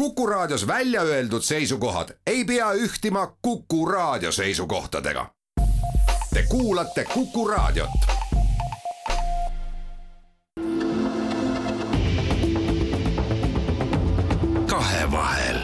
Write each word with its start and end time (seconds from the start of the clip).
Kuku 0.00 0.26
Raadios 0.26 0.66
välja 0.66 1.02
öeldud 1.02 1.42
seisukohad 1.42 2.08
ei 2.26 2.44
pea 2.44 2.72
ühtima 2.72 3.36
Kuku 3.42 3.86
Raadio 3.86 4.32
seisukohtadega. 4.32 5.26
Te 6.34 6.42
kuulate 6.48 7.04
Kuku 7.04 7.48
Raadiot. 7.48 7.90
kahevahel. 14.66 15.58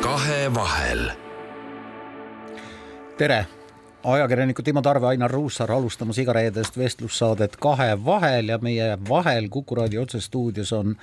kahevahel. 0.00 1.10
tere 3.18 3.46
ajakirjanikud 4.04 4.64
Timo 4.64 4.82
Tarve, 4.82 5.06
Ainar 5.06 5.30
Ruussaar 5.30 5.72
alustamas 5.72 6.18
igareedest 6.18 6.78
vestlussaadet 6.78 7.56
Kahe 7.60 7.96
vahel 8.04 8.52
ja 8.52 8.58
meie 8.62 8.92
vahel 9.08 9.48
Kuku 9.50 9.74
raadio 9.74 10.02
otsestuudios 10.02 10.72
on 10.72 10.96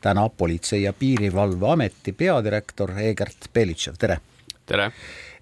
täna 0.00 0.28
Politsei- 0.28 0.82
ja 0.82 0.92
Piirivalveameti 0.92 2.12
peadirektor 2.12 2.92
Egert 2.98 3.50
Belitšev, 3.54 3.98
tere! 3.98 4.18
tere! 4.66 4.92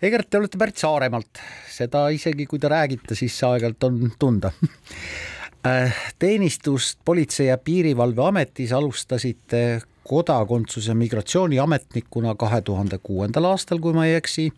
Egert, 0.02 0.30
te 0.30 0.38
olete 0.38 0.59
pärit 0.59 0.77
Saaremaalt, 0.77 1.41
seda 1.73 2.09
isegi 2.09 2.47
kui 2.47 2.59
te 2.59 2.69
räägite, 2.69 3.14
siis 3.14 3.36
aeg-ajalt 3.45 3.86
on 3.88 4.12
tunda 4.19 4.50
äh, 5.69 5.95
teenistust 6.19 6.98
Politsei- 7.05 7.48
ja 7.52 7.59
Piirivalveametis 7.59 8.73
alustasite 8.73 9.80
kodakondsus- 10.09 10.88
ja 10.88 10.95
migratsiooniametnikuna 10.95 12.34
kahe 12.34 12.61
tuhande 12.61 12.98
kuuendal 13.02 13.45
aastal, 13.52 13.78
kui 13.78 13.95
ma 13.95 14.06
ei 14.06 14.19
eksi 14.19 14.50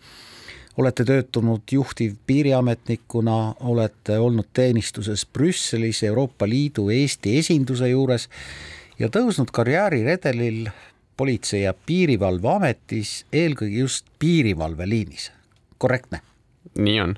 olete 0.79 1.05
töötanud 1.05 1.63
juhtiv 1.73 2.15
piiriametnikuna, 2.27 3.55
olete 3.61 4.19
olnud 4.19 4.47
teenistuses 4.53 5.27
Brüsselis 5.27 6.03
Euroopa 6.03 6.49
Liidu 6.49 6.89
Eesti 6.95 7.39
esinduse 7.39 7.89
juures 7.89 8.29
ja 8.99 9.09
tõusnud 9.09 9.51
karjääriredelil 9.53 10.69
Politsei- 11.17 11.65
ja 11.65 11.75
Piirivalveametis 11.75 13.25
eelkõige 13.33 13.79
just 13.79 14.07
piirivalveliinis, 14.19 15.33
korrektne? 15.79 16.21
nii 16.79 17.01
on 17.01 17.17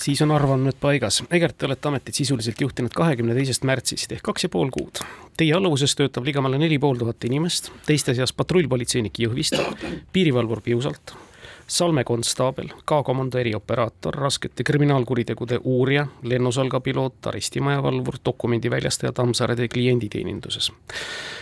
siis 0.00 0.22
on 0.22 0.30
arvandmed 0.30 0.78
paigas. 0.80 1.22
Egert, 1.30 1.58
te 1.58 1.66
olete 1.66 1.88
ametit 1.88 2.14
sisuliselt 2.14 2.60
juhtinud 2.60 2.94
kahekümne 2.96 3.34
teisest 3.36 3.64
märtsist 3.68 4.12
ehk 4.16 4.22
kaks 4.24 4.46
ja 4.46 4.48
pool 4.48 4.70
kuud. 4.72 5.02
Teie 5.36 5.52
alluvuses 5.56 5.92
töötab 5.96 6.24
ligemale 6.24 6.58
neli 6.58 6.78
pool 6.78 6.96
tuhat 6.96 7.24
inimest, 7.28 7.68
teiste 7.86 8.14
seas 8.16 8.32
patrullpolitseinik 8.32 9.20
Jõhvist, 9.20 9.60
piirivalvur 10.12 10.62
Piusalt, 10.64 11.12
Salme 11.70 12.04
konstaabel, 12.04 12.68
K-komando 12.68 13.38
erioperaator, 13.38 14.14
raskete 14.14 14.64
kriminaalkuritegude 14.64 15.60
uurija, 15.64 16.06
lennusalga 16.22 16.80
piloot, 16.80 17.26
arestimaja 17.26 17.82
valvur, 17.82 18.16
dokumendi 18.24 18.70
väljastaja 18.70 19.12
Tammsaare 19.12 19.68
klienditeeninduses. 19.68 20.72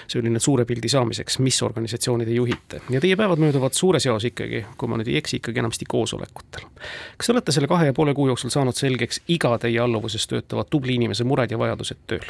see 0.09 0.21
oli 0.21 0.29
nüüd 0.33 0.45
suure 0.45 0.65
pildi 0.65 0.89
saamiseks, 0.89 1.39
mis 1.39 1.63
organisatsiooni 1.63 2.27
te 2.29 2.37
juhite 2.37 2.81
ja 2.91 3.01
teie 3.01 3.17
päevad 3.17 3.41
mööduvad 3.41 3.73
suures 3.73 4.07
jaos 4.07 4.25
ikkagi, 4.25 4.65
kui 4.77 4.89
ma 4.89 5.01
nüüd 5.01 5.09
ei 5.09 5.17
eksi, 5.17 5.41
ikkagi 5.41 5.65
enamasti 5.65 5.89
koosolekutel. 5.89 6.69
kas 7.17 7.27
te 7.27 7.33
olete 7.33 7.53
selle 7.53 7.69
kahe 7.69 7.89
ja 7.89 7.97
poole 7.97 8.15
kuu 8.15 8.29
jooksul 8.29 8.53
saanud 8.53 8.77
selgeks 8.77 9.23
iga 9.29 9.57
teie 9.59 9.81
alluvuses 9.81 10.27
töötava 10.27 10.65
tubli 10.65 11.01
inimese 11.01 11.25
mured 11.25 11.51
ja 11.51 11.59
vajadused 11.59 12.05
tööl? 12.07 12.29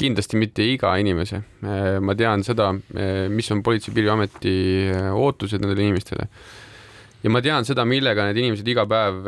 Kindlasti 0.00 0.38
mitte 0.40 0.64
iga 0.66 0.92
inimese. 1.00 1.42
Äh, 1.64 1.96
ma 2.04 2.14
tean 2.18 2.44
seda, 2.46 2.70
äh, 2.94 3.26
mis 3.32 3.50
on 3.52 3.62
Politsei- 3.64 3.92
ja 3.92 3.96
Piirivalveameti 3.96 4.54
äh, 4.92 5.10
ootused 5.16 5.62
nendele 5.62 5.86
inimestele. 5.86 6.28
ja 7.22 7.32
ma 7.32 7.40
tean 7.42 7.64
seda, 7.66 7.86
millega 7.88 8.28
need 8.28 8.38
inimesed 8.42 8.68
iga 8.68 8.84
päev 8.86 9.26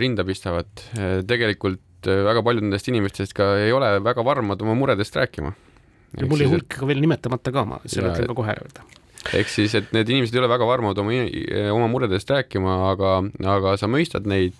rinda 0.00 0.24
pistavad. 0.24 0.70
tegelikult 1.28 2.06
väga 2.06 2.42
paljud 2.44 2.64
nendest 2.64 2.88
inimestest 2.88 3.34
ka 3.36 3.56
ei 3.60 3.72
ole 3.74 3.98
väga 4.04 4.24
varmad 4.24 4.62
oma 4.62 4.76
muredest 4.78 5.16
rääkima. 5.16 5.52
ja 6.16 6.28
mul 6.30 6.44
jäi 6.44 6.52
hulk 6.52 6.68
ka 6.78 6.86
veel 6.86 7.02
nimetamata 7.02 7.52
ka, 7.52 7.64
ma 7.68 7.80
selle 7.84 8.14
ütlen 8.14 8.30
ka 8.30 8.36
kohe 8.38 8.54
öelda 8.54 8.86
ehk 9.32 9.48
siis, 9.48 9.74
et 9.74 9.92
need 9.96 10.08
inimesed 10.12 10.36
ei 10.36 10.42
ole 10.42 10.50
väga 10.52 10.66
varmad 10.68 10.98
oma, 11.00 11.16
oma 11.72 11.88
muredest 11.88 12.28
rääkima, 12.30 12.74
aga, 12.90 13.14
aga 13.56 13.72
sa 13.80 13.88
mõistad 13.88 14.28
neid, 14.28 14.56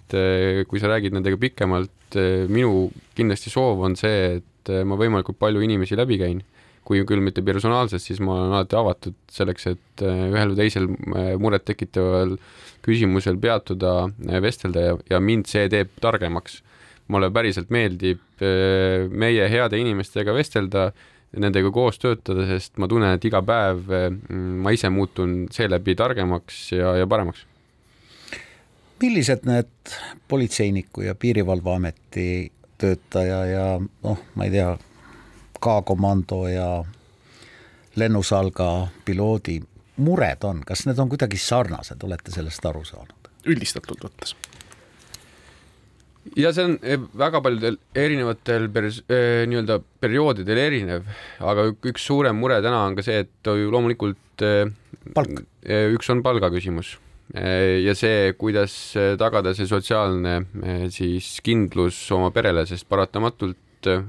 kui 0.68 0.80
sa 0.80 0.88
räägid 0.92 1.14
nendega 1.14 1.36
pikemalt. 1.40 2.18
minu 2.48 2.90
kindlasti 3.16 3.52
soov 3.52 3.82
on 3.84 3.96
see, 3.96 4.38
et 4.38 4.53
et 4.64 4.72
äh, 4.72 4.84
ma 4.88 4.96
võimalikult 5.00 5.38
palju 5.40 5.62
inimesi 5.64 5.98
läbi 5.98 6.18
käin. 6.20 6.44
kui 6.84 6.98
küll 7.08 7.22
mitte 7.24 7.40
personaalselt, 7.40 8.02
siis 8.04 8.18
ma 8.20 8.34
olen 8.34 8.50
alati 8.52 8.76
avatud 8.76 9.14
selleks, 9.32 9.70
et 9.70 10.02
äh, 10.04 10.26
ühel 10.28 10.50
või 10.52 10.58
teisel 10.58 10.88
äh, 10.90 11.30
murettekitaval 11.40 12.34
küsimusel 12.84 13.38
peatuda, 13.40 14.10
vestelda 14.44 14.82
ja, 14.82 14.98
ja 15.14 15.20
mind 15.20 15.48
see 15.48 15.70
teeb 15.72 15.94
targemaks. 16.04 16.60
mulle 17.08 17.28
päriselt 17.30 17.68
meeldib 17.68 18.20
meie 19.12 19.48
heade 19.52 19.76
inimestega 19.76 20.32
vestelda, 20.32 20.86
nendega 21.36 21.70
koos 21.70 21.98
töötada, 22.00 22.46
sest 22.48 22.78
ma 22.80 22.88
tunnen, 22.88 23.16
et 23.16 23.24
iga 23.24 23.42
päev 23.44 23.92
ma 24.28 24.72
ise 24.72 24.88
muutun 24.88 25.46
seeläbi 25.52 25.94
targemaks 26.00 26.72
ja, 26.72 26.96
ja 26.96 27.06
paremaks 27.06 27.44
millised 29.04 29.44
need 29.44 29.96
politseiniku 30.28 31.04
ja 31.04 31.14
piirivalveameti 31.14 32.52
töötaja 32.78 33.44
ja 33.46 33.66
noh, 33.80 34.24
ma 34.34 34.48
ei 34.48 34.54
tea, 34.54 34.74
K-komando 35.64 36.44
ja 36.50 36.68
lennusalga 37.96 38.88
piloodi 39.04 39.60
mured 39.96 40.44
on, 40.44 40.64
kas 40.66 40.84
need 40.88 40.98
on 40.98 41.08
kuidagi 41.12 41.38
sarnased, 41.40 42.02
olete 42.04 42.34
sellest 42.34 42.66
aru 42.66 42.84
saanud? 42.84 43.30
üldistatult 43.44 44.00
võttes 44.06 44.32
ja 46.36 46.52
see 46.56 46.64
on 46.68 46.76
eh, 46.82 47.00
väga 47.18 47.40
paljudel 47.44 47.78
erinevatel 47.98 48.68
pers-, 48.72 49.02
eh, 49.12 49.44
nii-öelda 49.50 49.78
perioodidel 50.02 50.60
erinev, 50.60 51.08
aga 51.44 51.68
üks 51.74 52.06
suurem 52.08 52.38
mure 52.40 52.60
täna 52.64 52.84
on 52.88 52.96
ka 52.98 53.04
see, 53.06 53.24
et 53.26 53.50
loomulikult 53.50 54.44
eh, 54.44 54.64
palk. 55.14 55.44
üks 55.64 56.10
on 56.12 56.22
palga 56.24 56.50
küsimus 56.52 56.96
ja 57.34 57.94
see, 57.98 58.32
kuidas 58.38 58.72
tagada 59.18 59.54
see 59.58 59.66
sotsiaalne 59.66 60.36
siis 60.94 61.40
kindlus 61.42 61.98
oma 62.14 62.30
perele, 62.34 62.62
sest 62.68 62.86
paratamatult 62.90 63.58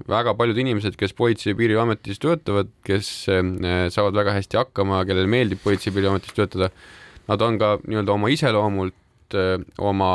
väga 0.07 0.35
paljud 0.37 0.59
inimesed, 0.61 0.95
kes 0.95 1.15
Politsei- 1.17 1.51
ja 1.51 1.57
Piirivalveametis 1.59 2.21
töötavad, 2.23 2.69
kes 2.85 3.09
saavad 3.25 4.15
väga 4.15 4.37
hästi 4.37 4.61
hakkama, 4.61 5.01
kellele 5.09 5.27
meeldib 5.27 5.59
Politsei- 5.63 5.89
ja 5.89 5.95
Piirivalveametis 5.97 6.37
töötada, 6.37 6.69
nad 7.27 7.41
on 7.41 7.59
ka 7.59 7.73
nii-öelda 7.83 8.13
oma 8.13 8.29
iseloomult, 8.31 9.37
oma 9.81 10.11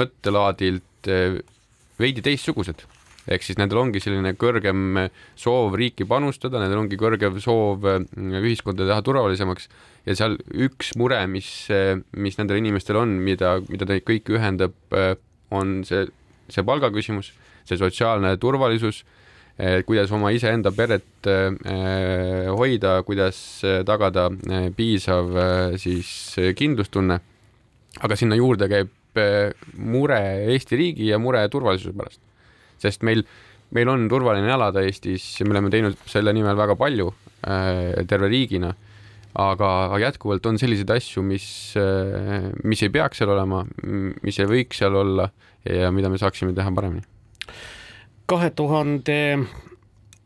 mõttelaadilt 0.00 1.12
veidi 2.00 2.24
teistsugused. 2.24 2.82
Ehk 3.24 3.44
siis 3.44 3.56
nendel 3.56 3.78
ongi 3.80 4.02
selline 4.04 4.34
kõrgem 4.36 5.06
soov 5.38 5.76
riiki 5.80 6.04
panustada, 6.08 6.58
nendel 6.60 6.82
ongi 6.82 6.98
kõrgem 7.00 7.38
soov 7.40 7.86
ühiskonda 8.16 8.88
teha 8.88 9.00
turvalisemaks 9.04 9.68
ja 10.04 10.16
seal 10.18 10.36
üks 10.66 10.94
mure, 11.00 11.20
mis, 11.30 11.48
mis 12.12 12.38
nendel 12.38 12.60
inimestel 12.60 12.98
on, 13.00 13.16
mida, 13.24 13.56
mida 13.70 13.88
neid 13.88 14.04
kõiki 14.06 14.36
ühendab, 14.38 14.76
on 15.54 15.78
see, 15.88 16.06
see 16.52 16.64
palgaküsimus, 16.66 17.32
see 17.68 17.80
sotsiaalne 17.80 18.34
turvalisus, 18.42 19.02
kuidas 19.86 20.10
oma 20.12 20.32
iseenda 20.34 20.72
peret 20.74 21.28
hoida, 22.58 22.96
kuidas 23.06 23.38
tagada 23.86 24.26
piisav 24.76 25.30
siis 25.80 26.10
kindlustunne. 26.58 27.20
aga 28.02 28.16
sinna 28.18 28.34
juurde 28.34 28.66
käib 28.68 28.90
mure 29.78 30.18
Eesti 30.50 30.76
riigi 30.76 31.06
ja 31.06 31.20
mure 31.22 31.44
turvalisuse 31.48 31.94
pärast, 31.94 32.18
sest 32.82 33.06
meil 33.06 33.22
meil 33.74 33.88
on 33.88 34.08
turvaline 34.10 34.50
elada 34.50 34.82
Eestis 34.82 35.24
me 35.42 35.54
oleme 35.54 35.70
teinud 35.70 35.96
selle 36.10 36.32
nimel 36.34 36.56
väga 36.58 36.76
palju 36.78 37.12
terve 38.10 38.28
riigina 38.30 38.72
aga, 39.34 39.70
aga 39.88 40.00
jätkuvalt 40.06 40.46
on 40.46 40.58
selliseid 40.60 40.90
asju, 40.94 41.24
mis, 41.26 41.46
mis 42.64 42.82
ei 42.86 42.92
peaks 42.94 43.20
seal 43.20 43.34
olema, 43.34 43.64
mis 44.22 44.38
ei 44.40 44.50
võiks 44.50 44.82
seal 44.82 44.94
olla 45.00 45.28
ja 45.66 45.90
mida 45.94 46.10
me 46.12 46.20
saaksime 46.20 46.54
teha 46.54 46.72
paremini. 46.74 47.06
kahe 48.26 48.50
tuhande 48.50 49.18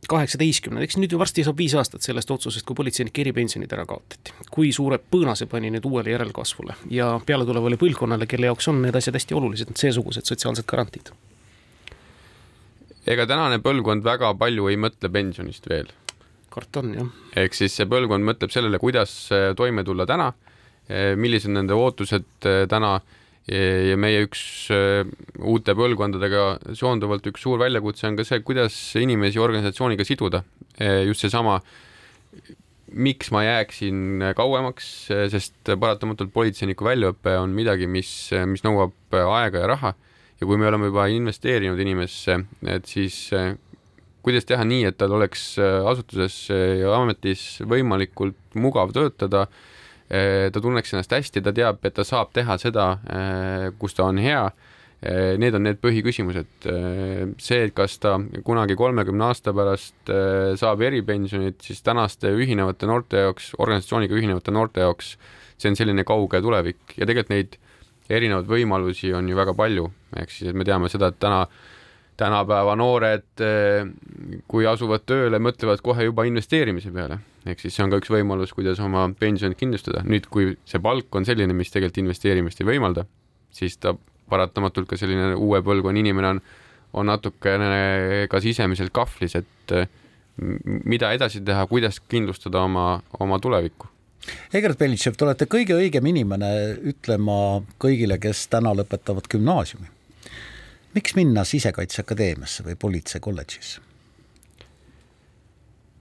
kaheksateistkümnendaks, 0.08 0.96
nüüd 1.00 1.12
ju 1.12 1.20
varsti 1.20 1.44
saab 1.44 1.58
viis 1.60 1.74
aastat 1.76 2.04
sellest 2.04 2.30
otsusest, 2.32 2.64
kui 2.66 2.76
politseinike 2.78 3.20
eripensionid 3.24 3.72
ära 3.76 3.84
kaotati. 3.88 4.32
kui 4.50 4.72
suure 4.72 4.98
põõna 4.98 5.34
see 5.36 5.48
pani 5.50 5.72
nüüd 5.74 5.88
uuele 5.88 6.14
järelkasvule 6.14 6.76
ja 6.90 7.10
pealetulevale 7.26 7.80
põlvkonnale, 7.80 8.28
kelle 8.30 8.48
jaoks 8.48 8.68
on 8.72 8.82
need 8.84 8.96
asjad 8.96 9.18
hästi 9.18 9.36
olulised, 9.36 9.74
seesugused 9.76 10.28
sotsiaalsed 10.28 10.68
garantiid? 10.68 11.12
ega 13.08 13.26
tänane 13.26 13.60
põlvkond 13.64 14.04
väga 14.04 14.34
palju 14.36 14.68
ei 14.68 14.80
mõtle 14.80 15.12
pensionist 15.12 15.68
veel 15.68 15.92
karta 16.58 16.82
on, 16.82 16.92
jah. 16.96 17.08
ehk 17.44 17.56
siis 17.56 17.76
see 17.78 17.88
põlvkond 17.90 18.26
mõtleb 18.26 18.52
sellele, 18.52 18.80
kuidas 18.82 19.14
äh, 19.34 19.50
toime 19.58 19.84
tulla 19.86 20.06
täna, 20.08 20.32
äh, 20.88 21.14
millised 21.18 21.54
nende 21.54 21.76
ootused 21.78 22.48
äh, 22.48 22.66
täna 22.70 22.98
ja 23.48 23.94
meie 23.96 24.26
üks 24.26 24.40
uute 24.68 25.72
põlvkondadega 25.72 26.74
seonduvalt 26.76 27.24
üks 27.30 27.46
suur 27.46 27.56
väljakutse 27.62 28.04
on 28.04 28.18
ka 28.18 28.26
see, 28.28 28.42
kuidas 28.44 28.74
inimesi 29.00 29.40
organisatsiooniga 29.40 30.04
siduda. 30.04 30.42
just 31.06 31.24
seesama, 31.24 31.54
miks 32.92 33.32
ma 33.32 33.46
jääksin 33.46 34.26
kauemaks, 34.36 34.90
sest 35.32 35.56
paratamatult 35.64 36.28
politseiniku 36.34 36.90
väljaõpe 36.90 37.38
on 37.40 37.56
midagi, 37.56 37.88
mis, 37.88 38.10
mis 38.52 38.66
nõuab 38.68 39.16
aega 39.16 39.64
ja 39.64 39.72
raha 39.72 39.94
ja 40.42 40.46
kui 40.46 40.60
me 40.60 40.68
oleme 40.68 40.92
juba 40.92 41.08
investeerinud 41.08 41.80
inimesse, 41.80 42.36
et 42.68 42.84
siis 42.84 43.30
kuidas 44.28 44.46
teha 44.48 44.64
nii, 44.68 44.84
et 44.92 45.00
tal 45.00 45.16
oleks 45.16 45.50
asutuses 45.58 46.36
ja 46.52 46.92
ametis 47.00 47.62
võimalikult 47.64 48.38
mugav 48.60 48.94
töötada 48.96 49.46
ta 50.08 50.60
tunneks 50.64 50.94
ennast 50.94 51.12
hästi, 51.12 51.42
ta 51.44 51.52
teab, 51.52 51.82
et 51.84 51.96
ta 51.96 52.04
saab 52.06 52.30
teha 52.36 52.56
seda, 52.60 52.86
kus 53.80 53.96
ta 53.96 54.06
on 54.08 54.20
hea 54.22 54.46
need 55.38 55.54
on 55.54 55.62
need 55.62 55.78
põhiküsimused. 55.78 56.64
See, 57.38 57.58
et 57.68 57.74
kas 57.76 57.98
ta 58.02 58.16
kunagi 58.46 58.74
kolmekümne 58.78 59.28
aasta 59.28 59.52
pärast 59.54 60.10
saab 60.58 60.82
eripensionit, 60.88 61.60
siis 61.62 61.84
tänaste 61.86 62.32
ühinevate 62.34 62.88
noorte 62.90 63.22
jaoks, 63.28 63.52
organisatsiooniga 63.62 64.18
ühinevate 64.18 64.54
noorte 64.54 64.82
jaoks, 64.82 65.12
see 65.58 65.70
on 65.70 65.78
selline 65.78 66.04
kauge 66.08 66.40
tulevik 66.42 66.96
ja 66.96 67.06
tegelikult 67.06 67.34
neid 67.34 67.58
erinevaid 68.08 68.48
võimalusi 68.48 69.12
on 69.14 69.28
ju 69.28 69.36
väga 69.38 69.54
palju, 69.54 69.88
ehk 70.16 70.32
siis, 70.32 70.50
et 70.50 70.58
me 70.58 70.66
teame 70.66 70.90
seda, 70.90 71.12
et 71.12 71.20
täna 71.20 71.44
tänapäeva 72.18 72.74
noored, 72.78 73.42
kui 74.50 74.66
asuvad 74.66 75.04
tööle, 75.06 75.38
mõtlevad 75.42 75.82
kohe 75.84 76.08
juba 76.08 76.26
investeerimise 76.28 76.90
peale, 76.94 77.20
ehk 77.46 77.62
siis 77.62 77.76
see 77.76 77.84
on 77.86 77.92
ka 77.92 78.00
üks 78.02 78.10
võimalus, 78.12 78.54
kuidas 78.56 78.80
oma 78.82 79.06
pensionit 79.18 79.58
kindlustada. 79.60 80.02
nüüd, 80.04 80.26
kui 80.32 80.56
see 80.68 80.82
palk 80.82 81.14
on 81.14 81.28
selline, 81.28 81.54
mis 81.54 81.70
tegelikult 81.70 82.02
investeerimist 82.04 82.62
ei 82.62 82.70
võimalda, 82.72 83.06
siis 83.54 83.78
ta 83.78 83.94
paratamatult 84.28 84.90
ka 84.90 84.98
selline 85.00 85.36
uue 85.36 85.62
põlvkonna 85.64 86.02
inimene 86.02 86.32
on, 86.34 86.42
on 86.98 87.08
natukene 87.08 88.26
ka 88.30 88.42
sisemiselt 88.42 88.92
kahvlis, 88.92 89.38
et 89.38 89.76
mida 90.84 91.12
edasi 91.14 91.40
teha, 91.44 91.64
kuidas 91.70 92.00
kindlustada 92.00 92.66
oma, 92.66 92.90
oma 93.18 93.38
tulevikku 93.42 93.94
Egert 94.52 94.78
Belitšev, 94.80 95.16
te 95.16 95.26
olete 95.26 95.46
kõige 95.50 95.76
õigem 95.78 96.08
inimene 96.10 96.50
ütlema 96.90 97.62
kõigile, 97.80 98.18
kes 98.20 98.46
täna 98.52 98.74
lõpetavad 98.76 99.28
gümnaasiumi. 99.30 99.88
Miks 100.94 101.14
minna 101.18 101.44
Sisekaitseakadeemiasse 101.44 102.64
või 102.66 102.78
politseikolledžisse? 102.80 103.84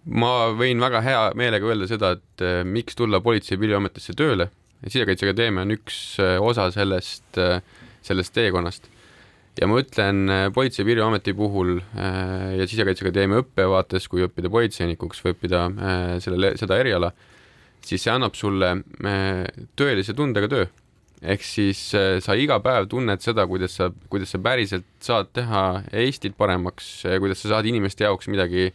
ma 0.07 0.54
võin 0.56 0.80
väga 0.80 1.01
hea 1.04 1.24
meelega 1.36 1.68
öelda 1.68 1.88
seda, 1.89 2.13
et 2.16 2.44
eh, 2.45 2.62
miks 2.63 2.95
tulla 2.95 3.19
Politsei- 3.19 3.57
ja 3.57 3.60
Piirivalveametisse 3.60 4.13
tööle. 4.16 4.48
sisekaitseakadeemia 4.88 5.66
on 5.66 5.74
üks 5.74 5.98
eh, 6.24 6.38
osa 6.39 6.69
sellest 6.72 7.38
äh, 7.42 7.60
sellest 8.07 8.36
teekonnast. 8.36 8.88
ja 9.57 9.66
ma 9.68 9.80
ütlen 9.81 10.30
äh, 10.30 10.44
Politsei- 10.54 10.84
ja 10.84 10.86
Piirivalveameti 10.86 11.33
puhul 11.33 11.80
äh, 11.80 12.57
ja 12.60 12.68
Sisekaitseakadeemia 12.69 13.42
õppevaates, 13.42 14.06
kui 14.07 14.22
õppida 14.25 14.51
politseinikuks 14.54 15.24
või 15.25 15.33
õppida 15.33 15.63
äh, 15.68 16.12
sellele, 16.24 16.54
seda 16.62 16.78
eriala, 16.78 17.12
siis 17.81 18.04
see 18.06 18.13
annab 18.13 18.38
sulle 18.38 18.75
tõelise 19.80 20.13
tundega 20.18 20.50
töö. 20.51 20.68
Ehk 21.22 21.46
siis 21.46 21.80
sa 21.94 22.36
iga 22.38 22.60
päev 22.62 22.90
tunned 22.92 23.24
seda, 23.24 23.48
kuidas 23.50 23.78
sa, 23.80 23.90
kuidas 24.12 24.34
sa 24.36 24.42
päriselt 24.44 24.86
saad 25.02 25.31
teha 25.34 25.64
Eestit 26.04 26.38
paremaks, 26.38 27.02
kuidas 27.18 27.42
sa 27.42 27.56
saad 27.56 27.69
inimeste 27.69 28.06
jaoks 28.06 28.30
midagi, 28.30 28.69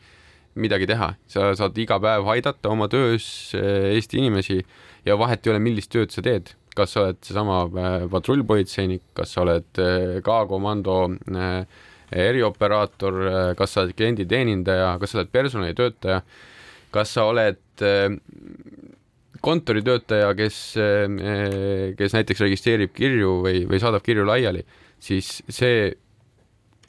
midagi 0.58 0.88
teha, 0.90 1.12
sa 1.30 1.52
saad 1.58 1.78
iga 1.78 2.00
päev 2.02 2.26
aidata 2.34 2.72
oma 2.72 2.88
töös 2.90 3.26
Eesti 3.54 4.18
inimesi 4.18 4.58
ja 5.06 5.16
vahet 5.18 5.46
ei 5.46 5.54
ole, 5.54 5.62
millist 5.62 5.92
tööd 5.92 6.12
sa 6.14 6.24
teed. 6.24 6.52
Kas 6.72 6.94
sa 6.94 7.02
oled 7.02 7.18
seesama 7.20 7.64
äh, 7.68 8.04
patrullpolitseinik, 8.12 9.04
kas 9.16 9.34
sa 9.34 9.42
oled 9.44 9.80
äh, 9.82 10.20
K-komando 10.24 10.98
äh, 11.12 11.82
erioperaator, 12.12 13.18
kas 13.56 13.74
sa 13.74 13.84
oled 13.84 13.96
klienditeenindaja, 13.96 14.94
kas 15.00 15.12
sa 15.12 15.20
oled 15.20 15.32
personalitöötaja, 15.32 16.18
kas 16.92 17.14
sa 17.16 17.24
oled 17.30 17.60
kontoritöötaja, 19.42 20.32
kes, 20.38 20.56
kes 21.98 22.16
näiteks 22.16 22.44
registreerib 22.44 22.92
kirju 22.94 23.40
või, 23.42 23.64
või 23.70 23.80
saadab 23.82 24.04
kirju 24.06 24.26
laiali, 24.28 24.62
siis 25.02 25.40
see 25.50 25.88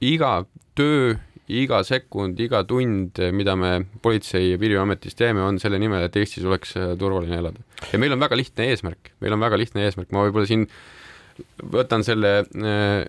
iga 0.05 0.35
töö 0.77 1.15
iga 1.51 1.81
sekund, 1.83 2.39
iga 2.39 2.63
tund, 2.67 3.19
mida 3.35 3.55
me 3.59 3.85
Politsei- 4.01 4.53
ja 4.53 4.57
Piirivalveametis 4.57 5.15
teeme, 5.15 5.41
on 5.43 5.59
selle 5.59 5.79
nimel, 5.79 6.05
et 6.07 6.15
Eestis 6.15 6.45
oleks 6.45 6.75
äh, 6.77 6.93
turvaline 6.99 7.37
elada. 7.37 7.59
ja 7.91 7.99
meil 7.99 8.13
on 8.13 8.19
väga 8.19 8.37
lihtne 8.37 8.69
eesmärk, 8.71 9.11
meil 9.19 9.33
on 9.33 9.39
väga 9.43 9.59
lihtne 9.59 9.83
eesmärk, 9.83 10.11
ma 10.11 10.23
võib-olla 10.23 10.47
siin 10.47 10.67
võtan 11.73 12.03
selle 12.05 12.45
äh, 12.45 13.05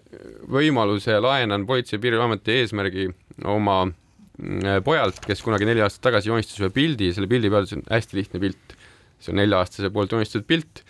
võimaluse 0.51 1.21
laenan 1.21 1.67
Politsei- 1.67 1.99
ja 1.99 2.03
Piirivalveameti 2.03 2.59
eesmärgi 2.59 3.09
oma 3.45 3.85
äh, 3.87 4.81
pojalt, 4.85 5.23
kes 5.25 5.45
kunagi 5.45 5.69
neli 5.69 5.85
aastat 5.85 6.11
tagasi 6.11 6.33
joonistas 6.33 6.59
ühe 6.59 6.73
pildi 6.75 7.13
selle 7.15 7.31
pildi 7.31 7.53
peal, 7.53 7.69
see 7.71 7.79
on 7.79 7.87
hästi 7.91 8.19
lihtne 8.19 8.43
pilt. 8.43 8.79
See 9.25 9.35
on 9.35 9.41
nelja-aastase 9.43 9.91
poolt 9.95 10.13
joonistatud 10.13 10.47
pilt 10.49 10.85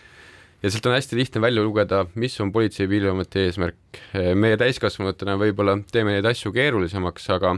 ja 0.64 0.70
sealt 0.72 0.86
on 0.88 0.96
hästi 0.96 1.18
lihtne 1.18 1.40
välja 1.44 1.62
lugeda, 1.62 2.06
mis 2.14 2.38
on 2.40 2.52
Politsei- 2.52 2.86
ja 2.86 2.88
Piirivalveameti 2.88 3.46
eesmärk. 3.46 4.00
meie 4.34 4.56
täiskasvanutena 4.56 5.36
võib-olla 5.40 5.76
teeme 5.92 6.16
neid 6.16 6.26
asju 6.26 6.52
keerulisemaks, 6.52 7.30
aga 7.36 7.56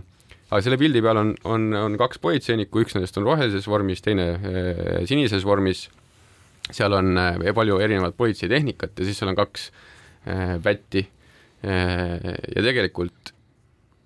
aga 0.51 0.63
selle 0.63 0.79
pildi 0.79 1.03
peal 1.03 1.21
on, 1.21 1.33
on, 1.49 1.69
on 1.75 1.99
kaks 1.99 2.21
politseinikku, 2.23 2.85
üks 2.85 2.95
nendest 2.95 3.17
on 3.19 3.27
rohelises 3.27 3.67
vormis, 3.71 4.03
teine 4.05 4.27
äh, 4.37 4.99
sinises 5.09 5.47
vormis. 5.47 5.89
seal 6.75 6.95
on 6.99 7.15
äh, 7.19 7.39
palju 7.55 7.79
erinevat 7.83 8.17
politseitehnikat 8.19 8.99
ja 8.99 9.07
siis 9.07 9.19
seal 9.21 9.31
on 9.31 9.39
kaks 9.39 9.71
äh, 10.27 10.57
pätti 10.63 11.07
äh,. 11.63 12.35
ja 12.57 12.63
tegelikult 12.63 13.33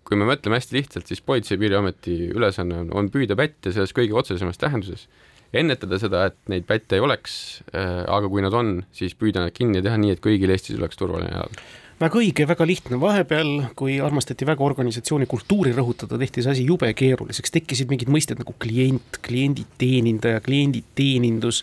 kui 0.05 0.19
me 0.19 0.26
mõtleme 0.26 0.58
hästi 0.58 0.75
lihtsalt, 0.75 1.06
siis 1.06 1.20
Politsei- 1.22 1.55
ja 1.55 1.61
Piirivalveameti 1.61 2.32
ülesanne 2.34 2.81
on, 2.84 2.93
on 2.96 3.11
püüda 3.12 3.37
pätte 3.38 3.72
selles 3.72 3.94
kõige 3.96 4.17
otsesemas 4.19 4.58
tähenduses 4.58 5.06
ennetada 5.52 5.99
seda, 6.00 6.25
et 6.31 6.38
neid 6.52 6.67
pätte 6.69 6.99
ei 6.99 7.05
oleks, 7.05 7.35
äh, 7.75 8.02
aga 8.06 8.31
kui 8.31 8.43
nad 8.44 8.55
on, 8.56 8.81
siis 8.94 9.17
püüda 9.19 9.44
nad 9.44 9.55
kinni 9.55 9.82
teha 9.85 9.99
nii, 10.00 10.17
et 10.17 10.25
kõigil 10.25 10.52
Eestis 10.55 10.79
oleks 10.79 11.00
turvaline 11.00 11.32
elada. 11.35 11.64
Väga 12.00 12.17
õige, 12.17 12.47
väga 12.49 12.64
lihtne, 12.64 12.97
vahepeal, 13.00 13.50
kui 13.76 13.99
armastati 14.00 14.47
väga 14.49 14.64
organisatsiooni 14.64 15.26
kultuuri 15.29 15.75
rõhutada, 15.76 16.17
tehti 16.20 16.41
see 16.41 16.55
asi 16.55 16.62
jube 16.64 16.88
keeruliseks, 16.97 17.52
tekkisid 17.52 17.91
mingid 17.93 18.08
mõisted 18.08 18.41
nagu 18.41 18.55
klient, 18.62 19.19
klienditeenindaja, 19.26 20.41
klienditeenindus 20.47 21.61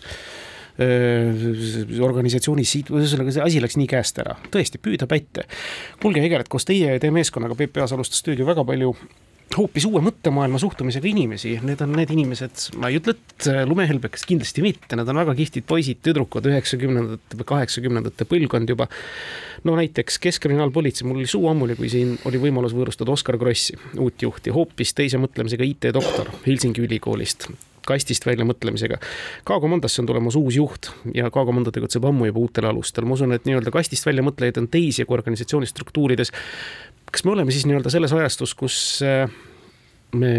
organisatsiooni 0.78 2.62
siit, 2.62 2.92
ühesõnaga 2.94 3.32
see 3.34 3.42
asi 3.42 3.58
läks 3.58 3.74
nii 3.80 3.88
käest 3.90 4.20
ära, 4.22 4.36
tõesti, 4.54 4.78
püüda 4.78 5.08
pätte. 5.10 5.48
kuulge, 5.98 6.22
Egert, 6.22 6.46
koos 6.46 6.68
teie 6.68 6.92
ja 6.92 7.00
teie 7.02 7.10
meeskonnaga 7.10 7.58
PPA-s 7.58 7.96
alustas 7.96 8.22
tööd 8.22 8.38
ju 8.38 8.46
väga 8.46 8.62
palju 8.62 8.92
hoopis 9.56 9.86
uue 9.88 10.00
mõttemaailma 10.04 10.60
suhtumisega 10.60 11.08
inimesi, 11.08 11.54
need 11.64 11.80
on 11.84 11.94
need 11.96 12.10
inimesed, 12.12 12.66
ma 12.80 12.90
ei 12.90 12.98
ütle, 13.00 13.14
et 13.16 13.48
äh, 13.48 13.62
lumehelbekesed 13.68 14.28
kindlasti 14.28 14.64
mitte, 14.64 14.98
nad 14.98 15.08
on 15.08 15.20
väga 15.22 15.34
kihvtid 15.38 15.66
poisid, 15.68 16.02
tüdrukud, 16.04 16.48
üheksakümnendate 16.50 17.38
või 17.38 17.48
kaheksakümnendate 17.54 18.28
põlvkond 18.28 18.74
juba. 18.74 18.88
no 19.64 19.76
näiteks 19.78 20.20
Keskkriminaalpolitsei, 20.26 21.06
mul 21.08 21.22
oli 21.22 21.30
suu 21.30 21.48
ammuli, 21.50 21.78
kui 21.78 21.88
siin 21.92 22.18
oli 22.28 22.40
võimalus 22.42 22.76
võõrustada 22.76 23.14
Oskar 23.14 23.38
Krossi, 23.40 23.78
uut 23.96 24.22
juhti, 24.22 24.52
hoopis 24.54 24.94
teise 24.94 25.20
mõtlemisega 25.22 25.64
IT-doktor 25.64 26.30
Helsingi 26.46 26.84
ülikoolist 26.84 27.48
kastist 27.88 28.26
välja 28.28 28.44
mõtlemisega. 28.44 28.98
K-komandosse 29.48 30.02
on 30.02 30.08
tulemas 30.10 30.36
uus 30.36 30.58
juht 30.58 30.90
ja 31.16 31.30
K-komando 31.32 31.72
tegutseb 31.72 32.04
ammu 32.04 32.26
juba 32.28 32.42
uutel 32.42 32.66
alustel, 32.68 33.06
ma 33.08 33.16
usun, 33.16 33.32
et 33.32 33.48
nii-öelda 33.48 33.72
kastist 33.72 34.04
välja 34.04 34.20
mõtlejaid 34.26 34.60
on 34.60 34.68
teisi 34.68 35.06
kui 35.08 35.16
organisatsiooni 35.16 35.70
struktuurides 35.70 36.34
kas 37.12 37.24
me 37.24 37.32
oleme 37.32 37.52
siis 37.54 37.66
nii-öelda 37.68 37.90
selles 37.92 38.12
ajastus, 38.12 38.54
kus 38.58 38.76
äh, 39.04 39.30
me 40.16 40.34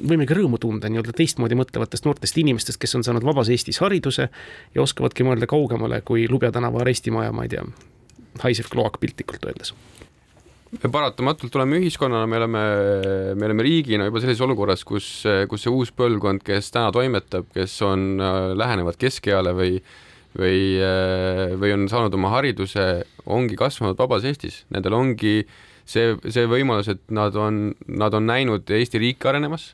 võimegi 0.00 0.36
rõõmu 0.36 0.58
tunda 0.60 0.88
nii-öelda 0.90 1.14
teistmoodi 1.16 1.58
mõtlevatest 1.58 2.06
noortest 2.06 2.38
inimestest, 2.40 2.80
kes 2.80 2.94
on 2.96 3.04
saanud 3.06 3.24
vabas 3.26 3.50
Eestis 3.52 3.80
hariduse 3.82 4.28
ja 4.74 4.82
oskavadki 4.82 5.26
mõelda 5.26 5.48
kaugemale 5.50 6.00
kui 6.06 6.26
Lubja 6.30 6.52
tänava 6.54 6.84
arestimaja, 6.84 7.32
ma 7.36 7.46
ei 7.46 7.54
tea, 7.54 7.64
haisev 8.44 8.70
kloak 8.72 9.00
piltlikult 9.02 9.44
öeldes. 9.48 9.74
Me 10.70 10.86
paratamatult 10.86 11.56
oleme 11.58 11.80
ühiskonnana, 11.80 12.28
me 12.30 12.38
oleme, 12.38 12.60
me 13.34 13.46
oleme 13.48 13.64
riigina 13.66 14.06
juba 14.06 14.20
sellises 14.22 14.44
olukorras, 14.46 14.84
kus, 14.86 15.08
kus 15.50 15.66
see 15.66 15.72
uus 15.74 15.90
põlvkond, 15.90 16.44
kes 16.46 16.70
täna 16.70 16.92
toimetab, 16.94 17.48
kes 17.56 17.74
on, 17.82 18.12
äh, 18.22 18.52
lähenevad 18.54 19.00
keskeale 19.00 19.56
või 19.56 19.80
või, 20.38 20.78
äh, 20.78 21.56
või 21.58 21.72
on 21.74 21.88
saanud 21.90 22.14
oma 22.14 22.30
hariduse, 22.36 23.02
ongi 23.26 23.58
kasvanud 23.58 23.98
vabas 23.98 24.22
Eestis, 24.28 24.64
nendel 24.70 24.94
ongi 24.94 25.40
see, 25.90 26.14
see 26.30 26.46
võimalus, 26.50 26.90
et 26.92 27.02
nad 27.14 27.36
on, 27.38 27.70
nad 27.88 28.14
on 28.16 28.26
näinud 28.28 28.70
Eesti 28.70 29.00
riiki 29.02 29.28
arenemas 29.30 29.70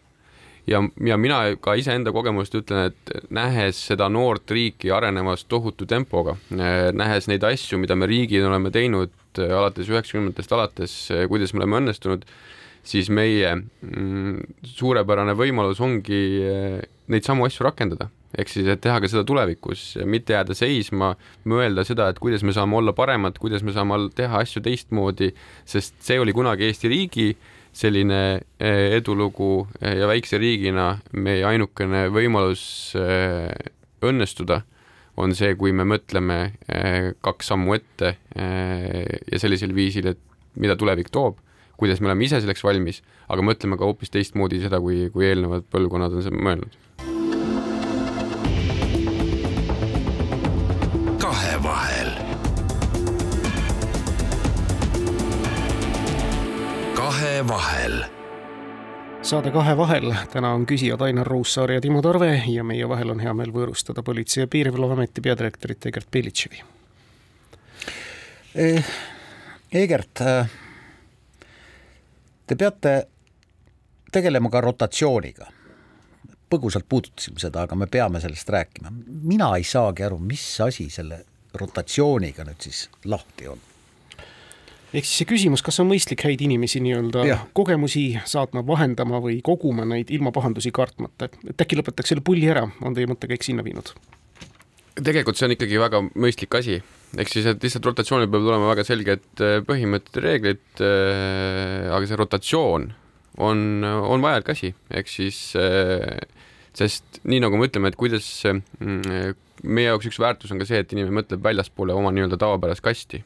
ja, 0.71 0.81
ja 1.05 1.19
mina 1.21 1.41
ka 1.63 1.77
iseenda 1.79 2.13
kogemust 2.15 2.57
ütlen, 2.59 2.91
et 2.91 3.31
nähes 3.35 3.81
seda 3.91 4.09
noort 4.13 4.51
riiki 4.51 4.91
arenemas 4.95 5.47
tohutu 5.49 5.89
tempoga, 5.89 6.37
äh, 6.57 6.91
nähes 6.97 7.31
neid 7.31 7.47
asju, 7.47 7.81
mida 7.83 7.99
me 7.99 8.09
riigina 8.11 8.51
oleme 8.51 8.73
teinud 8.75 9.15
äh, 9.39 9.53
alates 9.53 9.91
üheksakümnendatest 9.93 10.57
alates, 10.57 10.99
kuidas 11.31 11.55
me 11.55 11.65
oleme 11.65 11.83
õnnestunud, 11.85 12.27
siis 12.87 13.11
meie 13.11 13.57
mm, 13.57 14.61
suurepärane 14.77 15.35
võimalus 15.39 15.81
ongi 15.83 16.21
neid 17.11 17.27
samu 17.27 17.49
asju 17.49 17.67
rakendada 17.67 18.11
ehk 18.35 18.51
siis, 18.51 18.67
et 18.73 18.81
teha 18.83 18.99
ka 19.01 19.11
seda 19.11 19.25
tulevikus, 19.29 19.97
mitte 20.09 20.35
jääda 20.35 20.57
seisma, 20.57 21.15
mõelda 21.49 21.85
seda, 21.87 22.09
et 22.11 22.19
kuidas 22.23 22.43
me 22.47 22.55
saame 22.57 22.79
olla 22.79 22.95
paremad, 22.97 23.39
kuidas 23.43 23.65
me 23.67 23.75
saame 23.77 23.99
teha 24.17 24.43
asju 24.43 24.65
teistmoodi, 24.65 25.31
sest 25.69 26.01
see 26.05 26.19
oli 26.21 26.35
kunagi 26.37 26.67
Eesti 26.67 26.91
riigi 26.93 27.29
selline 27.77 28.21
eh, 28.59 28.97
edulugu 28.97 29.67
eh, 29.81 29.99
ja 30.01 30.09
väikse 30.09 30.41
riigina 30.41 30.95
meie 31.13 31.45
ainukene 31.49 32.07
võimalus 32.13 32.65
eh, 32.99 33.53
õnnestuda 34.07 34.63
on 35.17 35.33
see, 35.37 35.55
kui 35.57 35.73
me 35.73 35.87
mõtleme 35.89 36.37
kaks 37.25 37.49
sammu 37.49 37.73
ette 37.73 38.11
ja 38.37 39.39
sellisel 39.41 39.73
viisil, 39.73 40.11
et 40.11 40.19
mida 40.61 40.75
tulevik 40.77 41.09
toob, 41.09 41.39
kuidas 41.81 42.03
me 42.03 42.11
oleme 42.11 42.27
ise 42.27 42.43
selleks 42.43 42.61
valmis, 42.61 43.01
aga 43.33 43.45
mõtleme 43.49 43.79
ka 43.81 43.89
hoopis 43.89 44.13
teistmoodi 44.13 44.61
seda, 44.61 44.77
kui, 44.85 45.07
kui 45.15 45.25
eelnevad 45.31 45.65
põlvkonnad 45.73 46.19
on 46.21 46.37
mõelnud. 46.37 46.77
Kahevahel 57.37 58.05
saade 59.23 59.51
Kahe 59.53 59.75
vahel, 59.77 60.15
täna 60.33 60.55
on 60.57 60.63
küsijad 60.67 61.03
Ainar 61.05 61.27
Ruussaar 61.27 61.71
ja 61.75 61.81
Timo 61.81 62.01
Tarve 62.03 62.31
ja 62.49 62.65
meie 62.65 62.89
vahel 62.89 63.11
on 63.13 63.21
hea 63.21 63.35
meel 63.37 63.53
võõrustada 63.53 64.01
Politsei- 64.03 64.41
ja 64.41 64.47
Piirivalveameti 64.47 65.21
peadirektorit 65.21 65.87
Egert 65.87 66.09
Belitševi. 66.11 66.63
Eh, 68.55 68.89
Egert, 69.73 70.21
eh, 70.21 70.49
te 72.47 72.57
peate 72.57 73.07
tegelema 74.13 74.51
ka 74.51 74.61
rotatsiooniga. 74.61 75.47
põgusalt 76.51 76.89
puudutasime 76.89 77.39
seda, 77.39 77.63
aga 77.63 77.75
me 77.75 77.87
peame 77.87 78.21
sellest 78.21 78.49
rääkima. 78.49 78.89
mina 79.23 79.57
ei 79.57 79.65
saagi 79.65 80.05
aru, 80.05 80.19
mis 80.19 80.61
asi 80.61 80.91
selle 80.91 81.25
rotatsiooniga 81.55 82.45
nüüd 82.45 82.61
siis 82.61 82.89
lahti 83.05 83.49
on 83.49 83.61
ehk 84.95 85.07
siis 85.07 85.23
see 85.23 85.29
küsimus, 85.29 85.65
kas 85.67 85.81
on 85.83 85.89
mõistlik 85.91 86.23
häid 86.27 86.43
inimesi 86.47 86.83
nii-öelda 86.85 87.41
kogemusi 87.57 88.09
saatma, 88.29 88.63
vahendama 88.67 89.21
või 89.25 89.41
koguma 89.45 89.87
neid 89.89 90.13
ilma 90.15 90.33
pahandusi 90.35 90.73
kartmata, 90.75 91.31
et 91.49 91.65
äkki 91.65 91.79
lõpetaks 91.81 92.15
selle 92.15 92.25
pulli 92.27 92.51
ära, 92.53 92.67
on 92.83 92.95
teie 92.97 93.09
mõttekäik 93.11 93.47
sinna 93.47 93.67
viinud? 93.67 93.95
tegelikult 94.97 95.37
see 95.37 95.49
on 95.49 95.53
ikkagi 95.57 95.81
väga 95.81 96.01
mõistlik 96.17 96.55
asi, 96.57 96.79
ehk 97.21 97.33
siis, 97.33 97.49
et 97.51 97.65
lihtsalt 97.65 97.85
rotatsioonil 97.91 98.31
peavad 98.33 98.53
olema 98.53 98.71
väga 98.71 98.87
selged 98.89 99.43
äh, 99.45 99.59
põhimõtted 99.67 100.17
ja 100.17 100.25
reeglid, 100.25 100.65
äh, 100.81 101.91
aga 101.93 102.09
see 102.09 102.21
rotatsioon 102.23 102.89
on, 103.45 103.61
on 103.85 104.25
vajalik 104.25 104.55
asi, 104.55 104.73
ehk 104.89 105.13
siis 105.13 105.41
äh, 105.61 106.17
sest 106.77 107.21
nii 107.29 107.43
nagu 107.45 107.61
me 107.61 107.69
ütleme, 107.69 107.93
et 107.93 107.99
kuidas 108.01 108.29
meie 108.81 109.87
jaoks 109.91 110.09
üks 110.09 110.21
väärtus 110.21 110.53
on 110.53 110.61
ka 110.61 110.69
see, 110.69 110.81
et 110.81 110.93
inimene 110.93 111.21
mõtleb 111.21 111.45
väljaspoole 111.45 111.97
oma 111.97 112.13
nii-öelda 112.13 112.41
tavapärast 112.41 112.85
kasti 112.85 113.23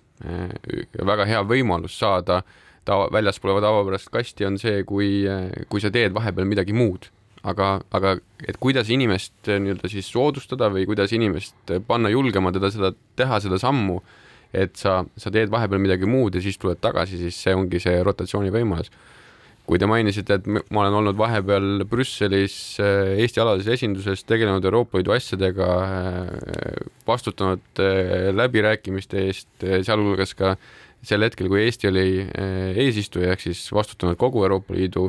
väga 1.07 1.27
hea 1.29 1.41
võimalus 1.47 1.97
saada 1.99 2.43
tava, 2.85 3.09
väljaspoole 3.13 3.63
tavapärast 3.63 4.11
kasti 4.13 4.47
on 4.49 4.59
see, 4.61 4.83
kui, 4.89 5.25
kui 5.69 5.83
sa 5.83 5.93
teed 5.95 6.15
vahepeal 6.17 6.49
midagi 6.49 6.77
muud. 6.77 7.11
aga, 7.41 7.79
aga 7.97 8.19
et 8.45 8.59
kuidas 8.61 8.91
inimest 8.93 9.49
nii-öelda 9.49 9.89
siis 9.89 10.11
soodustada 10.13 10.67
või 10.69 10.83
kuidas 10.85 11.15
inimest 11.17 11.71
panna 11.89 12.11
julgema 12.13 12.53
teda 12.53 12.69
seda, 12.69 12.91
teha 13.17 13.39
seda 13.41 13.57
sammu, 13.57 13.97
et 14.53 14.77
sa, 14.77 14.99
sa 15.17 15.33
teed 15.33 15.49
vahepeal 15.49 15.81
midagi 15.81 16.05
muud 16.05 16.37
ja 16.37 16.43
siis 16.45 16.61
tuled 16.61 16.77
tagasi, 16.85 17.17
siis 17.17 17.39
see 17.41 17.55
ongi 17.57 17.81
see 17.81 18.03
rotatsiooni 18.05 18.53
võimalus 18.53 18.93
kui 19.71 19.79
te 19.79 19.87
mainisite, 19.87 20.41
et 20.41 20.47
ma 20.75 20.83
olen 20.83 20.97
olnud 20.99 21.19
vahepeal 21.19 21.85
Brüsselis 21.87 22.55
äh, 22.83 23.15
Eesti 23.23 23.39
alalises 23.43 23.77
esinduses, 23.77 24.25
tegelenud 24.27 24.67
Euroopa 24.67 24.99
Liidu 24.99 25.15
asjadega, 25.15 25.69
äh, 25.87 26.81
vastutanud 27.07 27.63
äh, 27.79 28.31
läbirääkimiste 28.35 29.23
eest, 29.29 29.51
sealhulgas 29.63 30.35
ka 30.39 30.57
sel 31.07 31.23
hetkel, 31.23 31.49
kui 31.49 31.63
Eesti 31.63 31.89
oli 31.89 32.07
eesistuja, 32.83 33.31
ehk 33.33 33.47
siis 33.47 33.63
vastutanud 33.73 34.19
kogu 34.21 34.43
Euroopa 34.45 34.75
Liidu 34.77 35.09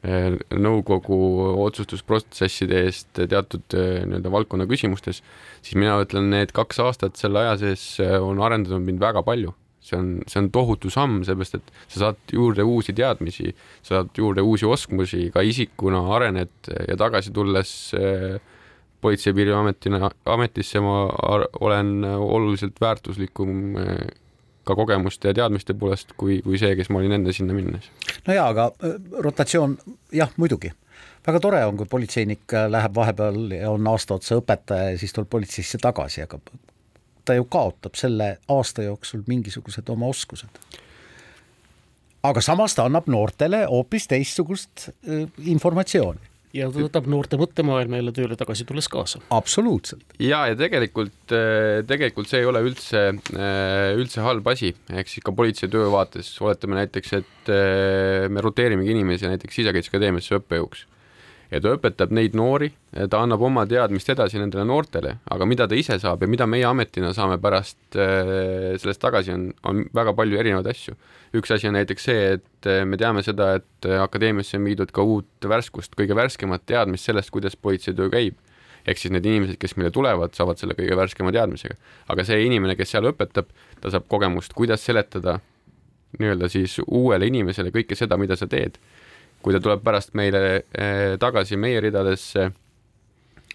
nõukogu 0.00 1.16
otsustusprotsesside 1.60 2.78
eest 2.86 3.18
teatud 3.20 3.76
nii-öelda 3.76 4.32
valdkonna 4.32 4.64
küsimustes, 4.68 5.20
siis 5.60 5.76
mina 5.76 5.98
ütlen, 6.00 6.30
need 6.32 6.56
kaks 6.56 6.80
aastat 6.80 7.20
selle 7.20 7.44
aja 7.44 7.58
sees 7.60 7.84
on 8.00 8.40
arendanud 8.40 8.88
mind 8.88 9.02
väga 9.04 9.20
palju 9.24 9.52
see 9.90 9.98
on, 9.98 10.12
see 10.30 10.40
on 10.42 10.50
tohutu 10.54 10.90
samm, 10.92 11.20
sellepärast 11.26 11.58
et 11.58 11.72
sa 11.88 12.04
saad 12.04 12.34
juurde 12.34 12.64
uusi 12.66 12.94
teadmisi, 12.96 13.54
sa 13.82 14.00
saad 14.00 14.14
juurde 14.18 14.44
uusi 14.46 14.68
oskusi, 14.68 15.28
ka 15.34 15.44
isikuna 15.46 16.02
arened 16.16 16.72
ja 16.88 16.96
tagasi 17.00 17.34
tulles 17.34 17.74
eh, 17.98 18.40
Politsei- 19.00 19.30
ja 19.30 19.34
Piirivalveametina, 19.34 20.10
ametisse 20.28 20.80
ma 20.84 21.06
olen 21.60 22.04
oluliselt 22.04 22.80
väärtuslikum 22.80 23.78
eh, 23.80 24.10
ka 24.64 24.76
kogemuste 24.76 25.30
ja 25.30 25.34
teadmiste 25.34 25.74
poolest, 25.74 26.12
kui, 26.20 26.42
kui 26.44 26.60
see, 26.60 26.74
kes 26.76 26.90
ma 26.92 27.00
olin 27.00 27.16
enne 27.16 27.32
sinna 27.32 27.56
minnes. 27.56 27.88
no 28.26 28.36
jaa, 28.36 28.50
aga 28.52 28.70
eh, 28.84 28.96
rotatsioon 29.26 29.78
jah, 30.12 30.32
muidugi 30.36 30.72
väga 31.26 31.40
tore 31.40 31.64
on, 31.68 31.76
kui 31.76 31.88
politseinik 31.88 32.52
läheb 32.68 32.94
vahepeal 32.96 33.56
ja 33.56 33.70
on 33.70 33.88
aasta 33.88 34.16
otsa 34.16 34.40
õpetaja 34.40 34.92
ja 34.94 35.00
siis 35.00 35.12
tuleb 35.16 35.28
politseisse 35.32 35.80
tagasi, 35.80 36.22
aga 36.24 36.40
ta 37.30 37.38
ju 37.38 37.46
kaotab 37.50 37.98
selle 37.98 38.32
aasta 38.50 38.88
jooksul 38.88 39.22
mingisugused 39.30 39.88
oma 39.92 40.10
oskused. 40.10 40.50
aga 42.26 42.42
samas 42.44 42.74
ta 42.76 42.88
annab 42.88 43.06
noortele 43.08 43.62
hoopis 43.70 44.10
teistsugust 44.10 44.90
äh, 44.90 45.22
informatsiooni 45.54 46.26
ja 46.56 46.66
ta 46.66 46.82
võtab 46.82 47.06
noorte 47.06 47.38
mõttemaailma 47.38 48.00
jälle 48.00 48.12
tööle 48.16 48.36
tagasi 48.36 48.66
tulles 48.66 48.90
kaasa. 48.90 49.22
absoluutselt. 49.30 50.02
ja, 50.18 50.42
ja 50.50 50.58
tegelikult, 50.58 51.34
äh, 51.36 51.80
tegelikult 51.86 52.32
see 52.32 52.42
ei 52.42 52.50
ole 52.50 52.64
üldse, 52.66 53.06
äh, 53.36 53.94
üldse 53.94 54.26
halb 54.26 54.50
asi, 54.50 54.74
ehk 54.90 55.12
siis 55.12 55.24
ka 55.24 55.34
politsei 55.36 55.70
töö 55.70 55.86
vaates, 55.94 56.32
oletame 56.42 56.80
näiteks, 56.82 57.18
et 57.22 57.54
me 58.30 58.42
roteerimegi 58.42 58.96
inimesi 58.96 59.30
näiteks 59.30 59.62
Sisekaitseakadeemiasse 59.62 60.40
õppejõuks 60.42 60.88
ja 61.50 61.60
ta 61.62 61.72
õpetab 61.74 62.12
neid 62.14 62.36
noori, 62.38 62.70
ta 63.10 63.22
annab 63.24 63.42
oma 63.46 63.64
teadmist 63.68 64.10
edasi 64.12 64.38
nendele 64.40 64.64
noortele, 64.68 65.16
aga 65.34 65.48
mida 65.48 65.66
ta 65.70 65.78
ise 65.78 65.98
saab 66.02 66.22
ja 66.22 66.28
mida 66.30 66.46
meie 66.50 66.66
ametina 66.68 67.10
saame 67.16 67.40
pärast 67.42 67.98
äh, 67.98 68.76
sellest 68.80 69.02
tagasi, 69.02 69.34
on, 69.34 69.48
on 69.66 69.82
väga 69.96 70.14
palju 70.18 70.38
erinevaid 70.40 70.70
asju. 70.70 70.94
üks 71.36 71.54
asi 71.54 71.68
on 71.70 71.76
näiteks 71.78 72.06
see, 72.06 72.28
et 72.38 72.70
äh, 72.70 72.84
me 72.86 72.98
teame 73.00 73.24
seda, 73.26 73.56
et 73.60 73.88
äh, 73.88 73.98
akadeemiasse 74.02 74.60
on 74.60 74.70
viidud 74.70 74.94
ka 74.94 75.02
uut 75.06 75.50
värskust, 75.52 75.96
kõige 75.98 76.16
värskemat 76.18 76.66
teadmist 76.70 77.10
sellest, 77.10 77.34
kuidas 77.34 77.58
politseitöö 77.58 78.10
käib. 78.12 78.38
ehk 78.86 78.98
siis 78.98 79.12
need 79.12 79.26
inimesed, 79.26 79.58
kes 79.60 79.76
meile 79.76 79.90
tulevad, 79.92 80.32
saavad 80.32 80.58
selle 80.58 80.74
kõige 80.78 80.96
värskema 80.96 81.34
teadmisega. 81.34 81.74
aga 82.08 82.24
see 82.24 82.46
inimene, 82.46 82.78
kes 82.78 82.94
seal 82.94 83.10
õpetab, 83.10 83.50
ta 83.80 83.90
saab 83.90 84.06
kogemust, 84.08 84.54
kuidas 84.54 84.86
seletada 84.86 85.40
nii-öelda 86.18 86.48
siis 86.50 86.80
uuele 86.86 87.26
inimesele 87.30 87.70
kõike 87.74 87.94
seda, 87.98 88.16
mida 88.18 88.36
sa 88.36 88.48
teed 88.50 88.78
kui 89.44 89.54
ta 89.56 89.60
tuleb 89.62 89.84
pärast 89.84 90.12
meile 90.18 90.42
eh, 90.60 91.14
tagasi 91.20 91.58
meie 91.60 91.80
ridadesse, 91.84 92.50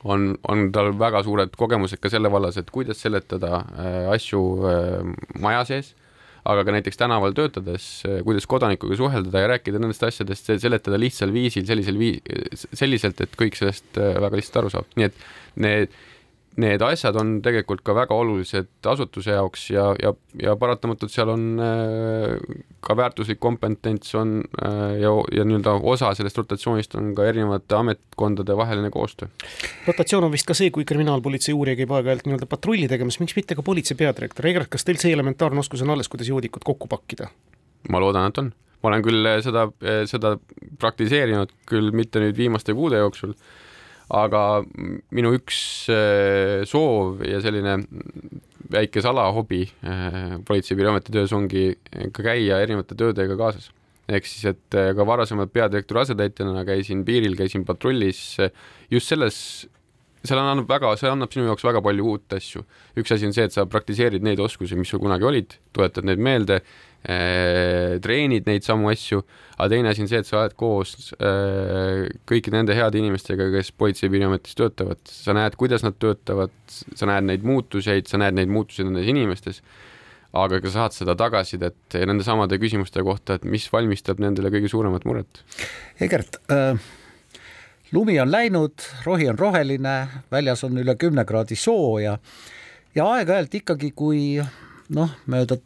on, 0.05 0.31
on 0.49 0.69
tal 0.73 0.91
väga 0.97 1.23
suured 1.25 1.53
kogemused 1.57 2.01
ka 2.01 2.11
selle 2.13 2.29
vallas, 2.33 2.57
et 2.61 2.71
kuidas 2.73 3.01
seletada 3.01 3.61
eh, 3.75 4.01
asju 4.15 4.41
eh, 4.69 5.13
maja 5.41 5.63
sees, 5.69 5.93
aga 6.45 6.61
ka 6.65 6.75
näiteks 6.75 6.99
tänaval 7.01 7.33
töötades, 7.33 7.85
kuidas 8.25 8.45
kodanikuga 8.45 8.97
suhelda 8.99 9.41
ja 9.41 9.47
rääkida 9.55 9.79
nendest 9.81 10.03
asjadest, 10.05 10.51
seletada 10.61 10.99
lihtsal 11.01 11.33
viisil, 11.33 11.65
sellisel 11.65 11.97
vii-, 11.97 12.19
selliselt, 12.53 13.23
et 13.25 13.33
kõik 13.39 13.57
sellest 13.57 13.97
väga 13.97 14.37
lihtsalt 14.37 14.59
aru 14.61 14.69
saavad, 14.75 14.91
nii 14.99 15.07
et 15.09 15.23
need 15.65 15.95
need 16.61 16.83
asjad 16.85 17.17
on 17.19 17.39
tegelikult 17.43 17.81
ka 17.85 17.93
väga 17.95 18.15
olulised 18.15 18.87
asutuse 18.87 19.35
jaoks 19.35 19.67
ja, 19.73 19.89
ja, 20.01 20.11
ja 20.39 20.55
paratamatult 20.59 21.11
seal 21.11 21.31
on 21.33 21.43
äh, 21.59 22.35
ka 22.85 22.95
väärtuslik 22.97 23.41
kompetents 23.43 24.15
on 24.15 24.37
äh, 24.63 24.95
ja, 25.01 25.11
ja 25.35 25.45
nii-öelda 25.47 25.75
osa 25.83 26.13
sellest 26.15 26.39
rotatsioonist 26.39 26.95
on 26.99 27.11
ka 27.17 27.27
erinevate 27.27 27.75
ametkondade 27.75 28.57
vaheline 28.57 28.91
koostöö. 28.93 29.27
rotatsioon 29.87 30.29
on 30.29 30.31
vist 30.35 30.47
ka 30.47 30.55
see, 30.57 30.71
kui 30.71 30.87
kriminaalpolitsei 30.87 31.55
uurija 31.55 31.81
käib 31.81 31.91
aeg-ajalt 31.97 32.29
nii-öelda 32.29 32.49
patrulli 32.51 32.87
tegemas, 32.91 33.19
miks 33.19 33.35
mitte 33.35 33.57
ka 33.57 33.65
politsei 33.65 33.99
peadirektor, 33.99 34.47
Egert, 34.47 34.71
kas 34.71 34.87
teil 34.87 35.01
see 35.01 35.11
elementaarne 35.15 35.59
oskus 35.59 35.83
on 35.83 35.91
alles, 35.95 36.11
kuidas 36.11 36.31
joodikud 36.31 36.63
kokku 36.63 36.87
pakkida? 36.91 37.31
ma 37.91 37.99
loodan, 38.01 38.31
et 38.31 38.39
on. 38.41 38.53
ma 38.81 38.93
olen 38.93 39.03
küll 39.03 39.27
seda, 39.43 39.67
seda 40.07 40.37
praktiseerinud 40.79 41.51
küll 41.67 41.91
mitte 41.91 42.23
nüüd 42.23 42.37
viimaste 42.39 42.73
kuude 42.77 43.03
jooksul 43.03 43.35
aga 44.13 44.41
minu 45.15 45.33
üks 45.37 45.59
äh, 45.89 46.61
soov 46.69 47.23
ja 47.25 47.39
selline 47.41 47.79
väike 48.71 49.01
salahobi 49.01 49.63
äh, 49.85 50.37
Politsei- 50.45 50.73
ja 50.73 50.77
Piirivalveameti 50.77 51.15
töös 51.15 51.33
ongi 51.33 51.71
ka 52.13 52.25
käia 52.25 52.61
erinevate 52.61 52.97
töödega 52.97 53.37
kaasas. 53.39 53.71
ehk 54.05 54.27
siis, 54.29 54.45
et 54.53 54.77
äh, 54.77 54.93
ka 54.93 55.05
varasemalt 55.05 55.53
peadirektori 55.53 56.03
asetäitjana 56.03 56.65
käisin 56.65 57.05
piiril, 57.05 57.37
käisin 57.37 57.65
patrullis 57.65 58.37
just 58.91 59.09
selles, 59.09 59.67
seal 60.21 60.41
annab 60.41 60.69
väga, 60.69 60.93
see 60.97 61.09
annab 61.09 61.33
sinu 61.33 61.49
jaoks 61.49 61.65
väga 61.65 61.81
palju 61.81 62.05
uut 62.13 62.37
asju. 62.37 62.65
üks 62.97 63.15
asi 63.15 63.25
on 63.25 63.33
see, 63.33 63.47
et 63.49 63.57
sa 63.57 63.65
praktiseerid 63.65 64.25
neid 64.25 64.39
oskusi, 64.39 64.77
mis 64.77 64.89
sul 64.93 65.01
kunagi 65.01 65.25
olid, 65.25 65.57
tuletad 65.73 66.05
neid 66.05 66.21
meelde 66.21 66.61
treenid 67.05 68.47
neid 68.49 68.65
samu 68.65 68.89
asju, 68.89 69.21
aga 69.55 69.67
teine 69.71 69.91
asi 69.91 70.03
on 70.03 70.09
see, 70.09 70.21
et 70.23 70.27
sa 70.27 70.39
oled 70.41 70.55
koos 70.57 71.11
äh, 71.19 72.05
kõikide 72.27 72.57
nende 72.57 72.75
heade 72.77 72.99
inimestega, 72.99 73.49
kes 73.53 73.71
Politsei- 73.77 74.07
ja 74.07 74.13
Piiriametis 74.13 74.57
töötavad, 74.57 75.01
sa 75.09 75.35
näed, 75.37 75.57
kuidas 75.59 75.85
nad 75.85 75.97
töötavad, 76.01 76.53
sa 76.67 77.09
näed 77.09 77.29
neid 77.29 77.45
muutuseid, 77.45 78.09
sa 78.09 78.19
näed 78.21 78.37
neid 78.39 78.51
muutusi 78.51 78.87
nendes 78.87 79.09
inimestes, 79.11 79.61
aga 80.35 80.59
ka 80.63 80.73
saad 80.73 80.95
seda 80.95 81.15
tagasisidet 81.19 81.99
nende 82.09 82.25
samade 82.27 82.59
küsimuste 82.61 83.03
kohta, 83.05 83.37
et 83.37 83.47
mis 83.47 83.67
valmistab 83.71 84.19
nendele 84.23 84.51
kõige 84.53 84.71
suuremat 84.71 85.05
muret. 85.07 85.43
Egert 86.03 86.41
äh,, 86.51 86.81
lumi 87.95 88.17
on 88.19 88.33
läinud, 88.33 88.89
rohi 89.05 89.29
on 89.31 89.39
roheline, 89.39 89.95
väljas 90.33 90.65
on 90.67 90.81
üle 90.81 90.97
kümne 90.99 91.23
kraadi 91.27 91.55
sooja 91.59 92.17
ja 92.95 93.07
aeg-ajalt 93.13 93.61
ikkagi, 93.61 93.93
kui 93.95 94.41
noh, 94.95 95.15
mööda 95.31 95.59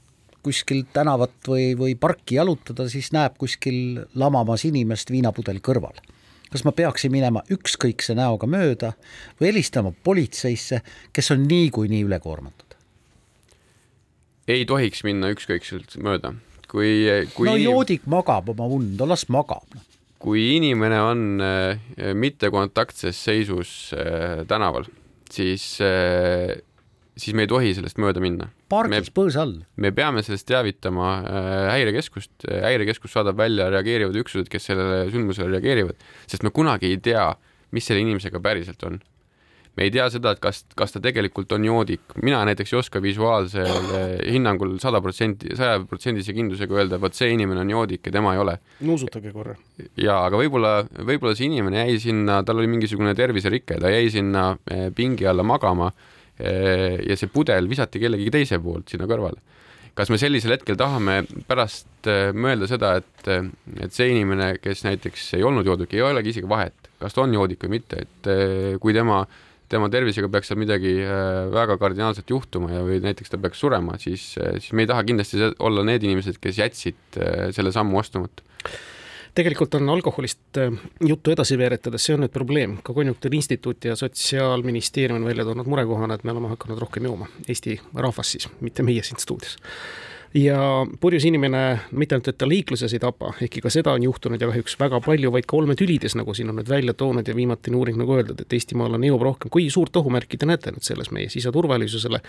kuskil 0.43 0.85
tänavat 0.93 1.35
või, 1.47 1.73
või 1.77 1.95
parki 1.99 2.39
jalutada, 2.39 2.87
siis 2.89 3.11
näeb 3.15 3.37
kuskil 3.39 4.05
lamamas 4.15 4.65
inimest 4.69 5.11
viinapudel 5.11 5.61
kõrval. 5.63 5.99
kas 6.49 6.63
ma 6.65 6.71
peaksin 6.73 7.11
minema 7.13 7.43
ükskõikse 7.53 8.15
näoga 8.17 8.47
mööda 8.47 8.93
või 9.39 9.51
helistama 9.51 9.91
politseisse, 10.03 10.81
kes 11.13 11.31
on 11.31 11.47
niikuinii 11.47 12.03
ülekoormatud? 12.07 12.77
ei 14.47 14.65
tohiks 14.65 15.03
minna 15.03 15.29
ükskõikselt 15.29 15.97
mööda, 16.01 16.33
kui, 16.67 17.05
kui 17.35 17.51
no 17.51 17.55
joodik 17.57 18.07
magab 18.09 18.49
oma 18.49 18.65
und, 18.65 19.01
las 19.05 19.27
magab 19.29 19.77
kui 20.19 20.57
inimene 20.57 20.99
on 21.01 21.21
äh, 21.41 21.79
mittekontaktses 22.13 23.23
seisus 23.23 23.93
äh, 23.95 24.43
tänaval, 24.47 24.89
siis 25.31 25.79
äh, 25.81 26.59
siis 27.19 27.35
me 27.37 27.45
ei 27.45 27.51
tohi 27.51 27.75
sellest 27.77 27.99
mööda 28.01 28.23
minna. 28.23 28.49
pargis 28.71 29.11
põõsa 29.13 29.43
all. 29.45 29.59
me 29.75 29.91
peame 29.95 30.23
sellest 30.25 30.47
teavitama 30.49 31.11
häirekeskust, 31.73 32.47
häirekeskus 32.47 33.13
saadab 33.17 33.37
välja 33.39 33.69
reageerivad 33.73 34.17
üksused, 34.23 34.49
kes 34.51 34.71
sellele 34.71 35.05
sündmusele 35.13 35.51
reageerivad, 35.57 36.09
sest 36.27 36.45
me 36.47 36.53
kunagi 36.55 36.93
ei 36.93 36.99
tea, 37.03 37.29
mis 37.75 37.85
selle 37.85 38.03
inimesega 38.05 38.41
päriselt 38.43 38.83
on 38.87 38.99
me 39.79 39.85
ei 39.87 39.93
tea 39.95 40.05
seda, 40.11 40.33
et 40.35 40.41
kas, 40.43 40.61
kas 40.77 40.91
ta 40.91 40.99
tegelikult 41.03 41.53
on 41.55 41.63
joodik. 41.63 42.01
mina 42.23 42.41
näiteks 42.47 42.73
ei 42.73 42.79
oska 42.81 43.01
visuaalsel 43.01 43.91
hinnangul 44.33 44.75
sada 44.83 44.99
protsenti, 45.01 45.53
sajaprotsendise 45.55 46.35
kindlusega 46.35 46.75
öelda, 46.81 46.99
vot 47.01 47.15
see 47.15 47.31
inimene 47.35 47.63
on 47.63 47.73
joodik 47.75 48.09
ja 48.09 48.15
tema 48.17 48.35
ei 48.35 48.43
ole. 48.43 48.57
nuusutage 48.83 49.31
korra. 49.31 49.55
ja, 49.95 50.19
aga 50.25 50.41
võib-olla, 50.41 50.73
võib-olla 50.97 51.35
see 51.37 51.47
inimene 51.47 51.85
jäi 51.85 51.99
sinna, 52.09 52.41
tal 52.43 52.59
oli 52.59 52.71
mingisugune 52.71 53.15
terviserike, 53.15 53.79
ta 53.79 53.93
jäi 53.93 54.09
sinna 54.13 54.49
eh, 54.71 54.89
pingi 54.95 55.27
alla 55.29 55.47
magama 55.47 55.91
ja 56.39 57.15
see 57.19 57.31
pudel 57.31 57.67
visati 57.67 57.99
kellegi 57.99 58.29
teise 58.31 58.61
poolt 58.63 58.93
sinna 58.93 59.07
kõrvale. 59.09 59.41
Kas 59.97 60.11
me 60.13 60.19
sellisel 60.21 60.53
hetkel 60.53 60.77
tahame 60.79 61.21
pärast 61.49 62.07
eh, 62.07 62.29
mõelda 62.31 62.69
seda, 62.71 62.93
et, 63.01 63.51
et 63.83 63.91
see 63.91 64.13
inimene, 64.13 64.53
kes 64.63 64.85
näiteks 64.85 65.33
ei 65.35 65.43
olnud 65.43 65.67
joodik, 65.67 65.97
ei 65.97 66.05
olegi 66.05 66.31
isegi 66.31 66.47
vahet, 66.47 66.91
kas 67.01 67.15
ta 67.15 67.25
on 67.25 67.35
joodik 67.35 67.65
või 67.65 67.79
mitte, 67.79 68.05
et 68.05 68.29
kui 68.79 68.95
tema 68.95 69.23
äh, 69.25 69.37
tema 69.69 69.89
tervisega 69.93 70.29
peaks 70.31 70.49
seal 70.49 70.59
midagi 70.61 70.95
äh, 71.03 71.47
väga 71.53 71.77
kardinaalselt 71.81 72.31
juhtuma 72.31 72.71
ja, 72.73 72.83
või 72.85 72.99
näiteks 73.03 73.33
ta 73.33 73.39
peaks 73.41 73.61
surema, 73.61 73.97
siis, 74.01 74.31
äh, 74.41 74.57
siis 74.57 74.73
me 74.73 74.85
ei 74.85 74.89
taha 74.89 75.05
kindlasti 75.07 75.51
olla 75.65 75.85
need 75.87 76.05
inimesed, 76.07 76.39
kes 76.41 76.61
jätsid 76.61 77.19
äh, 77.21 77.49
selle 77.55 77.73
sammu 77.75 78.01
astumata 78.01 78.45
tegelikult 79.39 79.79
on 79.79 79.89
alkoholist 79.95 80.59
juttu 81.07 81.33
edasi 81.33 81.57
veeretades, 81.59 82.03
see 82.05 82.17
on 82.17 82.25
nüüd 82.25 82.35
probleem, 82.35 82.77
ka 82.83 82.93
Konjunktuuriinstituut 82.95 83.89
ja 83.89 83.95
Sotsiaalministeerium 83.99 85.21
on 85.21 85.29
välja 85.29 85.47
toonud 85.47 85.69
murekohana, 85.71 86.19
et 86.19 86.27
me 86.27 86.35
oleme 86.35 86.51
hakanud 86.51 86.83
rohkem 86.83 87.07
jooma, 87.07 87.29
Eesti 87.47 87.79
rahvas 87.95 88.35
siis, 88.35 88.49
mitte 88.61 88.85
meie 88.85 89.03
siin 89.05 89.21
stuudios 89.21 89.57
ja 90.33 90.85
purjus 90.99 91.25
inimene 91.25 91.61
mitte 91.91 92.15
ainult, 92.15 92.27
et 92.29 92.37
ta 92.37 92.47
liikluses 92.47 92.93
ei 92.93 93.01
tapa, 93.01 93.31
ehkki 93.41 93.63
ka 93.65 93.71
seda 93.73 93.95
on 93.97 94.03
juhtunud 94.03 94.41
ja 94.41 94.49
kahjuks 94.51 94.75
väga 94.79 94.99
palju, 95.05 95.31
vaid 95.33 95.47
ka 95.49 95.57
olmetülides, 95.57 96.15
nagu 96.19 96.33
siin 96.37 96.51
on 96.51 96.59
nüüd 96.59 96.69
välja 96.69 96.93
toonud 96.93 97.27
ja 97.27 97.35
viimatine 97.35 97.77
uuring 97.79 97.97
nagu 97.97 98.17
öeldud, 98.17 98.41
et 98.43 98.53
eestimaalane 98.53 99.09
joob 99.09 99.25
rohkem. 99.25 99.49
kui 99.49 99.69
suurt 99.73 99.95
ohumärki 99.95 100.37
te 100.37 100.45
näete 100.49 100.73
nüüd 100.75 100.85
selles 100.85 101.09
meie 101.15 101.29
siseturvalisusele 101.33 102.21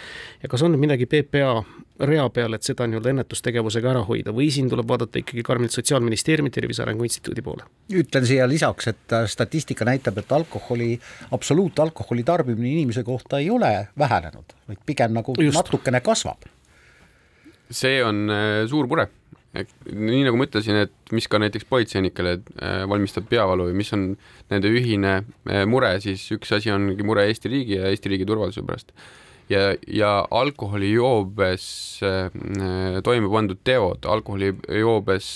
ja 0.42 0.48
kas 0.48 0.62
on 0.64 0.78
midagi 0.80 1.06
PPA 1.06 1.62
rea 2.00 2.28
peal, 2.32 2.56
et 2.56 2.64
seda 2.64 2.86
nii-öelda 2.88 3.12
ennetustegevusega 3.12 3.90
ära 3.92 4.04
hoida 4.08 4.32
või 4.32 4.48
siin 4.52 4.70
tuleb 4.72 4.88
vaadata 4.88 5.20
ikkagi 5.20 5.44
karmilt 5.44 5.76
Sotsiaalministeeriumi 5.76 6.50
Tervise 6.50 6.82
Arengu 6.82 7.04
Instituudi 7.04 7.44
poole? 7.44 7.66
ütlen 7.92 8.24
siia 8.26 8.46
lisaks, 8.48 8.88
et 8.94 9.16
statistika 9.28 9.84
näitab, 9.84 10.18
et 10.18 10.32
alkoholi, 10.32 10.94
absoluutalkoholi 11.36 12.24
tarbimine 12.24 12.72
inimese 12.72 13.04
kohta 13.04 13.38
ei 13.38 13.50
ole 13.50 13.88
vähenenud, 13.98 14.56
vaid 14.68 14.80
pigem 14.86 15.12
nagu 15.12 15.34
Just. 15.36 15.58
natukene 15.58 16.00
kasvab 16.00 16.48
see 17.70 18.02
on 18.04 18.28
äh, 18.30 18.66
suur 18.68 18.88
mure. 18.90 19.08
nii 19.90 20.20
nagu 20.22 20.38
ma 20.38 20.46
ütlesin, 20.46 20.76
et 20.84 21.10
mis 21.10 21.26
ka 21.26 21.40
näiteks 21.42 21.64
politseinikele 21.66 22.36
äh, 22.38 22.84
valmistab 22.86 23.24
peavalu 23.30 23.66
ja 23.72 23.74
mis 23.74 23.88
on 23.96 24.12
nende 24.52 24.70
ühine 24.70 25.14
äh, 25.50 25.64
mure, 25.66 25.96
siis 26.02 26.22
üks 26.36 26.52
asi 26.54 26.70
ongi 26.70 27.02
mure 27.06 27.24
Eesti 27.26 27.50
riigi 27.50 27.80
ja 27.80 27.88
Eesti 27.90 28.12
riigi 28.12 28.28
turvalisuse 28.28 28.62
pärast. 28.68 28.94
ja, 29.50 29.72
ja 29.90 30.10
alkoholijoobes 30.30 31.64
toime 33.02 33.30
pandud 33.32 33.58
teod, 33.66 34.06
alkoholijoobes 34.06 35.30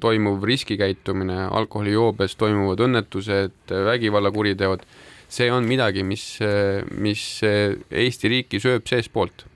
toimuv 0.00 0.44
riskikäitumine, 0.44 1.46
alkoholijoobes 1.48 2.36
toimuvad 2.36 2.84
õnnetused, 2.84 3.72
vägivallakuriteod, 3.88 4.84
see 5.32 5.48
on 5.48 5.64
midagi, 5.64 6.04
mis, 6.04 6.26
mis 7.00 7.24
Eesti 7.40 8.34
riiki 8.36 8.60
sööb 8.60 8.84
seestpoolt 8.92 9.46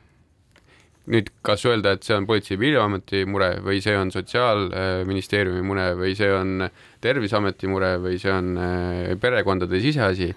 nüüd 1.12 1.30
kas 1.46 1.64
öelda, 1.68 1.94
et 1.94 2.06
see 2.06 2.16
on 2.16 2.26
Politsei- 2.26 2.56
ja 2.56 2.60
Piirivalveameti 2.60 3.24
mure 3.30 3.50
või 3.64 3.80
see 3.84 3.96
on 3.98 4.10
Sotsiaalministeeriumi 4.14 5.62
mure 5.66 5.88
või 5.98 6.14
see 6.18 6.30
on 6.34 6.68
Terviseameti 7.04 7.70
mure 7.70 7.96
või 8.02 8.18
see 8.22 8.32
on 8.32 8.54
äh, 8.58 9.12
perekondade 9.22 9.80
siseasi, 9.82 10.32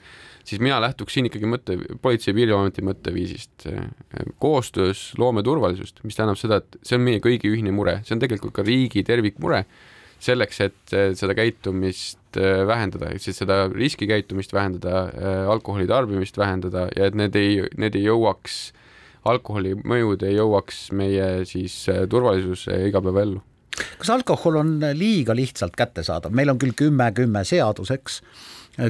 siis 0.46 0.62
mina 0.62 0.80
lähtuks 0.82 1.14
siin 1.18 1.30
ikkagi 1.30 1.50
mõtte, 1.50 1.78
Politsei- 2.02 2.34
ja 2.34 2.40
Piirivalveameti 2.40 2.86
mõtteviisist. 2.86 3.70
koostöös 4.40 5.14
loome 5.18 5.44
turvalisust, 5.44 6.04
mis 6.04 6.16
tähendab 6.16 6.38
seda, 6.38 6.62
et 6.62 6.78
see 6.84 6.98
on 6.98 7.06
meie 7.06 7.20
kõigi 7.24 7.50
ühine 7.50 7.74
mure, 7.74 8.02
see 8.06 8.16
on 8.16 8.22
tegelikult 8.22 8.54
ka 8.54 8.64
riigi 8.64 9.04
tervikmure, 9.04 9.66
selleks, 10.20 10.60
et 10.62 10.96
seda 11.18 11.36
käitumist 11.38 12.38
äh, 12.38 12.66
vähendada, 12.68 13.12
ehk 13.14 13.24
siis 13.24 13.40
seda 13.40 13.64
riskikäitumist 13.72 14.54
vähendada, 14.54 15.06
äh, 15.16 15.46
alkoholi 15.50 15.88
tarbimist 15.88 16.38
vähendada 16.38 16.90
ja 16.96 17.08
et 17.10 17.18
need 17.18 17.36
ei, 17.40 17.64
need 17.80 17.96
ei 17.96 18.06
jõuaks 18.06 18.60
alkoholi 19.28 19.76
mõjud 19.84 20.24
ei 20.28 20.38
jõuaks 20.38 20.90
meie 20.96 21.46
siis 21.50 21.82
äh, 21.92 22.06
turvalisuse 22.10 22.78
igapäevaellu. 22.88 23.42
Kas 24.00 24.10
alkohol 24.12 24.60
on 24.60 24.72
liiga 24.98 25.36
lihtsalt 25.36 25.76
kättesaadav, 25.80 26.34
meil 26.36 26.52
on 26.52 26.60
küll 26.60 26.76
kümme, 26.76 27.12
kümme 27.16 27.44
seadus, 27.48 27.92
eks, 27.96 28.20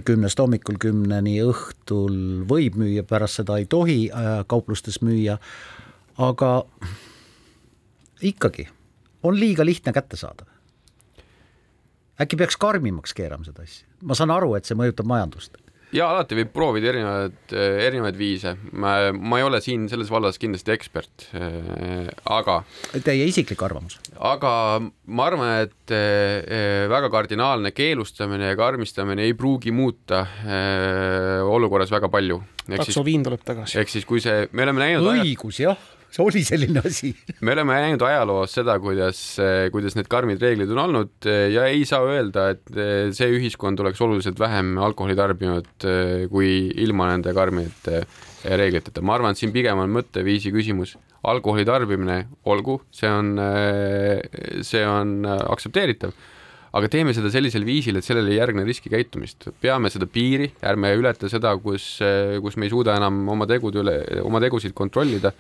kümnest 0.06 0.40
hommikul 0.40 0.80
kümneni 0.82 1.36
õhtul 1.46 2.46
võib 2.50 2.78
müüa, 2.80 3.04
pärast 3.08 3.42
seda 3.42 3.60
ei 3.62 3.68
tohi 3.70 4.00
äh, 4.10 4.32
kauplustes 4.50 5.02
müüa, 5.06 5.38
aga 6.18 6.52
ikkagi 8.26 8.68
on 9.24 9.38
liiga 9.40 9.66
lihtne 9.66 9.94
kätte 9.94 10.18
saada. 10.18 10.46
äkki 12.20 12.36
peaks 12.36 12.58
karmimaks 12.58 13.14
keerama 13.16 13.48
seda 13.48 13.64
asja, 13.64 13.88
ma 14.04 14.16
saan 14.16 14.32
aru, 14.32 14.56
et 14.56 14.66
see 14.66 14.78
mõjutab 14.78 15.08
majandust 15.08 15.58
ja 15.96 16.10
alati 16.14 16.38
võib 16.38 16.52
proovida 16.54 16.92
erinevaid, 16.92 17.54
erinevaid 17.86 18.18
viise. 18.20 18.56
ma, 18.72 18.96
ma 19.14 19.40
ei 19.40 19.46
ole 19.46 19.62
siin 19.64 19.88
selles 19.92 20.12
vallas 20.12 20.40
kindlasti 20.42 20.74
ekspert, 20.76 21.28
äh, 21.38 22.10
aga. 22.30 22.60
Teie 23.06 23.28
isiklik 23.30 23.62
arvamus? 23.66 24.00
aga 24.16 24.54
ma 24.82 25.28
arvan, 25.30 25.54
et 25.66 25.96
äh, 25.96 26.86
väga 26.92 27.12
kardinaalne 27.14 27.74
keelustamine 27.76 28.54
ja 28.54 28.60
karmistamine 28.60 29.26
ei 29.28 29.36
pruugi 29.38 29.74
muuta 29.76 30.24
äh, 30.26 31.46
olukorras 31.46 31.92
väga 31.94 32.12
palju. 32.12 32.42
taksoviin 32.70 33.26
tuleb 33.26 33.46
tagasi. 33.46 33.80
ehk 33.82 33.96
siis, 33.96 34.06
kui 34.10 34.22
see, 34.24 34.48
me 34.52 34.68
oleme 34.68 34.86
näinud. 34.86 35.10
õigus, 35.16 35.64
jah 35.64 35.90
see 36.10 36.24
oli 36.26 36.44
selline 36.46 36.82
asi 36.86 37.12
me 37.46 37.54
oleme 37.56 37.78
näinud 37.84 38.04
ajaloos 38.06 38.56
seda, 38.60 38.78
kuidas, 38.82 39.20
kuidas 39.74 39.98
need 39.98 40.10
karmid 40.12 40.42
reeglid 40.42 40.72
on 40.74 40.84
olnud 40.86 41.30
ja 41.54 41.68
ei 41.70 41.84
saa 41.90 42.06
öelda, 42.08 42.50
et 42.56 43.14
see 43.18 43.30
ühiskond 43.38 43.82
oleks 43.84 44.02
oluliselt 44.06 44.40
vähem 44.42 44.78
alkoholi 44.82 45.18
tarbinud 45.20 45.88
kui 46.32 46.50
ilma 46.86 47.12
nende 47.14 47.36
karmide 47.38 48.04
reegliteta. 48.46 49.04
ma 49.04 49.18
arvan, 49.18 49.36
et 49.36 49.42
siin 49.42 49.54
pigem 49.54 49.80
on 49.84 49.92
mõtteviisi 49.92 50.54
küsimus. 50.56 50.96
alkoholi 51.24 51.66
tarbimine, 51.68 52.28
olgu, 52.48 52.80
see 52.96 53.10
on, 53.12 53.34
see 54.64 54.86
on 54.88 55.26
aktsepteeritav 55.28 56.14
aga 56.78 56.90
teeme 56.92 57.14
seda 57.18 57.32
sellisel 57.34 57.66
viisil, 57.66 57.98
et 57.98 58.06
sellele 58.06 58.34
ei 58.34 58.38
järgne 58.38 58.64
riskikäitumist, 58.68 59.50
peame 59.62 59.90
seda 59.90 60.06
piiri, 60.10 60.52
ärme 60.66 60.92
ületa 61.00 61.30
seda, 61.32 61.56
kus, 61.62 61.96
kus 62.44 62.58
me 62.58 62.68
ei 62.68 62.74
suuda 62.74 62.98
enam 63.00 63.24
oma 63.34 63.48
tegude 63.50 63.82
üle, 63.82 63.96
oma 64.22 64.42
tegusid 64.44 64.76
kontrollida 64.78 65.34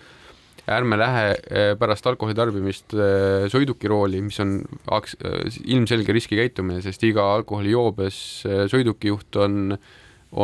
ärme 0.69 0.97
lähe 0.99 1.23
eh, 1.33 1.71
pärast 1.79 2.07
alkoholi 2.09 2.35
tarbimist 2.37 2.93
eh, 2.95 3.47
sõidukirooli, 3.51 4.21
mis 4.25 4.39
on 4.43 4.57
eh, 4.61 5.57
ilmselge 5.75 6.15
riskikäitumine, 6.15 6.81
sest 6.85 7.03
iga 7.07 7.25
alkoholijoobes 7.37 8.19
sõidukijuht 8.71 9.39
on, 9.43 9.75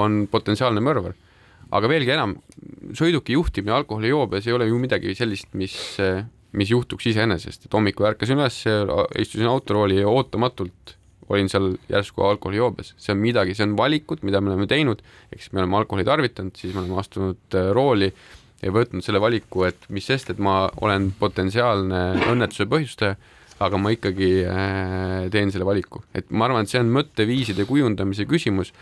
on 0.02 0.26
potentsiaalne 0.32 0.84
mõrvar. 0.84 1.16
aga 1.76 1.90
veelgi 1.92 2.14
enam, 2.14 2.38
sõiduki 2.96 3.36
juhtimine 3.36 3.74
alkoholijoobes 3.80 4.48
ei 4.48 4.54
ole 4.56 4.70
ju 4.70 4.78
midagi 4.80 5.16
sellist, 5.18 5.50
mis, 5.54 5.76
mis 6.54 6.72
juhtuks 6.72 7.10
iseenesest, 7.12 7.66
et 7.66 7.74
hommikul 7.74 8.08
ärkasin 8.12 8.40
üles, 8.40 8.62
istusin 9.20 9.50
autorooli 9.50 10.00
ja 10.00 10.08
ootamatult 10.08 10.96
olin 11.30 11.50
seal 11.50 11.72
järsku 11.90 12.22
alkoholijoobes, 12.22 12.94
see 13.02 13.12
on 13.16 13.22
midagi, 13.24 13.56
see 13.58 13.66
on 13.66 13.74
valikud, 13.78 14.22
mida 14.22 14.42
me 14.42 14.54
oleme 14.54 14.68
teinud, 14.70 15.02
siis 15.34 15.50
me 15.54 15.64
oleme 15.64 15.80
alkoholi 15.82 16.06
tarvitanud, 16.06 16.54
siis 16.56 16.76
me 16.76 16.84
oleme 16.84 17.00
astunud 17.02 17.58
rooli 17.74 18.12
ja 18.65 18.73
võtnud 18.73 19.06
selle 19.06 19.21
valiku, 19.21 19.67
et 19.69 19.88
mis 19.93 20.06
sest, 20.10 20.32
et 20.34 20.41
ma 20.41 20.65
olen 20.84 21.12
potentsiaalne 21.19 22.01
õnnetuse 22.32 22.65
põhjustaja, 22.69 23.15
aga 23.63 23.80
ma 23.80 23.93
ikkagi 23.93 24.30
äh, 24.49 25.28
teen 25.32 25.54
selle 25.54 25.67
valiku, 25.67 26.01
et 26.17 26.28
ma 26.34 26.49
arvan, 26.49 26.65
et 26.65 26.73
see 26.73 26.82
on 26.82 26.91
mõtteviiside 26.91 27.67
kujundamise 27.69 28.25
küsimus 28.28 28.73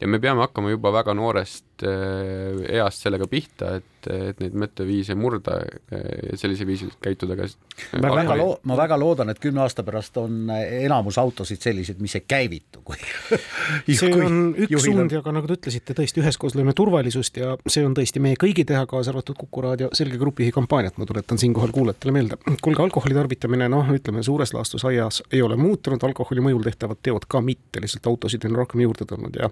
ja 0.00 0.08
me 0.08 0.20
peame 0.22 0.44
hakkama 0.44 0.72
juba 0.72 0.92
väga 0.94 1.14
noorest 1.18 1.73
east 1.82 3.04
sellega 3.04 3.26
pihta, 3.30 3.74
et, 3.80 4.08
et 4.10 4.40
neid 4.42 4.54
mõtteviise 4.60 5.16
murda 5.18 5.58
ja 5.90 6.36
sellisel 6.38 6.68
viisil 6.68 6.92
käituda 7.02 7.36
ka. 7.38 7.48
ma 8.02 8.12
väga 8.14 8.36
loo-, 8.38 8.58
ma 8.68 8.76
väga 8.78 8.98
loodan, 9.00 9.32
et 9.32 9.40
kümne 9.42 9.64
aasta 9.64 9.82
pärast 9.86 10.16
on 10.20 10.50
enamus 10.52 11.18
autosid 11.18 11.62
sellised, 11.64 12.00
mis 12.04 12.14
ei 12.18 12.24
käivitu, 12.28 12.82
kui 12.84 13.00
see 13.98 14.12
on 14.14 14.52
üks 14.66 14.86
suund 14.86 15.14
ja 15.14 15.22
ka 15.24 15.34
nagu 15.34 15.48
te 15.50 15.58
ütlesite, 15.58 15.96
tõesti 15.96 16.22
üheskoos 16.22 16.56
lööme 16.58 16.76
turvalisust 16.76 17.40
ja 17.40 17.54
see 17.66 17.84
on 17.86 17.96
tõesti 17.96 18.22
meie 18.22 18.38
kõigi 18.40 18.66
teha, 18.68 18.84
kaasa 18.90 19.14
arvatud 19.14 19.38
Kuku 19.44 19.64
raadio 19.64 19.90
selge 19.96 20.18
grupijuhi 20.20 20.52
kampaaniat, 20.54 20.98
ma 21.00 21.08
tuletan 21.08 21.40
siinkohal 21.40 21.72
kuulajatele 21.74 22.14
meelde. 22.14 22.38
kuulge, 22.62 22.82
alkoholi 22.82 23.16
tarvitamine, 23.16 23.68
noh, 23.72 23.88
ütleme 23.94 24.22
suures 24.22 24.54
laastus 24.54 24.84
aias 24.88 25.22
ei 25.32 25.42
ole 25.42 25.56
muutunud, 25.60 26.02
alkoholi 26.06 26.44
mõjul 26.44 26.64
tehtavad 26.68 27.00
teod 27.02 27.26
ka 27.28 27.40
mitte, 27.44 27.82
lihtsalt 27.82 28.06
autosid 28.12 28.46
on 28.48 28.58
rohkem 28.60 28.84
juurde 28.84 29.08
tulnud 29.08 29.36
ja 29.40 29.50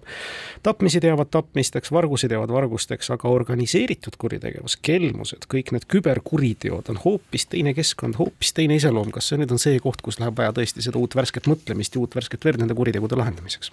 tapmisi 0.63 1.01
teavad 1.03 1.31
tapmisteks, 1.33 1.93
vargusi 2.13 2.29
teavad 2.29 2.51
vargusteks, 2.53 3.09
aga 3.15 3.31
organiseeritud 3.33 4.19
kuritegevus, 4.21 4.77
kelmused, 4.85 5.47
kõik 5.49 5.73
need 5.73 5.87
küberkuriteod 5.89 6.91
on 6.93 6.99
hoopis 7.01 7.47
teine 7.49 7.73
keskkond, 7.75 8.19
hoopis 8.21 8.53
teine 8.53 8.77
iseloom, 8.77 9.11
kas 9.13 9.31
see 9.31 9.39
nüüd 9.41 9.53
on 9.53 9.61
see 9.61 9.81
koht, 9.81 10.03
kus 10.05 10.21
läheb 10.21 10.37
vaja 10.37 10.53
tõesti 10.53 10.85
seda 10.85 11.01
uut 11.01 11.17
värsket 11.17 11.49
mõtlemist 11.49 11.97
ja 11.97 12.03
uut 12.03 12.15
värsket 12.15 12.45
verd 12.45 12.61
nende 12.61 12.77
kuritegude 12.77 13.17
lahendamiseks? 13.17 13.73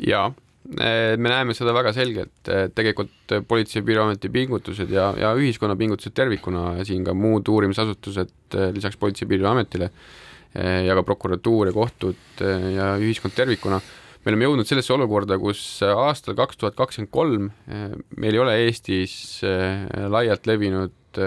jaa, 0.00 0.30
me 0.64 1.28
näeme 1.28 1.52
seda 1.52 1.74
väga 1.76 1.92
selgelt, 1.92 2.48
tegelikult 2.74 3.36
Politsei- 3.48 3.82
ja 3.82 3.84
Piirivalveameti 3.84 4.32
pingutused 4.32 4.90
ja, 4.90 5.10
ja 5.20 5.34
ühiskonna 5.36 5.76
pingutused 5.76 6.16
tervikuna 6.16 6.78
ja 6.78 6.88
siin 6.88 7.04
ka 7.04 7.12
muud 7.12 7.48
uurimisasutused 7.52 8.56
lisaks 8.72 8.96
Politsei- 8.96 9.28
ja 9.28 9.34
Piirivalveametile 9.34 9.90
ja 10.86 10.96
ka 10.96 11.04
prokuratuur 11.04 11.68
ja 11.68 11.76
kohtud 11.76 12.40
ja 12.74 12.94
ühiskond 12.96 13.36
tervikuna, 13.36 13.82
me 14.20 14.32
oleme 14.32 14.48
jõudnud 14.48 14.68
sellesse 14.68 14.92
olukorda, 14.94 15.38
kus 15.40 15.60
aastal 15.86 16.36
kaks 16.38 16.60
tuhat 16.60 16.76
kakskümmend 16.78 17.12
kolm 17.14 17.50
meil 18.20 18.36
ei 18.36 18.42
ole 18.42 18.56
Eestis 18.66 19.14
laialt 20.12 20.48
levinud 20.50 21.20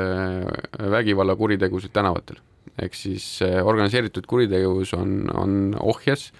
vägivallakuritegusid 0.93 1.93
tänavatel. 1.93 2.37
ehk 2.79 2.95
siis 2.97 3.25
organiseeritud 3.41 4.25
kuritegevus 4.25 4.93
on, 4.97 5.29
on 5.33 5.75
ohjes 5.79 6.31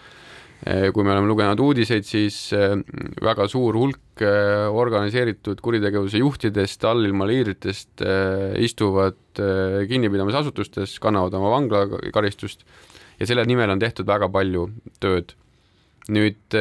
kui 0.64 1.04
me 1.04 1.12
oleme 1.12 1.28
lugenud 1.28 1.60
uudiseid, 1.60 2.06
siis 2.08 2.38
väga 3.24 3.50
suur 3.52 3.76
hulk 3.76 4.24
organiseeritud 4.72 5.60
kuritegevuse 5.60 6.22
juhtidest, 6.22 6.86
allilma 6.88 7.28
liidritest 7.28 8.06
istuvad 8.64 9.42
kinnipidamisasutustes, 9.90 10.96
kannavad 11.04 11.36
oma 11.36 11.52
vanglakaristust 11.58 12.64
ja 13.20 13.28
selle 13.28 13.46
nimel 13.50 13.76
on 13.76 13.82
tehtud 13.82 14.08
väga 14.08 14.30
palju 14.32 14.70
tööd. 15.04 15.36
Nüüd, 16.12 16.58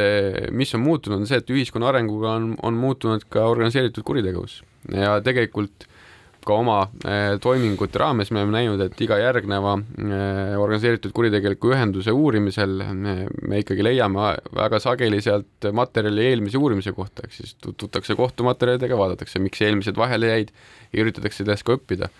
mis 0.54 0.70
on 0.76 0.84
muutunud, 0.84 1.22
on 1.22 1.26
see, 1.26 1.40
et 1.42 1.48
ühiskonna 1.50 1.88
arenguga 1.90 2.36
on, 2.38 2.52
on 2.62 2.76
muutunud 2.78 3.24
ka 3.32 3.48
organiseeritud 3.50 4.04
kuritegevus. 4.06 4.60
Ja 4.94 5.16
tegelikult 5.24 5.88
ka 6.42 6.56
oma 6.58 6.78
eh, 7.06 7.36
toimingute 7.42 8.00
raames 8.02 8.32
me 8.32 8.40
oleme 8.42 8.56
näinud, 8.56 8.82
et 8.82 9.00
iga 9.04 9.18
järgneva 9.20 9.76
eh, 9.78 10.54
organiseeritud 10.58 11.14
kuritegeliku 11.14 11.72
ühenduse 11.74 12.14
uurimisel 12.14 12.82
me, 12.98 13.14
me 13.48 13.62
ikkagi 13.62 13.86
leiame 13.86 14.32
väga 14.58 14.80
sageli 14.82 15.22
sealt 15.24 15.70
materjali 15.74 16.26
eelmise 16.32 16.60
uurimise 16.60 16.94
kohta, 16.96 17.26
ehk 17.26 17.36
siis 17.38 17.56
tutvutakse 17.62 18.16
kohtumaterjalidega, 18.18 18.98
vaadatakse, 18.98 19.42
miks 19.42 19.62
eelmised 19.62 19.98
vahele 19.98 20.32
jäid 20.32 20.54
ja 20.92 21.04
üritatakse 21.04 21.44
sellest 21.44 21.66
ka 21.68 21.78
õppida 21.78 22.10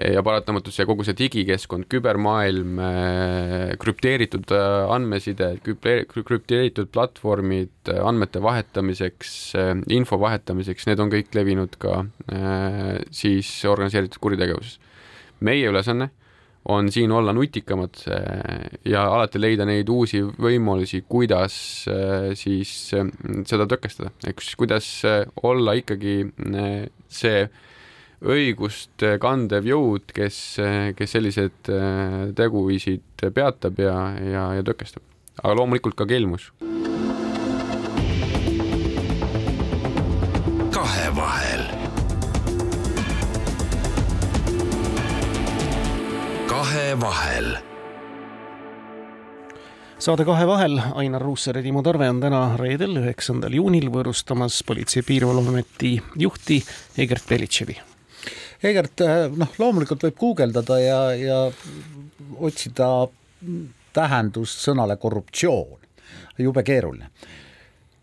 ja 0.00 0.22
paratamatult 0.24 0.74
see 0.74 0.86
kogu 0.88 1.04
see 1.04 1.16
digikeskkond, 1.18 1.86
kübermaailm, 1.92 2.78
äh, 2.80 3.72
krüpteeritud 3.80 4.52
äh, 4.56 4.92
andmeside, 4.94 5.52
krüpteeritud 5.64 6.90
platvormid 6.94 7.90
äh, 7.92 8.00
andmete 8.06 8.40
vahetamiseks, 8.44 9.34
info 9.92 10.20
vahetamiseks, 10.22 10.88
need 10.88 11.02
on 11.02 11.12
kõik 11.12 11.34
levinud 11.36 11.76
ka 11.80 12.04
siis 13.14 13.50
organiseeritud 13.68 14.20
kuritegevuses. 14.22 14.78
meie 15.40 15.68
ülesanne 15.68 16.10
on 16.70 16.90
siin 16.92 17.12
olla 17.12 17.32
nutikamad 17.32 18.02
ja 18.84 19.06
alati 19.08 19.40
leida 19.40 19.64
neid 19.64 19.88
uusi 19.88 20.20
võimalusi, 20.20 21.00
kuidas 21.08 21.54
siis 22.36 22.74
seda 22.92 23.66
tõkestada, 23.66 24.12
ehk 24.28 24.44
siis 24.44 24.58
kuidas 24.60 24.90
olla 25.42 25.74
ikkagi 25.80 26.18
see 27.08 27.48
õigust 28.20 29.04
kandev 29.20 29.68
jõud, 29.68 30.12
kes, 30.14 30.38
kes 30.96 31.16
sellised 31.16 31.70
äh, 31.72 32.18
teguviisid 32.36 33.30
peatab 33.34 33.80
ja, 33.80 33.96
ja, 34.20 34.44
ja 34.58 34.66
tõkestab. 34.66 35.04
aga 35.42 35.54
loomulikult 35.56 35.96
ka 35.96 36.06
kelmus. 36.06 36.50
kahevahel. 40.70 41.64
kahevahel 46.50 47.50
saade 50.00 50.24
Kahe 50.24 50.46
vahel, 50.48 50.78
Ainar 50.96 51.20
Ruussaar 51.20 51.58
ja 51.58 51.62
Timo 51.62 51.82
Tarve 51.84 52.08
on 52.08 52.22
täna 52.22 52.56
reedel, 52.56 52.96
üheksandal 53.02 53.52
juunil 53.52 53.90
võõrustamas 53.92 54.62
Politsei- 54.64 55.02
ja 55.02 55.08
Piirivalveameti 55.08 55.92
juhti 56.16 56.62
Egert 56.96 57.28
Belitševi 57.28 57.89
Egert, 58.62 59.00
äh, 59.00 59.26
noh, 59.40 59.52
loomulikult 59.58 60.02
võib 60.04 60.16
guugeldada 60.20 60.76
ja, 60.80 60.98
ja 61.16 61.38
otsida 62.44 62.88
tähendust 63.96 64.60
sõnale 64.60 64.98
korruptsioon, 65.00 65.78
jube 66.38 66.64
keeruline. 66.66 67.08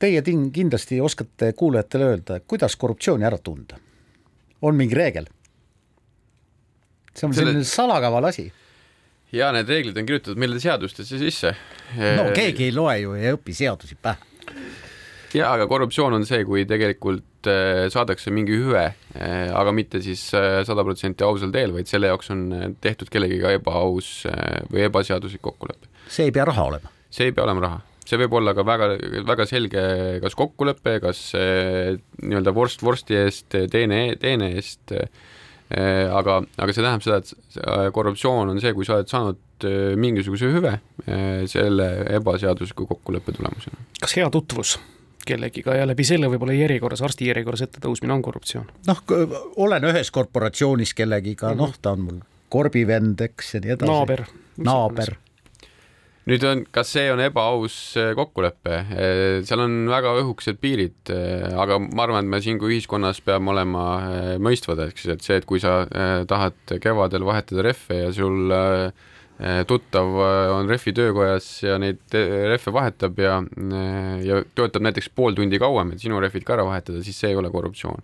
Teie 0.02 0.22
tin-, 0.26 0.50
kindlasti 0.54 1.00
oskate 1.02 1.52
kuulajatele 1.58 2.10
öelda, 2.12 2.40
kuidas 2.46 2.76
korruptsiooni 2.76 3.28
ära 3.28 3.38
tunda? 3.38 3.78
on 4.62 4.74
mingi 4.74 4.96
reegel? 4.98 5.28
see 7.14 7.28
on 7.28 7.34
Selle... 7.34 7.52
selline 7.52 7.66
salakaval 7.66 8.26
asi 8.26 8.48
ja 9.32 9.52
need 9.54 9.70
reeglid 9.70 9.98
on 10.02 10.08
kirjutatud 10.08 10.40
meile 10.42 10.58
seadustesse 10.62 11.20
sisse. 11.22 11.52
no 12.18 12.32
keegi 12.34 12.70
ei 12.70 12.74
loe 12.74 12.96
ju 13.04 13.14
ja 13.18 13.30
ei 13.30 13.38
õpi 13.38 13.54
seadusi 13.54 13.98
pähe 14.02 14.18
jaa, 15.34 15.54
aga 15.54 15.68
korruptsioon 15.70 16.18
on 16.18 16.26
see, 16.26 16.44
kui 16.48 16.66
tegelikult 16.70 17.37
äh, 17.50 17.88
saadakse 17.94 18.32
mingi 18.34 18.56
hüve, 18.58 18.84
äh, 19.18 19.50
aga 19.56 19.74
mitte 19.76 20.02
siis 20.04 20.24
äh, 20.38 20.62
sada 20.68 20.86
protsenti 20.88 21.26
ausal 21.26 21.54
teel, 21.54 21.74
vaid 21.76 21.90
selle 21.90 22.12
jaoks 22.12 22.32
on 22.34 22.44
tehtud 22.84 23.12
kellegiga 23.14 23.54
ebaaus 23.58 24.12
või 24.72 24.86
ebaseaduslik 24.88 25.44
kokkulepe. 25.46 25.90
see 26.12 26.30
ei 26.30 26.36
pea 26.36 26.48
raha 26.48 26.68
olema? 26.72 26.92
see 27.14 27.30
ei 27.30 27.36
pea 27.36 27.46
olema 27.46 27.64
raha, 27.66 27.80
see 28.08 28.20
võib 28.24 28.38
olla 28.40 28.54
ka 28.58 28.66
väga, 28.68 28.92
väga 29.28 29.48
selge, 29.50 29.86
kas 30.24 30.38
kokkulepe, 30.40 30.98
kas 31.04 31.24
nii-öelda 31.36 32.54
vorst 32.56 32.84
vorsti 32.86 33.20
eest, 33.24 33.58
teene, 33.72 34.02
teene 34.22 34.52
eest, 34.60 34.94
aga, 35.72 36.42
aga 36.44 36.74
see 36.76 36.84
tähendab 36.84 37.06
seda, 37.06 37.22
et 37.24 37.96
korruptsioon 37.96 38.54
on 38.54 38.62
see, 38.64 38.76
kui 38.76 38.88
sa 38.88 39.00
oled 39.00 39.12
saanud 39.12 39.68
mingisuguse 39.98 40.52
hüve 40.54 40.76
selle 41.50 41.88
ebaseadusliku 42.20 42.86
kokkuleppe 42.92 43.34
tulemusena. 43.40 43.88
kas 44.04 44.14
hea 44.20 44.30
tutvus 44.32 44.78
kellegiga 45.28 45.76
ja 45.78 45.86
läbi 45.90 46.08
selle 46.08 46.32
võib-olla 46.32 46.56
järjekorras, 46.58 47.04
arsti 47.06 47.30
järjekorras 47.30 47.68
ette 47.68 47.84
tõusmine 47.84 48.16
on 48.16 48.26
korruptsioon. 48.26 48.72
noh, 48.88 49.04
olen 49.68 49.92
ühes 49.92 50.12
korporatsioonis 50.16 50.96
kellegiga 50.98 51.54
noh, 51.58 51.78
ta 51.82 51.96
on 51.98 52.04
mul 52.08 52.20
korbivend, 52.54 53.22
eks 53.28 53.56
ja 53.58 53.64
nii 53.64 53.78
edasi. 53.78 53.92
naaber. 53.92 54.28
naaber 54.64 55.18
nüüd 56.28 56.44
on, 56.48 56.64
kas 56.76 56.92
see 56.92 57.08
on 57.12 57.22
ebaaus 57.24 57.76
äh, 58.00 58.12
kokkulepe, 58.18 58.80
äh, 58.84 59.20
seal 59.48 59.64
on 59.64 59.78
väga 59.92 60.14
õhukesed 60.22 60.60
piirid, 60.64 60.98
äh, 61.14 61.48
aga 61.56 61.80
ma 61.86 62.04
arvan, 62.04 62.26
et 62.26 62.34
me 62.34 62.42
siin 62.44 62.60
kui 62.60 62.76
ühiskonnas 62.76 63.22
peame 63.26 63.54
olema 63.54 63.86
mõistvad, 64.44 64.84
siis, 64.92 65.14
et 65.16 65.24
see, 65.24 65.40
et 65.40 65.48
kui 65.48 65.62
sa 65.64 65.80
tahad 66.28 66.76
kevadel 66.84 67.26
vahetada 67.28 67.64
rehve 67.70 68.02
ja 68.02 68.12
sul 68.16 68.52
äh, 68.52 69.08
tuttav 69.70 70.08
eh, 70.18 70.52
on 70.56 70.70
rehvi 70.70 70.94
töökojas 70.98 71.48
ja 71.62 71.78
neid 71.82 72.00
eh, 72.18 72.48
rehve 72.50 72.74
vahetab 72.74 73.20
ja, 73.22 73.36
ja 74.26 74.40
töötab 74.58 74.86
näiteks 74.88 75.12
pool 75.14 75.38
tundi 75.38 75.60
kauem, 75.62 75.94
et 75.94 76.02
sinu 76.02 76.22
rehvid 76.24 76.46
ka 76.48 76.56
ära 76.58 76.66
vahetada, 76.66 77.04
siis 77.06 77.20
see 77.22 77.34
ei 77.34 77.38
ole 77.38 77.52
korruptsioon. 77.54 78.02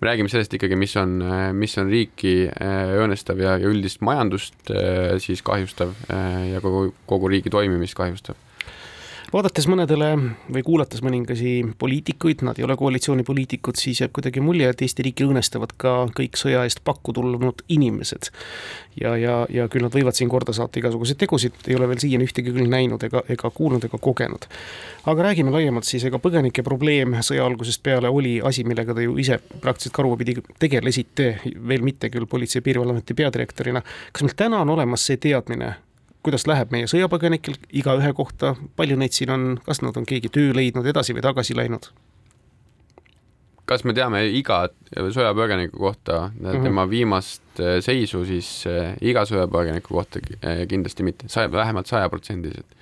me 0.00 0.08
räägime 0.08 0.28
sellest 0.28 0.52
ikkagi, 0.52 0.76
mis 0.76 0.96
on, 1.00 1.22
mis 1.56 1.78
on 1.78 1.88
riiki 1.88 2.50
õõnestav 2.50 3.38
ja, 3.40 3.54
ja 3.62 3.70
üldist 3.70 4.02
majandust 4.04 4.72
siis 5.24 5.40
kahjustav 5.42 5.94
ja 6.10 6.60
kogu, 6.60 6.90
kogu 7.08 7.30
riigi 7.32 7.50
toimimist 7.50 7.96
kahjustav 7.96 8.36
vaadates 9.36 9.66
mõnedele 9.68 10.08
või 10.52 10.62
kuulates 10.64 11.02
mõningasi 11.04 11.58
poliitikuid, 11.78 12.40
nad 12.46 12.56
ei 12.58 12.64
ole 12.64 12.76
koalitsioonipoliitikud, 12.80 13.76
siis 13.76 14.00
jääb 14.00 14.14
kuidagi 14.16 14.40
mulje, 14.40 14.70
et 14.72 14.82
Eesti 14.84 15.04
riiki 15.04 15.26
õõnestavad 15.26 15.74
ka 15.76 15.94
kõik 16.16 16.38
sõja 16.40 16.62
eest 16.64 16.80
pakku 16.86 17.12
tulnud 17.16 17.60
inimesed. 17.68 18.30
ja, 19.00 19.12
ja, 19.20 19.34
ja 19.52 19.68
küll 19.68 19.84
nad 19.84 19.92
võivad 19.92 20.16
siin 20.16 20.30
korda 20.32 20.54
saata 20.56 20.80
igasuguseid 20.80 21.20
tegusid, 21.20 21.58
ei 21.68 21.76
ole 21.76 21.88
veel 21.90 22.00
siiani 22.00 22.24
ühtegi 22.24 22.54
küll 22.54 22.70
näinud 22.72 23.02
ega, 23.04 23.22
ega 23.28 23.50
kuulnud 23.52 23.84
ega 23.84 23.98
kogenud. 24.00 24.48
aga 25.04 25.28
räägime 25.28 25.52
laiemalt 25.52 25.84
siis, 25.84 26.04
ega 26.08 26.18
põgenike 26.22 26.64
probleem 26.64 27.18
sõja 27.20 27.44
algusest 27.44 27.82
peale 27.82 28.08
oli 28.08 28.38
asi, 28.40 28.64
millega 28.64 28.94
te 28.94 29.04
ju 29.04 29.18
ise 29.20 29.38
praktiliselt 29.60 29.96
karvapidi 29.96 30.38
tegelesite, 30.58 31.34
veel 31.68 31.84
mitte 31.84 32.08
küll 32.10 32.26
Politsei- 32.26 32.62
ja 32.62 32.62
Piirivalveameti 32.62 33.14
peadirektorina. 33.14 33.82
kas 34.12 34.22
meil 34.22 34.36
täna 34.36 34.64
on 34.64 34.70
olemas 34.70 35.06
see 35.06 35.16
teadmine, 35.20 35.74
kuidas 36.26 36.46
läheb 36.50 36.74
meie 36.74 36.88
sõjapõgenikel 36.90 37.56
igaühe 37.78 38.10
kohta, 38.18 38.54
palju 38.78 38.98
neid 38.98 39.14
siin 39.14 39.32
on, 39.34 39.46
kas 39.66 39.82
nad 39.84 39.96
on 39.96 40.08
keegi 40.08 40.32
töö 40.34 40.52
leidnud, 40.56 40.86
edasi 40.90 41.16
või 41.16 41.24
tagasi 41.26 41.56
läinud? 41.58 41.90
kas 43.66 43.82
me 43.82 43.90
teame 43.90 44.20
iga 44.38 44.68
sõjapõgeniku 44.94 45.80
kohta 45.80 46.28
mm 46.28 46.44
-hmm. 46.44 46.62
tema 46.62 46.84
viimast 46.86 47.62
seisu, 47.82 48.20
siis 48.24 48.50
iga 49.02 49.24
sõjapõgeniku 49.26 49.90
kohta 49.90 50.20
kindlasti 50.70 51.02
mitte, 51.02 51.28
saja, 51.28 51.50
vähemalt 51.52 51.90
sajaprotsendiliselt 51.90 52.76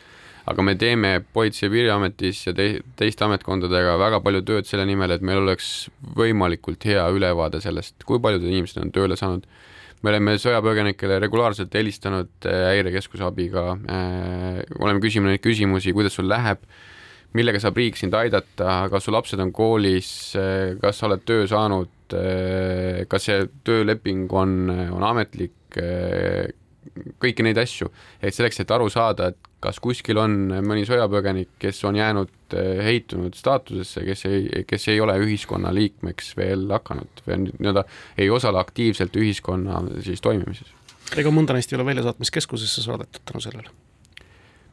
aga 0.46 0.62
me 0.62 0.74
teeme 0.74 1.24
Politsei- 1.32 1.66
ja 1.66 1.70
Piiriametis 1.70 2.46
ja 2.46 2.52
te 2.52 2.80
teiste 2.96 3.24
ametkondadega 3.24 3.96
väga 3.98 4.20
palju 4.20 4.42
tööd 4.42 4.68
selle 4.68 4.84
nimel, 4.86 5.14
et 5.14 5.24
meil 5.24 5.40
oleks 5.40 5.88
võimalikult 6.16 6.84
hea 6.84 7.04
ülevaade 7.08 7.60
sellest, 7.64 8.04
kui 8.04 8.20
paljud 8.20 8.44
inimesed 8.44 8.82
on 8.82 8.92
tööle 8.92 9.16
saanud 9.16 9.46
me 10.04 10.12
oleme 10.12 10.36
sõjapõgenikele 10.40 11.16
regulaarselt 11.22 11.72
helistanud 11.74 12.48
äh, 12.48 12.66
häirekeskuse 12.74 13.24
abiga. 13.24 13.70
Äh,, 13.88 14.60
oleme 14.80 15.00
küsinud 15.04 15.32
neid 15.32 15.42
küsimusi, 15.44 15.94
kuidas 15.96 16.18
sul 16.18 16.28
läheb, 16.28 16.60
millega 17.34 17.60
saab 17.62 17.80
riik 17.80 17.96
sind 17.98 18.14
aidata, 18.14 18.84
kas 18.92 19.08
su 19.08 19.14
lapsed 19.14 19.40
on 19.40 19.52
koolis 19.56 20.10
äh,, 20.38 20.76
kas 20.82 21.00
sa 21.00 21.08
oled 21.08 21.24
töö 21.26 21.48
saanud 21.50 21.90
kas 23.08 23.24
see 23.26 23.46
tööleping 23.66 24.30
on, 24.36 24.68
on 24.92 25.02
ametlik 25.08 25.72
kõiki 27.18 27.42
neid 27.42 27.58
asju, 27.58 27.88
et 28.22 28.36
selleks, 28.36 28.60
et 28.60 28.74
aru 28.76 28.90
saada, 28.92 29.32
et 29.32 29.53
kas 29.64 29.80
kuskil 29.82 30.18
on 30.20 30.36
mõni 30.66 30.84
sõjapõgenik, 30.88 31.54
kes 31.62 31.80
on 31.88 31.98
jäänud 31.98 32.56
eh, 32.56 32.82
heitunud 32.84 33.36
staatusesse, 33.38 34.04
kes 34.06 34.26
ei, 34.28 34.64
kes 34.68 34.88
ei 34.92 35.00
ole 35.02 35.16
ühiskonna 35.22 35.72
liikmeks 35.74 36.34
veel 36.38 36.66
hakanud 36.72 37.24
või 37.26 37.40
nii-öelda 37.46 37.86
ei 38.20 38.30
osale 38.32 38.60
aktiivselt 38.60 39.16
ühiskonna 39.20 39.82
siis 40.04 40.22
toimimises. 40.24 40.70
ega 41.16 41.32
mõnda 41.34 41.56
neist 41.56 41.72
ei 41.72 41.78
ole 41.78 41.88
väljasaatmiskeskusesse 41.92 42.84
saadetud 42.84 43.24
tänu 43.24 43.42
sellele? 43.44 43.72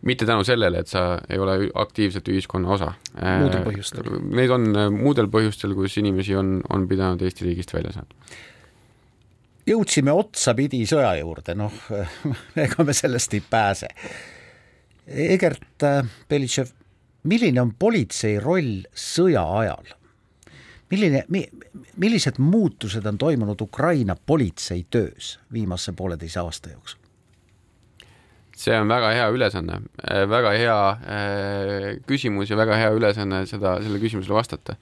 mitte 0.01 0.25
tänu 0.25 0.43
sellele, 0.43 0.81
et 0.81 0.89
sa 0.89 1.19
ei 1.29 1.37
ole 1.39 1.69
aktiivselt 1.77 2.27
ühiskonna 2.33 2.71
osa. 2.73 2.93
muudel 3.15 3.67
põhjustel? 3.67 4.13
Neid 4.33 4.53
on 4.53 4.71
eh, 4.75 4.89
muudel 4.93 5.31
põhjustel, 5.31 5.75
kus 5.77 5.99
inimesi 6.01 6.35
on, 6.35 6.59
on 6.73 6.87
pidanud 6.89 7.21
Eesti 7.21 7.47
riigist 7.49 7.73
välja 7.77 7.95
saatma 7.99 8.33
jõudsime 9.67 10.11
otsapidi 10.11 10.83
sõja 10.89 11.13
juurde, 11.19 11.55
noh 11.55 11.73
ega 12.65 12.83
me 12.83 12.95
sellest 12.97 13.37
ei 13.37 13.43
pääse 13.45 13.91
Egert 15.07 15.85
Belitšev, 16.29 16.69
milline 17.23 17.61
on 17.61 17.73
politsei 17.79 18.37
roll 18.39 18.85
sõja 18.93 19.43
ajal? 19.61 19.97
milline 20.91 21.23
mi,, 21.31 21.45
millised 22.03 22.39
muutused 22.43 23.05
on 23.07 23.17
toimunud 23.17 23.61
Ukraina 23.63 24.15
politsei 24.15 24.83
töös 24.91 25.37
viimase 25.53 25.93
pooleteise 25.95 26.41
aasta 26.43 26.73
jooksul? 26.73 27.01
see 28.61 28.75
on 28.77 28.91
väga 28.91 29.13
hea 29.15 29.29
ülesanne, 29.33 29.79
äh, 30.05 30.25
väga 30.29 30.51
hea 30.53 30.79
äh, 30.91 31.87
küsimus 32.07 32.51
ja 32.51 32.57
väga 32.59 32.77
hea 32.77 32.91
ülesanne 32.93 33.45
seda, 33.49 33.77
sellele 33.81 34.03
küsimusele 34.03 34.37
vastata. 34.37 34.75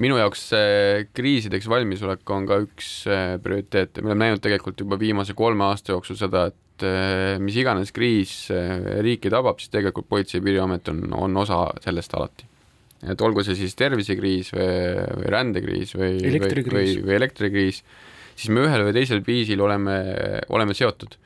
minu 0.00 0.16
jaoks 0.16 0.46
äh, 0.56 1.08
kriisideks 1.12 1.66
valmisolek 1.68 2.30
on 2.30 2.46
ka 2.48 2.60
üks 2.62 2.90
prioriteete, 3.42 4.02
me 4.02 4.12
oleme 4.12 4.26
näinud 4.26 4.44
tegelikult 4.44 4.80
juba 4.80 4.98
viimase 5.00 5.34
kolme 5.34 5.66
aasta 5.66 5.92
jooksul 5.92 6.16
seda, 6.20 6.46
et 6.52 6.56
et 6.80 6.86
eh, 6.88 7.38
mis 7.42 7.56
iganes 7.60 7.92
kriis 7.92 8.32
eh, 8.54 9.00
riiki 9.04 9.30
tabab, 9.32 9.60
siis 9.60 9.72
tegelikult 9.72 10.08
Politsei- 10.08 10.40
ja 10.40 10.44
Piiriamet 10.44 10.88
on, 10.92 11.02
on 11.12 11.36
osa 11.36 11.66
sellest 11.84 12.14
alati. 12.16 12.46
et 13.00 13.20
olgu 13.24 13.42
see 13.44 13.56
siis 13.56 13.74
tervisekriis 13.76 14.52
või, 14.52 14.68
või 15.22 15.32
rändekriis 15.32 15.94
või, 15.96 16.18
või, 16.20 16.64
või, 16.68 16.94
või 17.00 17.14
elektrikriis, 17.16 17.82
siis 18.34 18.52
me 18.52 18.66
ühel 18.66 18.84
või 18.84 18.92
teisel 18.96 19.22
viisil 19.24 19.60
oleme, 19.64 19.96
oleme 20.52 20.76
seotud. 20.76 21.16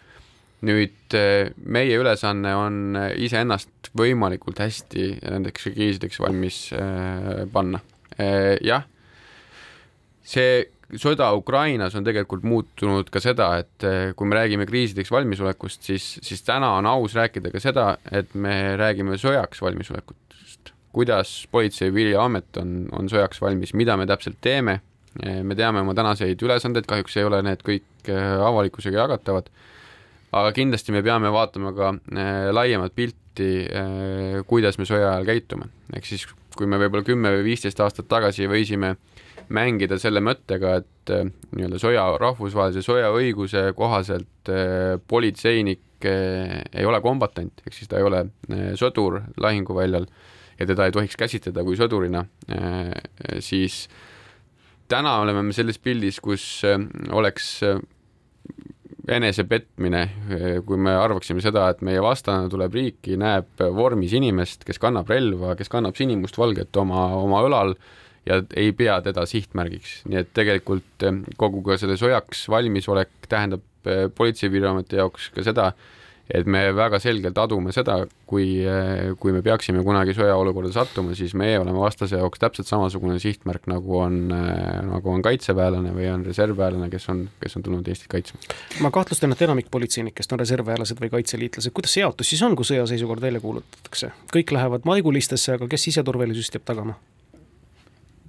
nüüd 0.64 1.14
eh, 1.18 1.50
meie 1.56 1.98
ülesanne 1.98 2.54
on 2.56 2.98
iseennast 3.16 3.90
võimalikult 3.94 4.58
hästi 4.58 5.10
nendeks 5.22 5.70
kriisideks 5.74 6.20
valmis 6.22 6.70
panna. 7.52 7.80
jah, 8.62 8.86
see 10.22 10.73
sõda 11.00 11.30
Ukrainas 11.36 11.94
on 11.98 12.04
tegelikult 12.06 12.44
muutunud 12.46 13.08
ka 13.12 13.22
seda, 13.22 13.50
et 13.62 13.86
eh, 13.86 14.12
kui 14.16 14.28
me 14.28 14.38
räägime 14.38 14.66
kriisideks 14.68 15.10
valmisolekust, 15.12 15.82
siis, 15.86 16.06
siis 16.24 16.42
täna 16.46 16.74
on 16.78 16.88
aus 16.90 17.16
rääkida 17.16 17.52
ka 17.54 17.62
seda, 17.62 17.86
et 18.12 18.34
me 18.34 18.76
räägime 18.80 19.18
sõjaks 19.20 19.62
valmisolekust. 19.64 20.20
kuidas 20.94 21.48
Politsei- 21.50 21.88
ja 21.88 21.92
Piiriamet 21.92 22.56
on, 22.56 22.86
on 22.92 23.08
sõjaks 23.10 23.40
valmis, 23.42 23.72
mida 23.74 23.96
me 23.96 24.06
täpselt 24.06 24.36
teeme, 24.40 24.80
eh, 25.22 25.42
me 25.42 25.54
teame 25.54 25.80
oma 25.80 25.94
tänaseid 25.94 26.42
ülesandeid, 26.42 26.86
kahjuks 26.86 27.16
ei 27.16 27.24
ole 27.24 27.42
need 27.42 27.64
kõik 27.66 28.08
eh, 28.08 28.46
avalikkusega 28.46 29.02
jagatavad, 29.02 29.50
aga 30.32 30.52
kindlasti 30.52 30.92
me 30.92 31.02
peame 31.02 31.30
vaatama 31.30 31.72
ka 31.74 31.92
laiemat 32.52 32.94
pilti, 32.94 33.66
kuidas 34.46 34.78
me 34.78 34.86
sõja 34.86 35.12
ajal 35.12 35.26
käitume, 35.26 35.68
ehk 35.94 36.06
siis 36.06 36.26
kui 36.54 36.66
me 36.66 36.78
võib-olla 36.78 37.06
kümme 37.06 37.30
või 37.36 37.44
viisteist 37.50 37.78
aastat 37.82 38.06
tagasi 38.10 38.48
võisime 38.50 38.90
äh, 38.94 39.23
mängida 39.52 39.98
selle 40.00 40.22
mõttega, 40.24 40.78
et 40.80 41.12
äh, 41.12 41.26
nii-öelda 41.56 41.80
sõja, 41.82 42.04
rahvusvahelise 42.20 42.84
sõjaõiguse 42.84 43.66
kohaselt 43.76 44.52
äh, 44.52 44.96
politseinik 45.08 46.06
äh, 46.08 46.60
ei 46.72 46.88
ole 46.88 47.00
kombatant, 47.04 47.64
ehk 47.64 47.76
siis 47.76 47.90
ta 47.90 48.00
ei 48.00 48.06
ole 48.06 48.26
sõdur 48.80 49.20
lahinguväljal 49.40 50.08
ja 50.58 50.68
teda 50.70 50.86
ei 50.86 50.94
tohiks 50.94 51.18
käsitleda 51.18 51.64
kui 51.66 51.74
sõdurina, 51.74 52.20
siis 53.42 53.88
täna 54.86 55.16
oleme 55.24 55.42
me 55.42 55.56
selles 55.56 55.80
pildis, 55.82 56.20
kus 56.22 56.44
oleks 57.10 57.48
enesepetmine, 59.10 60.04
kui 60.62 60.78
me 60.78 60.94
arvaksime 60.94 61.42
seda, 61.42 61.66
et 61.72 61.82
meie 61.82 61.98
vastane 62.04 62.46
tuleb 62.52 62.78
riiki, 62.78 63.18
näeb 63.18 63.64
vormis 63.74 64.14
inimest, 64.14 64.62
kes 64.62 64.78
kannab 64.78 65.10
relva, 65.10 65.56
kes 65.58 65.72
kannab 65.72 65.98
sinimustvalget 65.98 66.78
oma, 66.78 67.08
oma 67.18 67.42
õlal 67.48 67.74
ja 68.26 68.40
ei 68.56 68.72
pea 68.76 68.98
teda 69.04 69.26
sihtmärgiks, 69.28 69.98
nii 70.08 70.22
et 70.22 70.30
tegelikult 70.36 71.08
eh, 71.08 71.18
kogu 71.40 71.64
ka 71.66 71.78
selle 71.80 71.98
sõjaks 72.00 72.46
valmisolek 72.52 73.28
tähendab 73.28 73.64
eh, 73.88 74.06
Politsei- 74.08 74.48
ja 74.48 74.54
Piirivalveameti 74.54 75.00
jaoks 75.00 75.28
ka 75.34 75.44
seda, 75.44 75.72
et 76.24 76.48
me 76.48 76.62
väga 76.72 76.96
selgelt 77.04 77.36
adume 77.36 77.72
seda, 77.76 77.98
kui, 78.28 78.46
eh, 78.64 79.12
kui 79.20 79.34
me 79.36 79.42
peaksime 79.44 79.84
kunagi 79.84 80.16
sõjaolukorda 80.16 80.72
sattuma, 80.72 81.12
siis 81.18 81.36
meie 81.36 81.58
oleme 81.60 81.82
vastase 81.82 82.16
jaoks 82.16 82.40
täpselt 82.40 82.70
samasugune 82.70 83.18
sihtmärk, 83.20 83.68
nagu 83.68 83.98
on, 84.00 84.20
nagu 84.32 85.12
on 85.12 85.24
kaitseväelane 85.24 85.92
või 85.96 86.08
on 86.14 86.24
reservväelane, 86.24 86.88
kes 86.92 87.08
on, 87.12 87.26
kes 87.44 87.60
on 87.60 87.66
tulnud 87.66 87.92
Eestit 87.92 88.08
kaitsma. 88.14 88.40
ma 88.80 88.92
kahtlustan, 88.94 89.36
et 89.36 89.44
enamik 89.44 89.68
politseinikest 89.74 90.32
on 90.32 90.40
reservväelased 90.40 91.02
või 91.02 91.12
kaitseliitlased, 91.18 91.76
kuidas 91.76 91.92
see 91.98 92.06
jaotus 92.06 92.32
siis 92.32 92.44
on, 92.46 92.56
kui 92.56 92.72
sõjaseisukord 92.72 93.20
välja 93.20 93.44
kuulutatakse? 93.44 94.14
kõik 94.32 94.56
lähevad 94.56 94.88
maigulistesse, 94.88 95.58
aga 95.58 95.68
kes 95.68 95.90
siseturvalisust 95.90 96.56
jääb 96.56 96.64
tagama? 96.72 96.96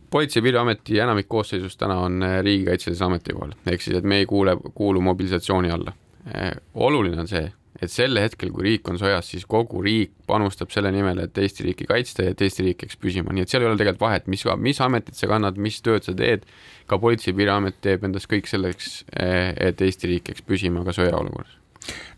Politsei- 0.10 0.40
ja 0.40 0.44
Piirivalveameti 0.44 1.00
enamik 1.00 1.28
koosseisust 1.30 1.80
täna 1.80 1.98
on 2.00 2.24
äh, 2.24 2.40
riigikaitselise 2.44 3.04
ametikohal, 3.04 3.54
ehk 3.68 3.82
siis, 3.82 3.98
et 3.98 4.04
me 4.04 4.22
ei 4.22 4.26
kuule, 4.26 4.58
kuulu 4.74 5.02
mobilisatsiooni 5.02 5.72
alla. 5.72 5.94
Äh, 6.36 6.52
oluline 6.74 7.22
on 7.22 7.28
see, 7.28 7.46
et 7.82 7.92
sel 7.92 8.18
hetkel, 8.20 8.52
kui 8.56 8.66
riik 8.70 8.88
on 8.90 9.00
sõjas, 9.00 9.30
siis 9.34 9.46
kogu 9.50 9.82
riik 9.84 10.14
panustab 10.28 10.72
selle 10.74 10.92
nimel, 10.96 11.20
et 11.26 11.38
Eesti 11.38 11.68
riiki 11.68 11.88
kaitsta 11.90 12.26
ja 12.26 12.36
et 12.36 12.42
Eesti 12.42 12.66
riik 12.66 12.86
jääks 12.86 13.00
püsima, 13.02 13.34
nii 13.36 13.46
et 13.46 13.52
seal 13.52 13.66
ei 13.66 13.70
ole 13.70 13.80
tegelikult 13.80 14.06
vahet, 14.08 14.30
mis, 14.32 14.46
mis 14.64 14.82
ametit 14.82 15.20
sa 15.20 15.30
kannad, 15.32 15.60
mis 15.62 15.82
tööd 15.86 16.08
sa 16.08 16.16
teed, 16.18 16.46
ka 16.90 17.00
Politsei- 17.02 17.34
ja 17.34 17.40
Piirivalveamet 17.40 17.82
teeb 17.84 18.08
endast 18.08 18.32
kõik 18.32 18.50
selleks, 18.52 19.04
äh, 19.20 19.52
et 19.70 19.82
Eesti 19.82 20.12
riik 20.14 20.32
jääks 20.32 20.46
püsima 20.48 20.86
ka 20.86 20.96
sõjaolukorras. 20.96 21.60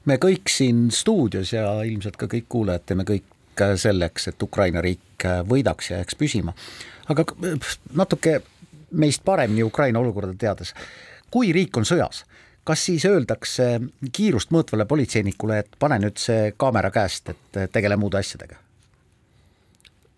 me 0.05 0.15
kõik 0.15 0.47
siin 0.47 0.91
stuudios 0.91 1.51
ja 1.53 1.81
ilmselt 1.83 2.15
ka 2.15 2.29
kõik 2.31 2.45
kuulajad 2.49 2.85
teeme 2.85 3.03
kõik 3.03 3.33
selleks, 3.75 4.27
et 4.27 4.43
Ukraina 4.43 4.81
riik 4.81 5.25
võidaks 5.49 5.89
ja 5.91 5.97
jääks 5.97 6.15
püsima 6.15 6.53
aga 7.11 7.25
natuke 7.95 8.39
meist 8.91 9.23
paremini 9.25 9.63
Ukraina 9.63 9.99
olukorda 9.99 10.33
teades, 10.39 10.73
kui 11.31 11.51
riik 11.55 11.77
on 11.77 11.87
sõjas, 11.87 12.23
kas 12.67 12.85
siis 12.89 13.05
öeldakse 13.07 13.67
kiirust 14.13 14.51
mõõtvale 14.55 14.87
politseinikule, 14.87 15.59
et 15.63 15.75
pane 15.79 15.99
nüüd 16.03 16.19
see 16.21 16.53
kaamera 16.59 16.91
käest, 16.91 17.33
et 17.33 17.59
tegele 17.71 17.99
muude 17.99 18.19
asjadega? 18.19 18.63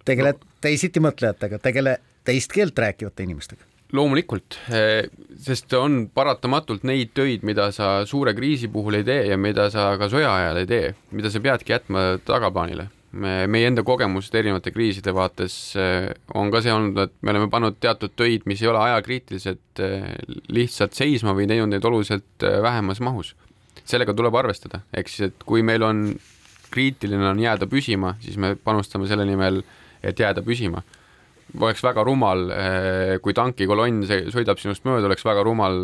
tegele 0.10 0.32
no. 0.34 0.54
teisiti 0.62 1.02
mõtlejatega, 1.04 1.60
tegele 1.62 2.00
teist 2.26 2.54
keelt 2.54 2.80
rääkivate 2.80 3.28
inimestega 3.28 3.68
loomulikult, 3.94 4.58
eh, 4.74 5.10
sest 5.42 5.74
on 5.74 6.04
paratamatult 6.14 6.84
neid 6.86 7.12
töid, 7.18 7.46
mida 7.46 7.72
sa 7.74 8.06
suure 8.10 8.36
kriisi 8.38 8.70
puhul 8.70 9.00
ei 9.00 9.06
tee 9.06 9.24
ja 9.32 9.38
mida 9.38 9.70
sa 9.74 9.92
ka 9.98 10.10
sõja 10.10 10.30
ajal 10.30 10.62
ei 10.62 10.70
tee, 10.70 10.92
mida 11.12 11.32
sa 11.34 11.42
peadki 11.42 11.74
jätma 11.74 12.04
tagaplaanile 12.26 12.86
me, 13.12 13.34
meie 13.52 13.70
enda 13.70 13.84
kogemused 13.86 14.36
erinevate 14.36 14.74
kriiside 14.74 15.14
vaates 15.16 15.56
eh, 15.80 16.10
on 16.38 16.52
ka 16.54 16.62
see 16.64 16.74
olnud, 16.74 16.98
et 17.06 17.14
me 17.26 17.34
oleme 17.34 17.50
pannud 17.52 17.80
teatud 17.82 18.14
töid, 18.20 18.46
mis 18.50 18.62
ei 18.64 18.70
ole 18.72 18.82
ajakriitilised, 18.86 19.64
eh, 19.86 20.10
lihtsalt 20.54 20.98
seisma 20.98 21.34
või 21.38 21.48
teinud 21.50 21.72
neid 21.74 21.86
oluliselt 21.90 22.48
eh, 22.48 22.60
vähemas 22.66 23.02
mahus. 23.06 23.36
sellega 23.90 24.14
tuleb 24.14 24.36
arvestada, 24.36 24.84
ehk 24.94 25.08
siis, 25.10 25.32
et 25.32 25.44
kui 25.50 25.64
meil 25.66 25.82
on 25.82 26.04
kriitiline 26.70 27.26
on 27.26 27.40
jääda 27.42 27.66
püsima, 27.70 28.14
siis 28.22 28.38
me 28.38 28.54
panustame 28.56 29.08
selle 29.10 29.26
nimel, 29.26 29.64
et 30.06 30.20
jääda 30.20 30.44
püsima. 30.46 30.84
Oleks 31.58 31.82
väga 31.84 32.04
rumal, 32.06 32.44
kui 33.24 33.34
tankikolonn 33.36 34.04
sõidab 34.06 34.60
sinust 34.62 34.86
mööda, 34.88 35.08
oleks 35.10 35.26
väga 35.26 35.44
rumal 35.46 35.80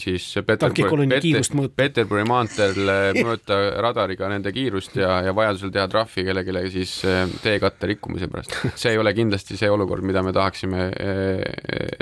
siis 0.00 0.28
Peterburi, 0.46 1.08
Peter, 1.10 1.70
Peterburi 1.76 2.26
maanteel 2.28 2.78
mõõta 3.26 3.58
radariga 3.82 4.30
nende 4.30 4.52
kiirust 4.54 4.96
ja, 5.00 5.18
ja 5.26 5.34
vajadusel 5.36 5.72
teha 5.74 5.86
trahvi 5.90 6.26
kellelegi 6.28 6.72
siis 6.76 6.94
teekatte 7.42 7.90
rikkumise 7.90 8.30
pärast. 8.32 8.54
see 8.74 8.94
ei 8.94 9.00
ole 9.02 9.14
kindlasti 9.16 9.58
see 9.58 9.70
olukord, 9.72 10.04
mida 10.06 10.22
me 10.26 10.34
tahaksime, 10.36 10.88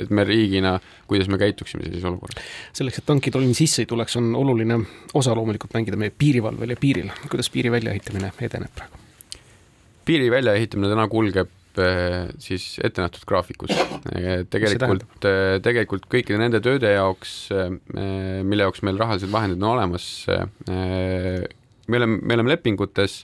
et 0.04 0.12
me 0.12 0.26
riigina, 0.28 0.76
kuidas 1.10 1.30
me 1.32 1.40
käituksime 1.40 1.86
sellises 1.86 2.04
olukorras. 2.10 2.52
selleks, 2.76 3.00
et 3.00 3.08
tankitolm 3.08 3.54
sisse 3.56 3.84
ei 3.84 3.90
tuleks, 3.90 4.18
on 4.20 4.34
oluline 4.38 4.78
osa 5.14 5.34
loomulikult 5.36 5.74
mängida 5.76 5.98
meie 6.00 6.12
piirivalvel 6.16 6.76
ja 6.76 6.80
piiril. 6.80 7.10
kuidas 7.30 7.50
piiri 7.50 7.72
väljaehitamine 7.72 8.32
edeneb 8.40 8.76
praegu? 8.76 9.02
piiri 10.04 10.30
väljaehitamine 10.30 10.92
täna 10.92 11.08
kulgeb 11.08 11.52
eh, 11.82 12.28
siis 12.42 12.78
ettenähtud 12.84 13.26
graafikus. 13.28 13.74
Eh, 14.14 14.44
tegelikult, 14.50 15.24
eh, 15.26 15.56
tegelikult 15.64 16.04
kõikide 16.12 16.36
nende 16.38 16.60
tööde 16.62 16.90
jaoks, 16.92 17.48
mille 17.96 18.66
jaoks 18.66 18.82
meil 18.84 18.98
rahalised 19.00 19.30
vahendid 19.32 19.62
on 19.62 19.70
olemas, 19.72 20.04
me 20.68 21.98
oleme, 21.98 22.18
me 22.20 22.36
oleme 22.36 22.52
lepingutes 22.52 23.16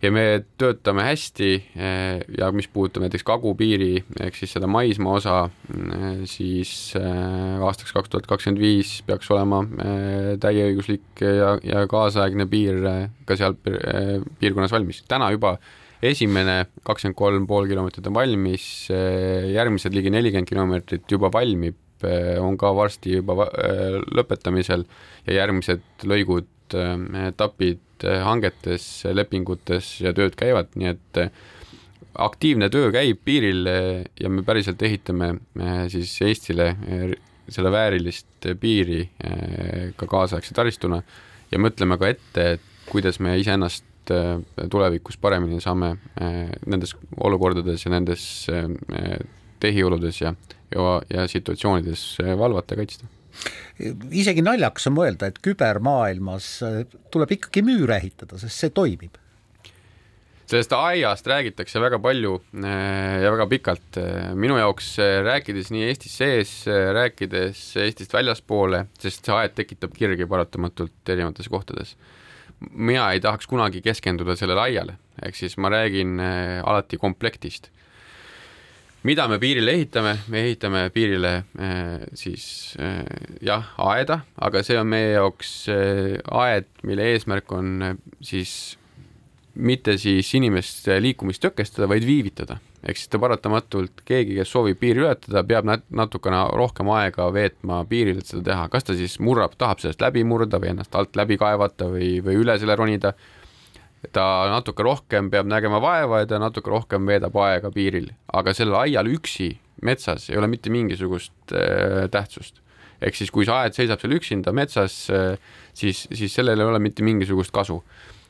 ja 0.00 0.12
me 0.14 0.22
töötame 0.60 1.02
hästi 1.08 1.50
ja 2.38 2.50
mis 2.54 2.70
puudutab 2.72 3.04
näiteks 3.04 3.26
kagupiiri 3.26 3.90
ehk 4.22 4.38
siis 4.38 4.54
seda 4.54 4.70
maismaa 4.70 5.18
osa, 5.18 5.34
siis 6.30 6.94
aastaks 6.94 7.92
kaks 7.96 8.14
tuhat 8.14 8.30
kakskümmend 8.30 8.62
viis 8.62 9.00
peaks 9.08 9.28
olema 9.34 9.64
täieõiguslik 10.40 11.24
ja, 11.26 11.56
ja 11.66 11.84
kaasaegne 11.90 12.46
piir 12.48 12.80
ka 13.26 13.36
seal 13.36 13.58
piirkonnas 13.58 14.72
valmis. 14.72 15.02
täna 15.10 15.32
juba 15.34 15.56
esimene 16.04 16.62
kakskümmend 16.86 17.18
kolm 17.18 17.46
pool 17.50 17.68
kilomeetrit 17.70 18.06
on 18.10 18.16
valmis, 18.16 18.64
järgmised 18.88 19.94
ligi 19.94 20.12
nelikümmend 20.14 20.48
kilomeetrit 20.48 21.10
juba 21.10 21.30
valmib, 21.34 21.78
on 22.38 22.54
ka 22.60 22.70
varsti 22.76 23.16
juba 23.16 23.48
äh, 23.48 23.98
lõpetamisel 24.14 24.84
ja 25.26 25.40
järgmised 25.40 26.06
lõigud, 26.06 26.46
etapid 26.68 28.04
hangetes, 28.22 28.84
lepingutes 29.10 29.96
ja 30.04 30.12
tööd 30.14 30.36
käivad, 30.38 30.68
nii 30.78 30.90
et 30.92 31.20
aktiivne 32.20 32.68
töö 32.70 32.92
käib 32.94 33.22
piiril 33.24 33.64
ja 33.66 34.30
me 34.30 34.44
päriselt 34.46 34.82
ehitame 34.84 35.32
siis 35.90 36.12
Eestile 36.26 36.68
selle 37.48 37.72
väärilist 37.72 38.50
piiri 38.60 39.00
ka 39.96 40.10
kaasaegse 40.10 40.54
taristuna 40.54 41.00
ja 41.48 41.62
mõtleme 41.62 41.96
ka 41.98 42.12
ette, 42.12 42.46
et 42.58 42.68
kuidas 42.92 43.18
me 43.24 43.38
iseennast 43.40 43.87
et 44.08 44.62
äh, 44.62 44.68
tulevikus 44.70 45.18
paremini 45.20 45.60
saame 45.62 45.94
äh, 46.20 46.48
nendes 46.66 46.94
olukordades 47.20 47.84
ja 47.84 47.92
nendes 47.92 48.24
äh, 48.52 49.18
tehioludes 49.60 50.20
ja, 50.22 50.34
ja, 50.74 50.98
ja 51.12 51.28
situatsioonides 51.28 52.18
valvata 52.38 52.78
kaitsta 52.78 53.08
isegi 54.10 54.42
naljakas 54.42 54.88
on 54.90 54.96
mõelda, 54.96 55.28
et 55.30 55.38
kübermaailmas 55.44 56.46
tuleb 57.12 57.36
ikkagi 57.36 57.62
müüre 57.62 58.00
ehitada, 58.00 58.38
sest 58.40 58.64
see 58.64 58.72
toimib. 58.74 59.14
sellest 60.48 60.72
aiast 60.74 61.26
räägitakse 61.28 61.78
väga 61.78 62.00
palju 62.02 62.32
ja 62.64 63.30
väga 63.30 63.46
pikalt. 63.46 64.00
minu 64.34 64.58
jaoks 64.58 64.96
rääkides 65.28 65.70
nii 65.70 65.86
Eestis 65.86 66.16
sees, 66.18 66.54
rääkides 66.66 67.76
Eestist 67.84 68.14
väljaspoole, 68.16 68.86
sest 68.98 69.24
see 69.24 69.36
aed 69.36 69.54
tekitab 69.54 69.94
kirgi 69.94 70.26
paratamatult 70.26 71.14
erinevates 71.14 71.48
kohtades 71.52 71.94
mina 72.70 73.10
ei 73.14 73.20
tahaks 73.22 73.46
kunagi 73.46 73.82
keskenduda 73.84 74.36
sellele 74.38 74.64
aiale, 74.66 74.96
ehk 75.22 75.36
siis 75.38 75.56
ma 75.60 75.70
räägin 75.72 76.18
äh, 76.20 76.60
alati 76.64 76.98
komplektist. 76.98 77.70
mida 79.02 79.28
me 79.28 79.38
piirile 79.38 79.72
ehitame, 79.72 80.16
me 80.28 80.40
ehitame 80.42 80.88
piirile 80.90 81.32
äh, 81.38 82.00
siis 82.14 82.76
äh, 82.80 83.04
jah, 83.40 83.70
aeda, 83.78 84.20
aga 84.40 84.62
see 84.66 84.78
on 84.78 84.90
meie 84.90 85.12
jaoks 85.14 85.52
aed, 85.70 86.66
mille 86.82 87.06
eesmärk 87.14 87.52
on 87.52 87.98
siis 88.20 88.76
mitte 89.54 89.96
siis 89.98 90.34
inimeste 90.34 90.98
liikumist 91.02 91.42
tõkestada, 91.44 91.88
vaid 91.90 92.06
viivitada 92.06 92.58
ehk 92.86 92.98
siis 92.98 93.10
ta 93.10 93.18
paratamatult, 93.20 94.02
keegi, 94.06 94.36
kes 94.38 94.52
soovib 94.52 94.78
piiri 94.80 95.02
ületada, 95.02 95.42
peab 95.46 95.66
natukene 95.68 96.44
rohkem 96.54 96.90
aega 96.94 97.26
veetma 97.34 97.80
piiril, 97.90 98.20
et 98.20 98.30
seda 98.30 98.44
teha, 98.52 98.68
kas 98.72 98.86
ta 98.86 98.96
siis 98.98 99.18
murrab, 99.24 99.56
tahab 99.58 99.82
sellest 99.82 100.02
läbi 100.04 100.22
murda 100.28 100.60
või 100.62 100.72
ennast 100.74 100.94
alt 100.98 101.18
läbi 101.18 101.38
kaevata 101.40 101.90
või, 101.90 102.18
või 102.24 102.38
üle 102.44 102.58
selle 102.60 102.78
ronida. 102.78 103.14
ta 104.14 104.24
natuke 104.46 104.82
rohkem 104.86 105.30
peab 105.30 105.46
nägema 105.50 105.80
vaeva 105.82 106.20
ja 106.20 106.26
ta 106.26 106.38
natuke 106.38 106.70
rohkem 106.70 107.06
veedab 107.06 107.34
aega 107.36 107.70
piiril, 107.74 108.12
aga 108.32 108.54
sellel 108.54 108.78
aial 108.84 109.10
üksi 109.10 109.56
metsas 109.82 110.30
ei 110.30 110.38
ole 110.38 110.46
mitte 110.46 110.70
mingisugust 110.70 111.52
äh, 111.52 112.06
tähtsust. 112.10 112.62
Ehk 113.02 113.14
siis, 113.14 113.30
kui 113.30 113.46
see 113.46 113.54
aed 113.54 113.74
seisab 113.74 114.00
seal 114.02 114.16
üksinda 114.16 114.52
metsas 114.54 115.06
äh,, 115.10 115.36
siis, 115.74 116.06
siis 116.12 116.34
sellel 116.34 116.58
ei 116.58 116.66
ole 116.66 116.78
mitte 116.82 117.02
mingisugust 117.06 117.54
kasu. 117.54 117.82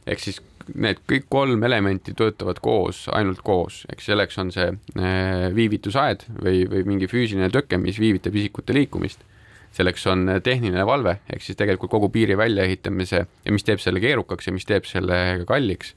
Ehk 0.08 0.20
siis 0.20 0.40
need 0.74 1.00
kõik 1.08 1.28
kolm 1.32 1.62
elementi 1.66 2.14
töötavad 2.16 2.60
koos, 2.64 3.06
ainult 3.14 3.40
koos, 3.46 3.82
eks 3.92 4.10
selleks 4.10 4.38
on 4.42 4.52
see 4.54 4.68
äh, 4.68 5.48
viivitusaed 5.54 6.26
või, 6.42 6.62
või 6.70 6.84
mingi 6.88 7.08
füüsiline 7.10 7.50
tõke, 7.54 7.80
mis 7.80 8.00
viivitab 8.00 8.36
isikute 8.36 8.76
liikumist. 8.76 9.24
selleks 9.72 10.06
on 10.06 10.28
äh, 10.28 10.42
tehniline 10.42 10.86
valve, 10.86 11.18
ehk 11.30 11.42
siis 11.44 11.56
tegelikult 11.56 11.90
kogu 11.90 12.08
piiri 12.08 12.36
väljaehitamise 12.36 13.24
ja 13.44 13.52
mis 13.52 13.64
teeb 13.64 13.80
selle 13.80 14.00
keerukaks 14.00 14.46
ja 14.46 14.52
mis 14.52 14.64
teeb 14.64 14.88
selle 14.88 15.44
kalliks 15.46 15.94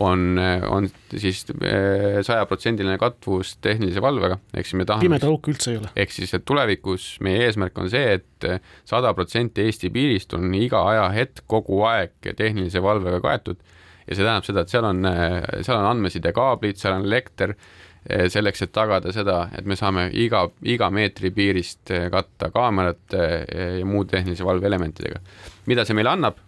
on, 0.00 0.38
on 0.70 0.86
siis 1.16 1.44
sajaprotsendiline 2.24 2.96
katvus 2.98 3.56
tehnilise 3.60 4.00
valvega, 4.02 4.38
ehk 4.54 4.66
siis 4.66 4.78
me 4.80 4.86
tahame. 4.88 5.04
pimeda 5.04 5.28
auku 5.28 5.52
üldse 5.52 5.74
ei 5.74 5.80
ole. 5.80 5.90
ehk 5.96 6.14
siis, 6.14 6.32
et 6.34 6.44
tulevikus 6.48 7.10
meie 7.20 7.42
eesmärk 7.48 7.76
on 7.78 7.90
see 7.92 8.14
et, 8.16 8.26
et 8.46 8.72
sada 8.88 9.12
protsenti 9.14 9.66
Eesti 9.66 9.90
piirist 9.92 10.32
on 10.38 10.54
iga 10.56 10.80
ajahetk 10.94 11.44
kogu 11.50 11.82
aeg 11.90 12.32
tehnilise 12.38 12.82
valvega 12.82 13.20
kaetud 13.20 13.60
ja 14.10 14.16
see 14.16 14.24
tähendab 14.26 14.46
seda, 14.46 14.64
et 14.64 14.72
seal 14.72 14.88
on, 14.88 15.06
seal 15.62 15.78
on 15.78 15.88
andmesidekaablid, 15.92 16.78
seal 16.80 16.96
on 16.98 17.06
elekter 17.06 17.54
eh, 17.54 18.26
selleks, 18.32 18.64
et 18.66 18.72
tagada 18.74 19.14
seda, 19.14 19.44
et 19.56 19.68
me 19.70 19.78
saame 19.78 20.08
iga, 20.18 20.44
iga 20.66 20.90
meetri 20.94 21.30
piirist 21.34 21.94
eh, 21.94 22.08
katta 22.12 22.50
kaamerate 22.54 23.26
ja 23.78 23.86
muu 23.86 24.04
tehnilise 24.10 24.46
valve 24.46 24.66
elementidega. 24.66 25.22
mida 25.70 25.86
see 25.86 25.98
meile 25.98 26.14
annab? 26.16 26.46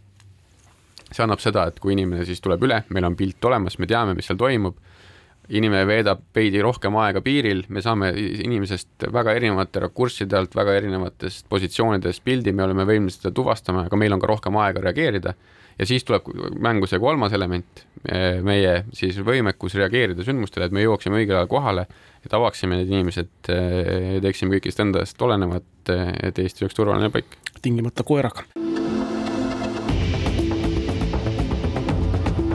see 1.13 1.23
annab 1.23 1.43
seda, 1.45 1.67
et 1.69 1.79
kui 1.81 1.93
inimene 1.93 2.25
siis 2.25 2.41
tuleb 2.41 2.63
üle, 2.65 2.83
meil 2.89 3.05
on 3.05 3.17
pilt 3.17 3.45
olemas, 3.45 3.77
me 3.79 3.87
teame, 3.87 4.17
mis 4.17 4.27
seal 4.31 4.39
toimub, 4.41 4.79
inimene 5.53 5.85
veedab 5.85 6.23
veidi 6.35 6.63
rohkem 6.65 6.97
aega 7.03 7.21
piiril, 7.21 7.67
me 7.69 7.83
saame 7.85 8.13
inimesest 8.17 9.11
väga 9.13 9.35
erinevate 9.37 9.83
rakursside 9.85 10.39
alt, 10.39 10.55
väga 10.57 10.79
erinevatest 10.79 11.45
positsioonidest 11.53 12.25
pildi, 12.25 12.55
me 12.57 12.65
oleme 12.65 12.87
võimelised 12.89 13.27
seda 13.27 13.35
tuvastama, 13.37 13.85
aga 13.91 13.99
meil 14.01 14.17
on 14.17 14.23
ka 14.23 14.31
rohkem 14.31 14.57
aega 14.63 14.87
reageerida 14.87 15.35
ja 15.79 15.89
siis 15.89 16.05
tuleb 16.05 16.29
mängu 16.63 16.89
see 16.91 17.01
kolmas 17.03 17.33
element, 17.37 17.85
meie 18.43 18.75
siis 18.97 19.19
võimekus 19.25 19.77
reageerida 19.79 20.25
sündmustele, 20.27 20.69
et 20.69 20.75
me 20.75 20.85
jõuaksime 20.85 21.23
õigel 21.23 21.39
ajal 21.39 21.51
kohale, 21.51 21.87
et 22.25 22.35
avaksime 22.35 22.81
need 22.81 22.93
inimesed, 22.93 23.33
teeksime 23.47 24.59
kõigist 24.59 24.83
endast 24.83 25.23
olenevat, 25.23 25.65
et 25.89 26.39
Eesti 26.39 26.67
oleks 26.67 26.79
turvaline 26.79 27.11
paik. 27.15 27.39
tingimata 27.63 28.03
koeraga 28.03 28.43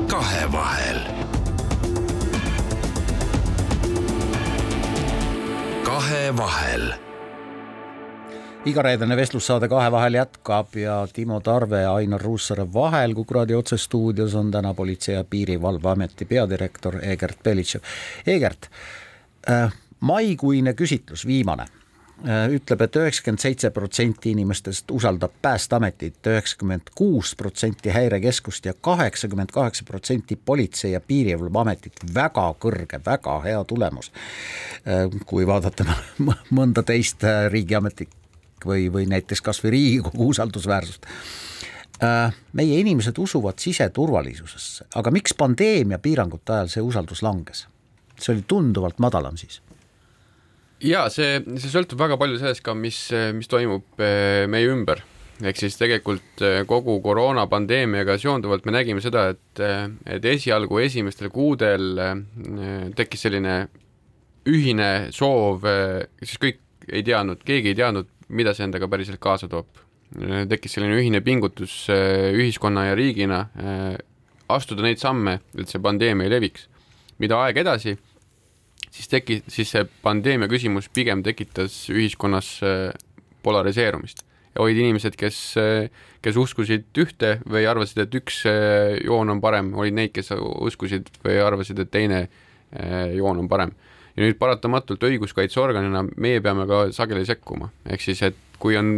kahevahel. 0.08 1.00
kahevahel 5.86 7.07
igareedene 8.68 9.16
vestlussaade 9.16 9.68
Kahevahel 9.68 10.14
jätkab 10.14 10.76
ja 10.76 11.08
Timo 11.14 11.40
Tarve 11.40 11.82
ja 11.82 11.94
Ainar 11.94 12.22
Ruussaare 12.22 12.68
vahel 12.74 13.14
Kuku 13.16 13.34
raadio 13.34 13.60
otsestuudios 13.60 14.36
on 14.36 14.52
täna 14.52 14.74
Politsei- 14.74 15.16
ja 15.16 15.24
Piirivalveameti 15.24 16.26
peadirektor 16.26 17.00
Egert 17.02 17.44
Belitšev. 17.44 17.82
Egert 18.28 18.70
äh,, 19.50 19.74
maikuine 20.00 20.74
küsitlus, 20.74 21.26
viimane 21.28 21.66
Äh, 22.26 22.48
ütleb 22.50 22.82
et, 22.82 22.96
et 22.96 22.98
üheksakümmend 22.98 23.44
seitse 23.44 23.70
protsenti 23.70 24.32
inimestest 24.34 24.90
usaldab 24.92 25.36
Päästeametit, 25.42 26.18
üheksakümmend 26.26 26.90
kuus 26.98 27.36
protsenti 27.38 27.94
Häirekeskust 27.94 28.66
ja 28.66 28.74
kaheksakümmend 28.74 29.54
kaheksa 29.54 29.86
protsenti 29.86 30.40
Politsei- 30.46 30.96
ja 30.96 31.02
Piirivalveametit. 31.02 32.02
väga 32.14 32.48
kõrge, 32.60 33.00
väga 33.06 33.40
hea 33.46 33.64
tulemus. 33.64 34.10
Äh, 34.10 35.06
kui 35.26 35.46
vaadata 35.48 35.86
mõnda 36.58 36.82
teist 36.84 37.22
riigiametit 37.54 38.17
või, 38.66 38.88
või 38.94 39.06
näiteks 39.10 39.44
kasvõi 39.46 39.76
Riigikogu 39.76 40.32
usaldusväärsust 40.34 41.06
meie 42.54 42.76
inimesed 42.78 43.18
usuvad 43.18 43.58
siseturvalisusesse, 43.58 44.86
aga 45.00 45.10
miks 45.10 45.34
pandeemia 45.34 45.98
piirangute 45.98 46.54
ajal 46.54 46.70
see 46.70 46.84
usaldus 46.86 47.24
langes? 47.26 47.66
see 48.18 48.36
oli 48.36 48.44
tunduvalt 48.50 49.00
madalam 49.02 49.38
siis 49.38 49.62
ja 50.84 51.06
see, 51.14 51.40
see 51.58 51.72
sõltub 51.72 52.00
väga 52.02 52.18
palju 52.20 52.40
sellest 52.42 52.64
ka, 52.66 52.76
mis, 52.78 53.00
mis 53.36 53.50
toimub 53.50 54.02
eh, 54.04 54.46
meie 54.50 54.70
ümber. 54.72 55.04
ehk 55.38 55.60
siis 55.60 55.78
tegelikult 55.78 56.42
eh, 56.46 56.62
kogu 56.70 57.00
koroonapandeemiaga 57.06 58.18
seonduvalt 58.22 58.66
me 58.66 58.74
nägime 58.78 59.02
seda, 59.02 59.30
et, 59.34 59.64
et 60.06 60.26
esialgu 60.26 60.80
esimestel 60.82 61.30
kuudel 61.34 62.02
tekkis 62.98 63.28
selline 63.28 63.58
ühine 64.48 65.12
soov, 65.12 65.66
siis 66.24 66.40
kõik 66.40 66.62
ei 66.88 67.04
teadnud, 67.04 67.42
keegi 67.44 67.74
ei 67.74 67.76
teadnud, 67.76 68.08
mida 68.30 68.54
see 68.56 68.68
endaga 68.68 68.90
päriselt 68.92 69.22
kaasa 69.24 69.50
toob. 69.52 69.84
tekkis 70.48 70.78
selline 70.78 70.96
ühine 70.96 71.20
pingutus 71.20 71.90
ühiskonna 71.92 72.86
ja 72.88 72.96
riigina 72.96 73.42
astuda 74.48 74.86
neid 74.86 75.02
samme, 75.02 75.42
et 75.60 75.68
see 75.68 75.82
pandeemia 75.84 76.28
ei 76.28 76.32
leviks. 76.32 76.68
mida 77.20 77.40
aeg 77.44 77.58
edasi, 77.58 77.98
siis 78.92 79.10
teki-, 79.12 79.42
siis 79.48 79.74
see 79.74 79.84
pandeemia 80.04 80.48
küsimus 80.48 80.88
pigem 80.94 81.24
tekitas 81.24 81.90
ühiskonnas 81.90 82.60
polariseerumist 83.44 84.24
ja 84.56 84.64
olid 84.64 84.80
inimesed, 84.82 85.16
kes, 85.20 85.40
kes 86.22 86.38
uskusid 86.40 86.88
ühte 86.98 87.38
või 87.46 87.68
arvasid, 87.70 88.06
et 88.06 88.16
üks 88.18 88.42
joon 89.06 89.36
on 89.36 89.42
parem, 89.42 89.74
olid 89.78 89.98
neid, 89.98 90.14
kes 90.16 90.32
uskusid 90.38 91.12
või 91.26 91.38
arvasid, 91.44 91.84
et 91.84 91.92
teine 91.94 92.24
joon 93.14 93.44
on 93.44 93.52
parem 93.52 93.76
ja 94.18 94.26
nüüd 94.26 94.40
paratamatult 94.42 95.04
õiguskaitseorganina 95.06 96.04
meie 96.18 96.42
peame 96.42 96.66
ka 96.70 96.88
sageli 96.96 97.26
sekkuma, 97.28 97.70
ehk 97.86 98.02
siis, 98.02 98.24
et 98.26 98.40
kui 98.58 98.74
on, 98.80 98.90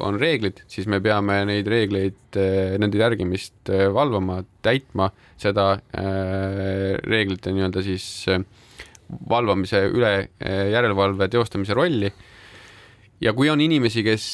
on 0.00 0.16
reeglid, 0.20 0.62
siis 0.72 0.88
me 0.88 1.02
peame 1.04 1.42
neid 1.48 1.68
reegleid, 1.68 2.18
eh, 2.40 2.78
nende 2.80 3.00
järgimist 3.00 3.68
eh, 3.68 3.84
valvama, 3.92 4.40
täitma 4.64 5.10
seda 5.42 5.74
äh, 5.76 6.96
reeglite 7.04 7.52
nii-öelda 7.52 7.82
siis 7.84 8.06
valvamise 9.28 9.82
üle 9.90 10.12
järelevalve 10.40 11.26
teostamise 11.28 11.74
rolli 11.76 12.08
ja 13.22 13.32
kui 13.36 13.48
on 13.52 13.60
inimesi, 13.62 14.02
kes, 14.04 14.24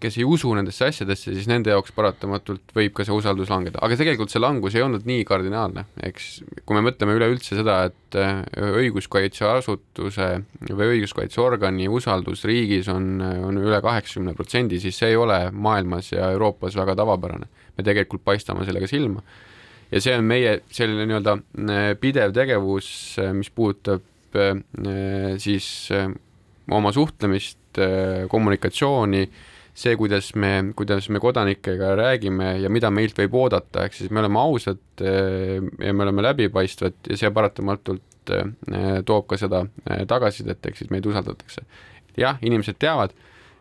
kes 0.00 0.16
ei 0.18 0.24
usu 0.26 0.50
nendesse 0.56 0.86
asjadesse, 0.88 1.34
siis 1.36 1.48
nende 1.50 1.72
jaoks 1.72 1.92
paratamatult 1.96 2.72
võib 2.76 2.94
ka 2.96 3.04
see 3.06 3.16
usaldus 3.16 3.50
langeda, 3.52 3.80
aga 3.84 3.98
tegelikult 4.00 4.32
see 4.32 4.42
langus 4.42 4.76
ei 4.78 4.84
olnud 4.84 5.04
nii 5.08 5.26
kardinaalne, 5.28 5.84
eks 6.08 6.28
kui 6.62 6.78
me 6.78 6.84
mõtleme 6.86 7.16
üleüldse 7.18 7.58
seda, 7.58 7.80
et 7.90 8.18
äh, 8.18 8.40
õiguskaitseasutuse 8.84 10.30
või 10.70 10.94
õiguskaitseorgani 10.94 11.90
usaldus 11.92 12.46
riigis 12.48 12.88
on, 12.92 13.18
on 13.20 13.60
üle 13.60 13.82
kaheksakümne 13.84 14.36
protsendi, 14.38 14.80
siis 14.82 14.96
see 14.96 15.12
ei 15.12 15.20
ole 15.20 15.42
maailmas 15.52 16.12
ja 16.14 16.32
Euroopas 16.36 16.78
väga 16.78 16.96
tavapärane. 16.98 17.50
me 17.78 17.84
tegelikult 17.84 18.24
paistame 18.24 18.64
sellega 18.66 18.88
silma. 18.90 19.22
ja 19.90 20.00
see 20.00 20.16
on 20.16 20.24
meie 20.24 20.60
selline 20.72 21.04
nii-öelda 21.08 21.36
äh, 21.36 21.90
pidev 22.00 22.32
tegevus, 22.36 22.88
äh, 23.20 23.34
mis 23.36 23.50
puudutab 23.50 24.04
siis 25.40 25.88
oma 26.68 26.90
suhtlemist 26.92 27.57
Äh, 27.76 28.26
kommunikatsiooni, 28.28 29.28
see, 29.78 29.96
kuidas 29.96 30.32
me, 30.34 30.72
kuidas 30.76 31.08
me 31.12 31.20
kodanikega 31.20 31.92
räägime 31.98 32.54
ja 32.62 32.70
mida 32.72 32.90
meilt 32.90 33.18
võib 33.18 33.36
oodata, 33.38 33.84
ehk 33.84 33.94
siis 33.94 34.10
me 34.10 34.22
oleme 34.22 34.40
ausad 34.40 34.80
äh, 35.04 35.58
ja 35.84 35.92
me 35.94 36.06
oleme 36.06 36.24
läbipaistvad 36.24 37.10
ja 37.12 37.18
see 37.20 37.30
paratamatult 37.34 38.32
äh, 38.34 38.48
toob 39.06 39.28
ka 39.30 39.38
seda 39.38 39.66
tagasisidet, 40.10 40.64
ehk 40.64 40.80
siis 40.80 40.90
meid 40.90 41.06
usaldatakse. 41.06 41.62
jah, 42.18 42.40
inimesed 42.42 42.80
teavad, 42.80 43.12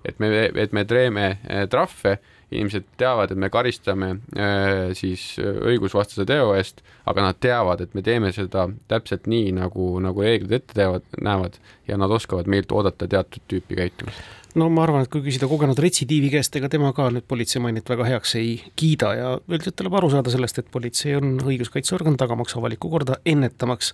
et 0.07 0.17
me, 0.23 0.31
et 0.55 0.73
me 0.73 0.85
teeme 0.87 1.27
trahve 1.69 2.17
inimesed 2.51 2.85
teavad, 2.99 3.31
et 3.33 3.39
me 3.39 3.49
karistame 3.51 4.13
äh, 4.39 4.93
siis 4.97 5.33
õigusvastase 5.41 6.23
teo 6.27 6.53
eest, 6.55 6.79
aga 7.09 7.25
nad 7.25 7.39
teavad, 7.43 7.83
et 7.83 7.95
me 7.97 8.03
teeme 8.05 8.31
seda 8.35 8.69
täpselt 8.87 9.27
nii, 9.27 9.51
nagu, 9.57 9.89
nagu 10.03 10.23
reeglid 10.23 10.55
ette 10.61 10.77
teevad, 10.77 11.07
näevad 11.19 11.59
ja 11.89 11.99
nad 11.99 12.11
oskavad 12.13 12.47
meilt 12.51 12.71
oodata 12.71 13.09
teatud 13.11 13.43
tüüpi 13.51 13.79
käitumist. 13.79 14.35
No 14.57 14.71
ma 14.73 14.87
arvan, 14.87 15.03
et 15.05 15.11
kui 15.13 15.21
küsida 15.21 15.45
kogenud 15.49 15.77
retsidiivi 15.83 16.31
käest, 16.33 16.55
ega 16.57 16.69
tema 16.71 16.89
ka 16.95 17.11
nüüd 17.13 17.27
politsei 17.29 17.61
mainet 17.61 17.89
väga 17.91 18.07
heaks 18.07 18.37
ei 18.39 18.55
kiida 18.79 19.11
ja 19.13 19.33
üldiselt 19.43 19.75
tuleb 19.77 19.99
aru 19.99 20.09
saada 20.13 20.33
sellest, 20.33 20.63
et 20.63 20.71
politsei 20.73 21.13
on 21.19 21.35
õiguskaitseorgan, 21.43 22.17
tagamaks 22.17 22.55
avalikku 22.57 22.89
korda, 22.89 23.19
ennetamaks 23.27 23.91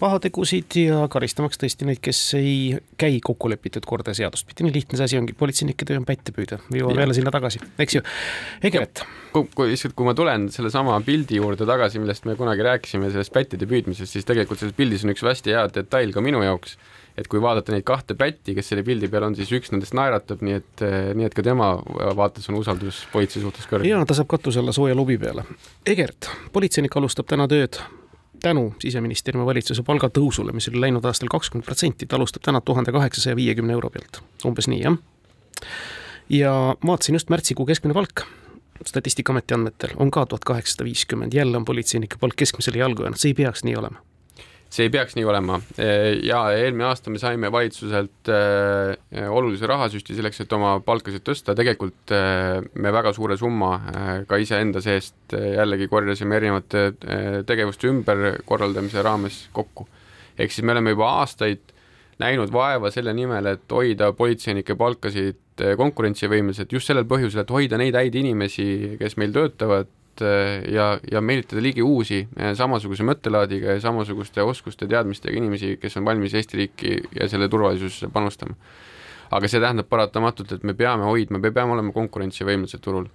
pahategusid 0.00 0.76
ja 0.80 1.00
karistamaks 1.12 1.60
tõesti 1.60 1.86
neid, 1.88 2.00
kes 2.02 2.20
ei 2.38 2.52
käi 3.00 3.18
kokkulepitud 3.24 3.86
korda 3.88 4.14
ja 4.14 4.22
seadust 4.22 4.46
pidi. 4.48 4.66
nii 4.66 4.74
lihtne 4.74 4.98
see 4.98 5.08
asi 5.08 5.18
ongi, 5.20 5.34
politseinike 5.38 5.88
töö 5.88 5.98
on 6.00 6.06
pätte 6.08 6.34
püüda, 6.34 6.60
me 6.70 6.82
jõuame 6.82 7.04
jälle 7.04 7.16
sinna 7.18 7.32
tagasi, 7.34 7.60
eks 7.78 7.98
ju. 7.98 8.04
Egert. 8.64 9.02
kui, 9.32 9.48
kui 9.54 9.72
lihtsalt, 9.72 9.96
kui 9.98 10.08
ma 10.08 10.14
tulen 10.18 10.48
sellesama 10.54 10.96
pildi 11.04 11.40
juurde 11.40 11.66
tagasi, 11.68 12.00
millest 12.02 12.28
me 12.28 12.36
kunagi 12.38 12.64
rääkisime, 12.64 13.10
sellest 13.12 13.34
pättide 13.34 13.68
püüdmisest, 13.68 14.14
siis 14.14 14.28
tegelikult 14.28 14.62
selles 14.62 14.78
pildis 14.78 15.04
on 15.04 15.12
üks 15.14 15.26
hästi 15.26 15.56
hea 15.56 15.66
detail 15.74 16.14
ka 16.14 16.24
minu 16.24 16.42
jaoks 16.46 16.78
et 17.18 17.26
kui 17.26 17.40
vaadata 17.42 17.74
neid 17.74 17.82
kahte 17.86 18.14
pätti, 18.18 18.54
kes 18.54 18.70
selle 18.70 18.84
pildi 18.86 19.08
peal 19.10 19.26
on, 19.26 19.34
siis 19.34 19.50
üks 19.56 19.72
nendest 19.74 19.94
naeratab, 19.98 20.42
nii 20.46 20.58
et, 20.60 20.84
nii 21.18 21.26
et 21.26 21.34
ka 21.34 21.42
tema 21.42 21.72
vaates 22.18 22.46
on 22.52 22.60
usaldus 22.60 23.02
politsei 23.12 23.42
suhtes 23.42 23.66
kõrge. 23.66 23.90
jaa, 23.90 24.04
ta 24.06 24.14
saab 24.14 24.30
katuse 24.30 24.62
alla 24.62 24.74
sooja 24.76 24.94
lubi 24.94 25.18
peale. 25.18 25.42
Egert, 25.86 26.30
politseinik 26.54 26.94
alustab 27.00 27.26
täna 27.30 27.48
tööd 27.50 27.80
tänu 28.42 28.72
siseministeeriumi 28.82 29.46
valitsuse 29.46 29.82
palgatõusule, 29.86 30.52
mis 30.52 30.68
oli 30.70 30.80
läinud 30.80 31.04
aastal 31.04 31.30
kakskümmend 31.32 31.66
protsenti, 31.66 32.06
ta 32.06 32.16
alustab 32.16 32.44
täna 32.46 32.60
tuhande 32.60 32.92
kaheksasaja 32.94 33.36
viiekümne 33.36 33.72
euro 33.76 33.90
pealt, 33.90 34.22
umbes 34.46 34.68
nii, 34.68 34.82
jah. 34.84 34.98
ja 36.28 36.52
vaatasin 36.86 37.18
just 37.18 37.30
märtsikuu 37.30 37.66
keskmine 37.66 37.94
palk. 37.94 38.26
Statistikaameti 38.86 39.54
andmetel 39.56 39.96
on 39.98 40.10
ka 40.14 40.26
tuhat 40.26 40.44
kaheksasada 40.46 40.84
viiskümmend, 40.86 41.34
jälle 41.34 41.56
on 41.56 41.64
politseinike 41.64 42.16
palk 42.20 42.36
keskmisele 42.38 42.78
jalgu 42.78 43.02
jäänud, 43.02 43.18
see 43.18 43.32
ei 43.34 43.40
peaks 43.42 43.64
nii 43.66 43.74
olema 43.76 43.98
see 44.68 44.84
ei 44.86 44.92
peaks 44.92 45.16
nii 45.16 45.24
olema 45.24 45.56
ja 46.22 46.42
eelmine 46.52 46.84
aasta 46.90 47.12
me 47.12 47.20
saime 47.20 47.50
valitsuselt 47.52 48.30
äh, 48.32 49.28
olulise 49.32 49.68
rahasüsti 49.68 50.16
selleks, 50.18 50.42
et 50.44 50.52
oma 50.52 50.74
palkasid 50.84 51.24
tõsta, 51.24 51.54
tegelikult 51.56 52.12
äh, 52.14 52.58
me 52.76 52.92
väga 52.92 53.14
suure 53.16 53.38
summa 53.40 53.72
äh, 53.78 54.10
ka 54.28 54.40
iseenda 54.40 54.82
seest 54.84 55.32
jällegi 55.32 55.88
korjasime 55.88 56.36
erinevate 56.36 56.84
tegevuste 57.48 57.88
ümberkorraldamise 57.92 59.02
raames 59.04 59.46
kokku. 59.56 59.88
ehk 60.38 60.52
siis 60.52 60.64
me 60.64 60.76
oleme 60.76 60.94
juba 60.94 61.10
aastaid 61.22 61.74
näinud 62.18 62.52
vaeva 62.52 62.90
selle 62.90 63.14
nimel, 63.14 63.46
et 63.54 63.72
hoida 63.72 64.12
politseinike 64.12 64.74
palkasid 64.78 65.64
konkurentsivõimelised 65.78 66.72
just 66.74 66.90
sellel 66.90 67.06
põhjusel, 67.08 67.42
et 67.42 67.50
hoida 67.50 67.78
neid 67.78 67.96
häid 67.98 68.14
inimesi, 68.18 68.96
kes 69.00 69.16
meil 69.18 69.32
töötavad 69.34 69.90
Eh, 70.20 70.72
ja, 70.74 70.98
ja 71.10 71.20
meelitada 71.20 71.62
ligi 71.62 71.82
uusi 71.82 72.20
eh, 72.24 72.52
samasuguse 72.58 73.06
mõttelaadiga 73.06 73.76
ja 73.76 73.82
samasuguste 73.82 74.42
oskuste, 74.42 74.88
teadmistega 74.90 75.36
inimesi, 75.38 75.76
kes 75.80 75.98
on 76.00 76.06
valmis 76.08 76.34
Eesti 76.34 76.62
riiki 76.62 76.94
ja 77.20 77.28
selle 77.28 77.48
turvalisusesse 77.48 78.10
panustama. 78.12 78.56
aga 79.30 79.48
see 79.48 79.60
tähendab 79.60 79.88
paratamatult, 79.92 80.52
et 80.56 80.62
me 80.64 80.72
peame 80.74 81.04
hoidma, 81.04 81.38
me 81.38 81.50
peame 81.52 81.74
olema 81.74 81.92
konkurentsivõimelised 81.92 82.80
turul 82.80 83.10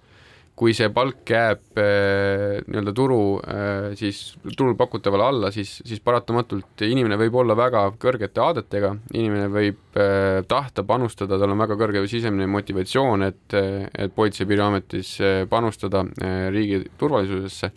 kui 0.59 0.73
see 0.77 0.89
palk 0.93 1.31
jääb 1.33 1.79
äh, 1.81 2.59
nii-öelda 2.67 2.93
turu 2.95 3.19
äh, 3.41 3.93
siis 3.97 4.35
turul 4.57 4.75
pakutavale 4.77 5.25
alla, 5.25 5.51
siis, 5.53 5.79
siis 5.81 6.01
paratamatult 6.05 6.83
inimene 6.85 7.17
võib 7.17 7.39
olla 7.41 7.55
väga 7.57 7.87
kõrgete 8.01 8.43
aadetega, 8.43 8.93
inimene 9.17 9.49
võib 9.53 9.97
äh, 9.97 10.43
tahta 10.49 10.85
panustada, 10.85 11.39
tal 11.41 11.55
on 11.55 11.63
väga 11.63 11.77
kõrge 11.79 12.05
sisemine 12.09 12.45
motivatsioon, 12.53 13.25
et, 13.31 13.57
et 13.57 14.13
Politsei- 14.13 14.45
ja 14.45 14.51
Piirivalveametis 14.51 15.15
panustada 15.49 16.03
riigi 16.53 16.83
turvalisusesse 16.99 17.71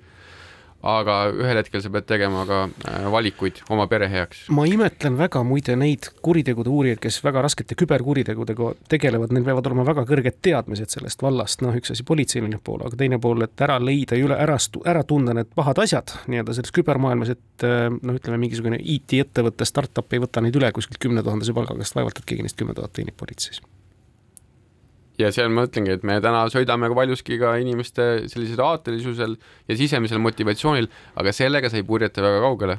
aga 0.87 1.17
ühel 1.35 1.61
hetkel 1.61 1.83
sa 1.83 1.91
pead 1.93 2.07
tegema 2.09 2.45
ka 2.49 2.61
äh, 2.67 3.07
valikuid 3.13 3.63
oma 3.75 3.87
pere 3.91 4.09
heaks. 4.11 4.47
ma 4.55 4.67
imetlen 4.69 5.19
väga 5.19 5.43
muide 5.47 5.77
neid 5.79 6.11
kuritegude 6.25 6.73
uurijaid, 6.73 7.01
kes 7.03 7.21
väga 7.25 7.45
raskete 7.47 7.79
küberkuritegudega 7.79 8.73
tegelevad, 8.93 9.35
neil 9.35 9.47
peavad 9.47 9.71
olema 9.71 9.87
väga 9.89 10.07
kõrged 10.09 10.41
teadmised 10.47 10.93
sellest 10.95 11.23
vallast, 11.25 11.63
noh, 11.65 11.77
üks 11.77 11.95
asi 11.95 12.07
politseiline 12.07 12.61
pool, 12.63 12.85
aga 12.87 12.99
teine 13.01 13.21
pool, 13.23 13.45
et 13.47 13.67
ära 13.67 13.79
leida 13.83 14.19
üle 14.21 14.39
ära, 14.47 14.59
ära 14.87 15.05
tunda 15.09 15.37
need 15.37 15.53
pahad 15.57 15.83
asjad 15.85 16.15
nii-öelda 16.27 16.57
selles 16.57 16.75
kübermaailmas, 16.77 17.35
et 17.37 17.67
äh, 17.67 17.89
noh, 17.91 18.19
ütleme 18.19 18.41
mingisugune 18.43 18.81
IT-ettevõte, 18.81 19.69
startup 19.69 20.13
ei 20.13 20.23
võta 20.23 20.45
neid 20.45 20.57
üle 20.59 20.71
kuskilt 20.77 21.03
kümne 21.03 21.25
tuhandese 21.27 21.57
palgaga, 21.57 21.83
sest 21.85 21.99
vaevalt, 21.99 22.23
et 22.23 22.29
keegi 22.29 22.47
neist 22.47 22.61
kümme 22.61 22.77
tuhat 22.77 22.95
teenib 22.97 23.19
politseis 23.19 23.63
ja 25.21 25.33
seal 25.35 25.51
ma 25.53 25.67
ütlengi, 25.67 25.97
et 25.97 26.05
me 26.07 26.19
täna 26.25 26.45
sõidame 26.53 26.91
paljuski 26.95 27.39
ka 27.41 27.57
inimeste 27.61 28.27
sellisel 28.31 28.63
aatelisusel 28.65 29.37
ja 29.69 29.79
sisemisel 29.79 30.21
motivatsioonil, 30.23 30.89
aga 31.21 31.35
sellega 31.37 31.71
sa 31.73 31.81
ei 31.81 31.87
purjeta 31.89 32.25
väga 32.25 32.45
kaugele. 32.45 32.79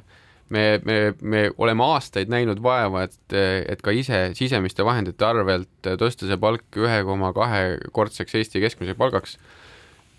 me, 0.50 0.80
me, 0.86 1.14
me 1.22 1.40
oleme 1.60 1.84
aastaid 1.84 2.30
näinud 2.32 2.62
vaeva, 2.64 3.04
et, 3.04 3.34
et 3.68 3.82
ka 3.84 3.92
ise 3.92 4.30
sisemiste 4.38 4.86
vahendite 4.88 5.26
arvelt 5.28 5.90
tõsta 6.00 6.30
see 6.30 6.38
palk 6.40 6.78
ühe 6.80 7.02
koma 7.04 7.34
kahekordseks 7.36 8.36
Eesti 8.40 8.62
keskmise 8.64 8.96
palgaks. 8.96 9.36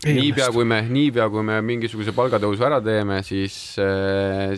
Niipea 0.05 0.51
kui 0.55 0.67
me, 0.69 0.83
niipea 0.87 1.25
kui 1.33 1.43
me 1.43 1.57
mingisuguse 1.65 2.13
palgatõusu 2.15 2.63
ära 2.69 2.79
teeme, 2.85 3.23
siis, 3.27 3.57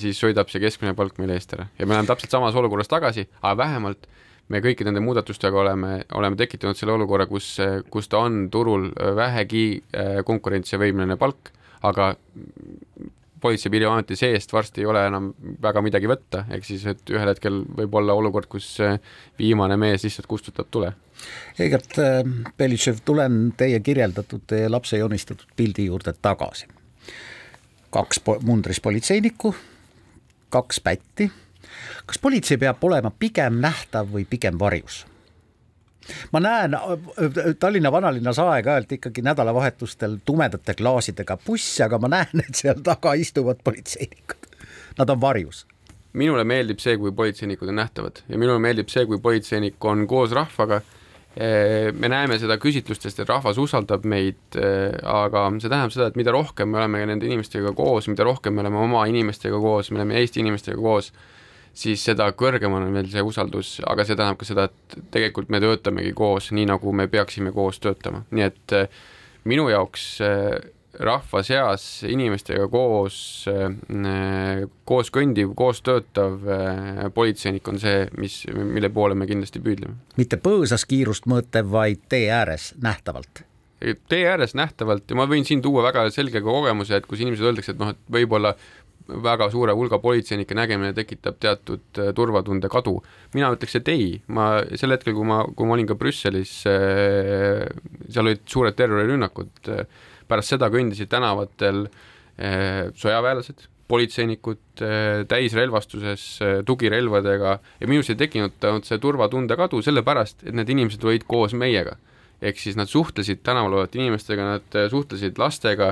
siis 0.02 0.18
sõidab 0.18 0.50
see 0.52 0.60
keskmine 0.60 0.92
palk 0.98 1.16
meil 1.22 1.32
eest 1.36 1.54
ära. 1.56 1.70
Ja 1.78 1.86
me 1.86 1.94
oleme 1.94 2.10
täpselt 2.10 2.34
samas 2.34 2.58
olukorras 2.58 2.90
tagasi, 2.90 3.24
aga 3.40 3.54
vähemalt 3.62 4.10
me 4.50 4.60
kõikide 4.64 4.90
nende 4.90 5.02
muudatustega 5.04 5.62
oleme, 5.62 5.92
oleme 6.18 6.38
tekitanud 6.38 6.78
selle 6.78 6.96
olukorra, 6.96 7.26
kus, 7.30 7.54
kus 7.90 8.10
ta 8.10 8.24
on 8.26 8.42
turul 8.52 8.90
vähegi 9.16 9.64
äh, 9.78 10.20
konkurentsivõimeline 10.26 11.16
palk, 11.20 11.52
aga 11.86 12.12
politsei- 13.40 13.68
ja 13.68 13.70
piirivalveameti 13.70 14.16
seest 14.16 14.52
varsti 14.52 14.82
ei 14.82 14.86
ole 14.86 15.04
enam 15.06 15.30
väga 15.62 15.82
midagi 15.82 16.08
võtta, 16.10 16.44
ehk 16.50 16.66
siis 16.66 16.84
et 16.90 17.12
ühel 17.14 17.30
hetkel 17.30 17.62
võib 17.76 17.94
olla 18.00 18.16
olukord, 18.18 18.50
kus 18.50 18.72
äh, 18.84 18.98
viimane 19.38 19.78
mees 19.80 20.04
lihtsalt 20.04 20.28
kustutab 20.30 20.68
tule. 20.70 20.92
Egert 21.58 21.98
äh, 22.02 22.20
Belitšev, 22.58 23.04
tulen 23.04 23.52
teie 23.56 23.80
kirjeldatud, 23.84 24.44
teie 24.50 24.68
lapse 24.68 24.98
joonistatud 24.98 25.54
pildi 25.56 25.86
juurde 25.88 26.14
tagasi. 26.22 26.66
kaks 27.90 28.20
mundris 28.46 28.80
politseinikku, 28.80 29.54
kaks 30.50 30.80
pätti 30.80 31.30
kas 32.06 32.18
politsei 32.18 32.58
peab 32.58 32.84
olema 32.84 33.10
pigem 33.10 33.60
nähtav 33.60 34.12
või 34.12 34.26
pigem 34.28 34.58
varjus? 34.58 35.06
ma 36.32 36.40
näen 36.40 36.76
Tallinna 37.58 37.92
vanalinnas 37.92 38.38
aeg-ajalt 38.42 38.92
ikkagi 38.96 39.22
nädalavahetustel 39.22 40.16
tumedate 40.24 40.74
klaasidega 40.74 41.36
busse, 41.46 41.84
aga 41.84 41.98
ma 41.98 42.08
näen, 42.08 42.44
et 42.48 42.54
seal 42.56 42.80
taga 42.82 43.12
istuvad 43.14 43.60
politseinikud. 43.64 44.48
Nad 44.98 45.12
on 45.12 45.20
varjus 45.20 45.66
minule 46.18 46.44
meeldib 46.48 46.80
see, 46.82 46.96
kui 46.98 47.12
politseinikud 47.14 47.70
on 47.70 47.78
nähtavad 47.78 48.22
ja 48.28 48.38
minule 48.38 48.58
meeldib 48.62 48.90
see, 48.90 49.04
kui 49.06 49.20
politseinik 49.22 49.84
on 49.84 50.06
koos 50.10 50.34
rahvaga. 50.34 50.80
me 51.94 52.08
näeme 52.10 52.38
seda 52.42 52.56
küsitlustest, 52.58 53.20
et 53.22 53.28
rahvas 53.28 53.58
usaldab 53.62 54.02
meid, 54.02 54.56
aga 55.06 55.44
see 55.62 55.70
tähendab 55.70 55.92
seda, 55.94 56.08
et 56.10 56.16
mida 56.18 56.32
rohkem 56.34 56.72
me 56.72 56.80
oleme 56.80 57.04
nende 57.06 57.28
inimestega 57.28 57.70
koos, 57.78 58.08
mida 58.10 58.26
rohkem 58.26 58.56
me 58.56 58.64
oleme 58.64 58.80
oma 58.82 59.04
inimestega 59.06 59.60
koos, 59.62 59.92
me 59.92 60.00
oleme 60.00 60.18
Eesti 60.18 60.42
inimestega 60.42 60.80
koos, 60.82 61.12
siis 61.74 62.02
seda 62.04 62.30
kõrgem 62.36 62.74
on 62.76 62.88
meil 62.92 63.08
see 63.12 63.22
usaldus, 63.24 63.78
aga 63.86 64.04
see 64.04 64.18
tähendab 64.18 64.40
ka 64.40 64.48
seda, 64.48 64.66
et 64.70 64.98
tegelikult 65.14 65.52
me 65.52 65.62
töötamegi 65.62 66.12
koos, 66.16 66.50
nii 66.56 66.68
nagu 66.70 66.92
me 66.96 67.08
peaksime 67.10 67.54
koos 67.56 67.80
töötama, 67.82 68.24
nii 68.30 68.46
et 68.48 68.76
minu 69.48 69.68
jaoks 69.70 70.06
rahva 71.00 71.42
seas 71.46 71.84
inimestega 72.08 72.66
koos, 72.70 73.18
äh, 73.50 74.64
koos 74.88 75.10
kõndiv, 75.14 75.54
koos 75.58 75.82
töötav 75.86 76.40
politseinik 77.14 77.68
on 77.70 77.78
see, 77.82 78.08
mis, 78.20 78.42
mille 78.50 78.90
poole 78.92 79.14
me 79.14 79.28
kindlasti 79.30 79.62
püüdleme. 79.64 80.00
mitte 80.18 80.40
põõsas 80.42 80.86
kiirust 80.88 81.30
mõõtev, 81.30 81.70
vaid 81.70 82.02
tee 82.10 82.26
ääres 82.34 82.74
nähtavalt? 82.82 83.46
tee 83.80 84.26
ääres 84.28 84.52
nähtavalt 84.54 85.08
ja 85.08 85.16
ma 85.16 85.24
võin 85.30 85.46
siin 85.48 85.62
tuua 85.64 85.82
väga 85.86 86.04
selge 86.12 86.42
kogemuse, 86.44 86.98
et 86.98 87.06
kus 87.08 87.22
inimesed 87.22 87.46
öeldakse, 87.46 87.72
et 87.72 87.80
noh, 87.80 87.94
et 87.94 88.00
võib-olla 88.12 88.52
väga 89.24 89.50
suure 89.50 89.74
hulga 89.76 89.98
politseinike 90.02 90.54
nägemine 90.54 90.92
tekitab 90.96 91.40
teatud 91.42 91.98
äh, 91.98 92.12
turvatunde 92.16 92.68
kadu. 92.68 93.00
mina 93.34 93.50
ütleks, 93.54 93.76
et 93.80 93.88
ei, 93.88 94.20
ma 94.28 94.62
sel 94.76 94.94
hetkel, 94.94 95.14
kui 95.14 95.26
ma, 95.26 95.42
kui 95.56 95.66
ma 95.66 95.76
olin 95.76 95.88
ka 95.90 95.96
Brüsselis, 95.98 96.52
seal 96.64 98.24
olid 98.24 98.46
suured 98.50 98.74
terrorirünnakud 98.78 99.70
pärast 100.30 100.54
seda 100.54 100.70
kõndisid 100.72 101.10
tänavatel 101.10 101.84
eh, 102.38 102.88
sõjaväelased, 102.98 103.66
politseinikud 103.90 104.82
täisrelvastuses, 105.26 106.24
tugirelvadega 106.66 107.56
ja 107.58 107.88
minus 107.90 108.12
ei 108.12 108.18
tekkinud 108.20 108.62
see 108.86 109.00
turvatunde 109.02 109.56
kadu 109.58 109.80
sellepärast, 109.82 110.44
et 110.46 110.54
need 110.54 110.70
inimesed 110.70 111.02
olid 111.02 111.26
koos 111.26 111.56
meiega. 111.58 111.96
ehk 112.40 112.56
siis 112.56 112.76
nad 112.78 112.88
suhtlesid 112.88 113.42
tänaval 113.42 113.74
olevate 113.74 113.98
inimestega, 113.98 114.44
nad 114.46 114.76
suhtlesid 114.90 115.38
lastega, 115.42 115.90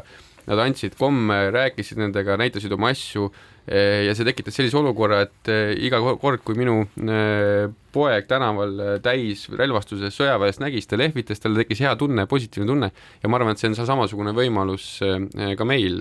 nad 0.49 0.65
andsid 0.65 0.97
komme, 0.99 1.49
rääkisid 1.55 2.01
nendega, 2.01 2.39
näitasid 2.41 2.73
oma 2.75 2.93
asju 2.95 3.29
Eh, 3.69 4.07
ja 4.07 4.15
see 4.17 4.25
tekitas 4.25 4.57
sellise 4.57 4.79
olukorra, 4.81 5.21
et 5.27 5.49
eh, 5.53 5.75
iga 5.85 5.99
kord, 6.01 6.41
kui 6.41 6.57
minu 6.57 6.79
eh, 7.05 7.67
poeg 7.93 8.25
tänaval 8.31 9.01
täis 9.05 9.43
relvastuses 9.61 10.15
sõjaväes 10.17 10.57
nägi, 10.63 10.81
siis 10.81 10.89
ta 10.89 10.97
lehvitas, 10.97 11.43
tal 11.43 11.59
tekkis 11.59 11.83
hea 11.85 11.93
tunne, 12.01 12.25
positiivne 12.31 12.69
tunne 12.71 12.89
ja 13.21 13.29
ma 13.29 13.37
arvan, 13.37 13.53
et 13.53 13.61
see 13.61 13.69
on 13.69 13.77
samasugune 13.77 14.33
võimalus 14.37 14.87
ka 15.59 15.67
meil, 15.69 16.01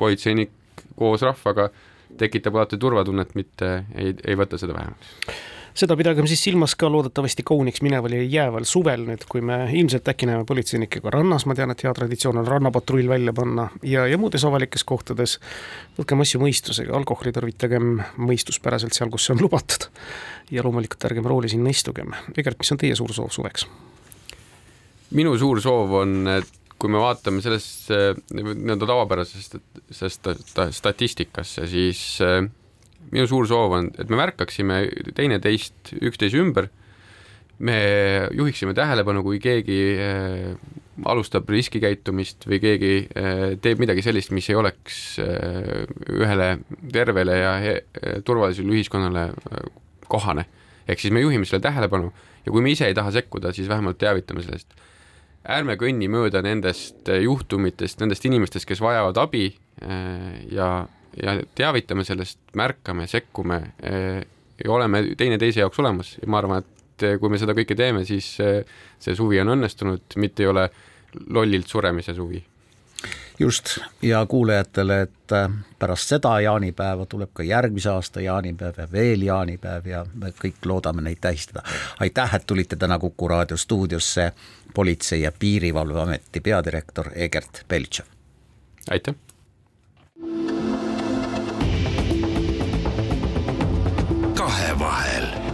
politseinik 0.00 0.54
koos 0.96 1.26
rahvaga 1.26 1.68
tekitab 2.16 2.56
alati 2.56 2.80
turvatunnet, 2.80 3.36
mitte 3.36 3.74
ei, 3.92 4.16
ei 4.24 4.40
võta 4.40 4.60
seda 4.60 4.78
vähemaks 4.78 5.55
seda 5.76 5.96
pidagem 5.98 6.26
siis 6.28 6.40
silmas 6.46 6.74
ka 6.78 6.88
loodetavasti 6.92 7.44
kauniks 7.46 7.82
mineval 7.84 8.14
ja 8.16 8.22
jääval 8.22 8.64
suvel 8.68 9.04
nüüd, 9.08 9.26
kui 9.28 9.42
me 9.44 9.58
ilmselt 9.76 10.08
äkki 10.08 10.28
näeme 10.28 10.46
politseinikke 10.48 11.02
ka 11.04 11.12
rannas, 11.12 11.44
ma 11.48 11.56
tean, 11.58 11.72
et 11.72 11.84
hea 11.84 11.92
traditsioon 11.96 12.40
on 12.40 12.48
rannapatrull 12.48 13.08
välja 13.10 13.34
panna 13.36 13.68
ja, 13.84 14.06
ja 14.08 14.18
muudes 14.20 14.44
avalikes 14.48 14.86
kohtades. 14.88 15.38
võtkem 15.98 16.24
asju 16.24 16.40
mõistusega, 16.40 16.94
alkoholi 16.96 17.32
tarvitagem 17.36 18.00
mõistuspäraselt 18.16 18.96
seal, 18.96 19.12
kus 19.12 19.28
see 19.28 19.36
on 19.36 19.44
lubatud. 19.44 19.88
ja 20.50 20.62
loomulikult 20.62 21.04
ärgem 21.04 21.26
rooli 21.26 21.48
sinna 21.50 21.70
istugem. 21.70 22.14
Egert, 22.36 22.58
mis 22.58 22.72
on 22.72 22.78
teie 22.80 22.96
suur 22.96 23.12
soov 23.12 23.32
suveks? 23.34 23.66
minu 25.16 25.36
suur 25.38 25.60
soov 25.62 25.92
on, 26.02 26.18
et 26.38 26.52
kui 26.78 26.90
me 26.92 27.00
vaatame 27.00 27.40
sellesse 27.44 28.14
nii-öelda 28.36 28.88
tavapärasesse 28.88 30.08
statistikasse, 30.76 31.66
siis 31.70 32.02
minu 33.12 33.26
suur 33.30 33.46
soov 33.48 33.76
on, 33.78 33.92
et 33.98 34.10
me 34.10 34.18
märkaksime 34.18 34.82
teineteist 35.14 35.94
üksteise 36.00 36.40
ümber, 36.42 36.70
me 37.58 37.76
juhiksime 38.36 38.74
tähelepanu, 38.76 39.22
kui 39.24 39.38
keegi 39.40 39.78
äh, 40.00 40.56
alustab 41.08 41.48
riskikäitumist 41.52 42.44
või 42.48 42.60
keegi 42.60 42.92
äh, 43.16 43.44
teeb 43.62 43.80
midagi 43.80 44.04
sellist, 44.04 44.32
mis 44.36 44.48
ei 44.50 44.58
oleks 44.60 45.00
äh, 45.22 45.86
ühele 46.12 46.50
tervele 46.92 47.38
ja 47.40 47.54
turvalisele 48.24 48.76
ühiskonnale 48.76 49.30
kohane. 50.08 50.46
ehk 50.86 51.00
siis 51.00 51.12
me 51.12 51.20
juhime 51.20 51.48
selle 51.48 51.62
tähelepanu 51.64 52.12
ja 52.44 52.52
kui 52.52 52.62
me 52.62 52.70
ise 52.70 52.86
ei 52.86 52.94
taha 52.94 53.10
sekkuda, 53.10 53.52
siis 53.52 53.68
vähemalt 53.68 53.98
teavitame 53.98 54.44
sellest. 54.44 54.76
ärme 55.48 55.78
kõnni 55.80 56.10
mööda 56.10 56.42
nendest 56.42 57.08
juhtumitest, 57.08 58.00
nendest 58.00 58.24
inimestest, 58.24 58.66
kes 58.68 58.80
vajavad 58.82 59.16
abi 59.16 59.48
ja 60.50 60.86
ja 61.22 61.36
teavitame 61.54 62.04
sellest, 62.04 62.38
märkame, 62.56 63.06
sekkume 63.06 63.60
eh, 63.82 64.26
ja 64.64 64.72
oleme 64.72 65.02
teineteise 65.16 65.60
jaoks 65.60 65.78
olemas 65.80 66.16
ja 66.20 66.28
ma 66.28 66.42
arvan, 66.42 66.64
et 66.64 67.06
eh, 67.06 67.16
kui 67.20 67.32
me 67.32 67.40
seda 67.40 67.56
kõike 67.56 67.76
teeme, 67.78 68.04
siis 68.08 68.34
eh, 68.44 68.60
see 68.98 69.16
suvi 69.16 69.40
on 69.40 69.54
õnnestunud, 69.56 70.18
mitte 70.20 70.44
ei 70.44 70.52
ole 70.52 70.68
lollilt 71.32 71.68
suremise 71.72 72.14
suvi 72.14 72.42
just, 73.38 73.78
ja 74.02 74.26
kuulajatele, 74.26 75.00
et 75.02 75.34
pärast 75.78 76.08
seda 76.08 76.40
jaanipäeva 76.40 77.06
tuleb 77.06 77.30
ka 77.36 77.44
järgmise 77.44 77.90
aasta 77.90 78.20
jaanipäev 78.20 78.78
ja 78.78 78.88
veel 78.92 79.22
jaanipäev 79.28 79.86
ja 79.86 80.04
me 80.14 80.32
kõik 80.32 80.64
loodame 80.64 81.04
neid 81.04 81.20
tähistada. 81.20 81.62
aitäh, 82.00 82.34
et 82.34 82.46
tulite 82.46 82.76
täna 82.76 82.98
Kuku 82.98 83.28
raadio 83.28 83.56
stuudiosse, 83.56 84.32
Politsei- 84.74 85.22
ja 85.22 85.32
Piirivalveameti 85.32 86.40
peadirektor 86.40 87.10
Egert 87.14 87.64
Beltšev. 87.68 88.06
aitäh! 88.90 89.14
Kahevahel 94.56 95.45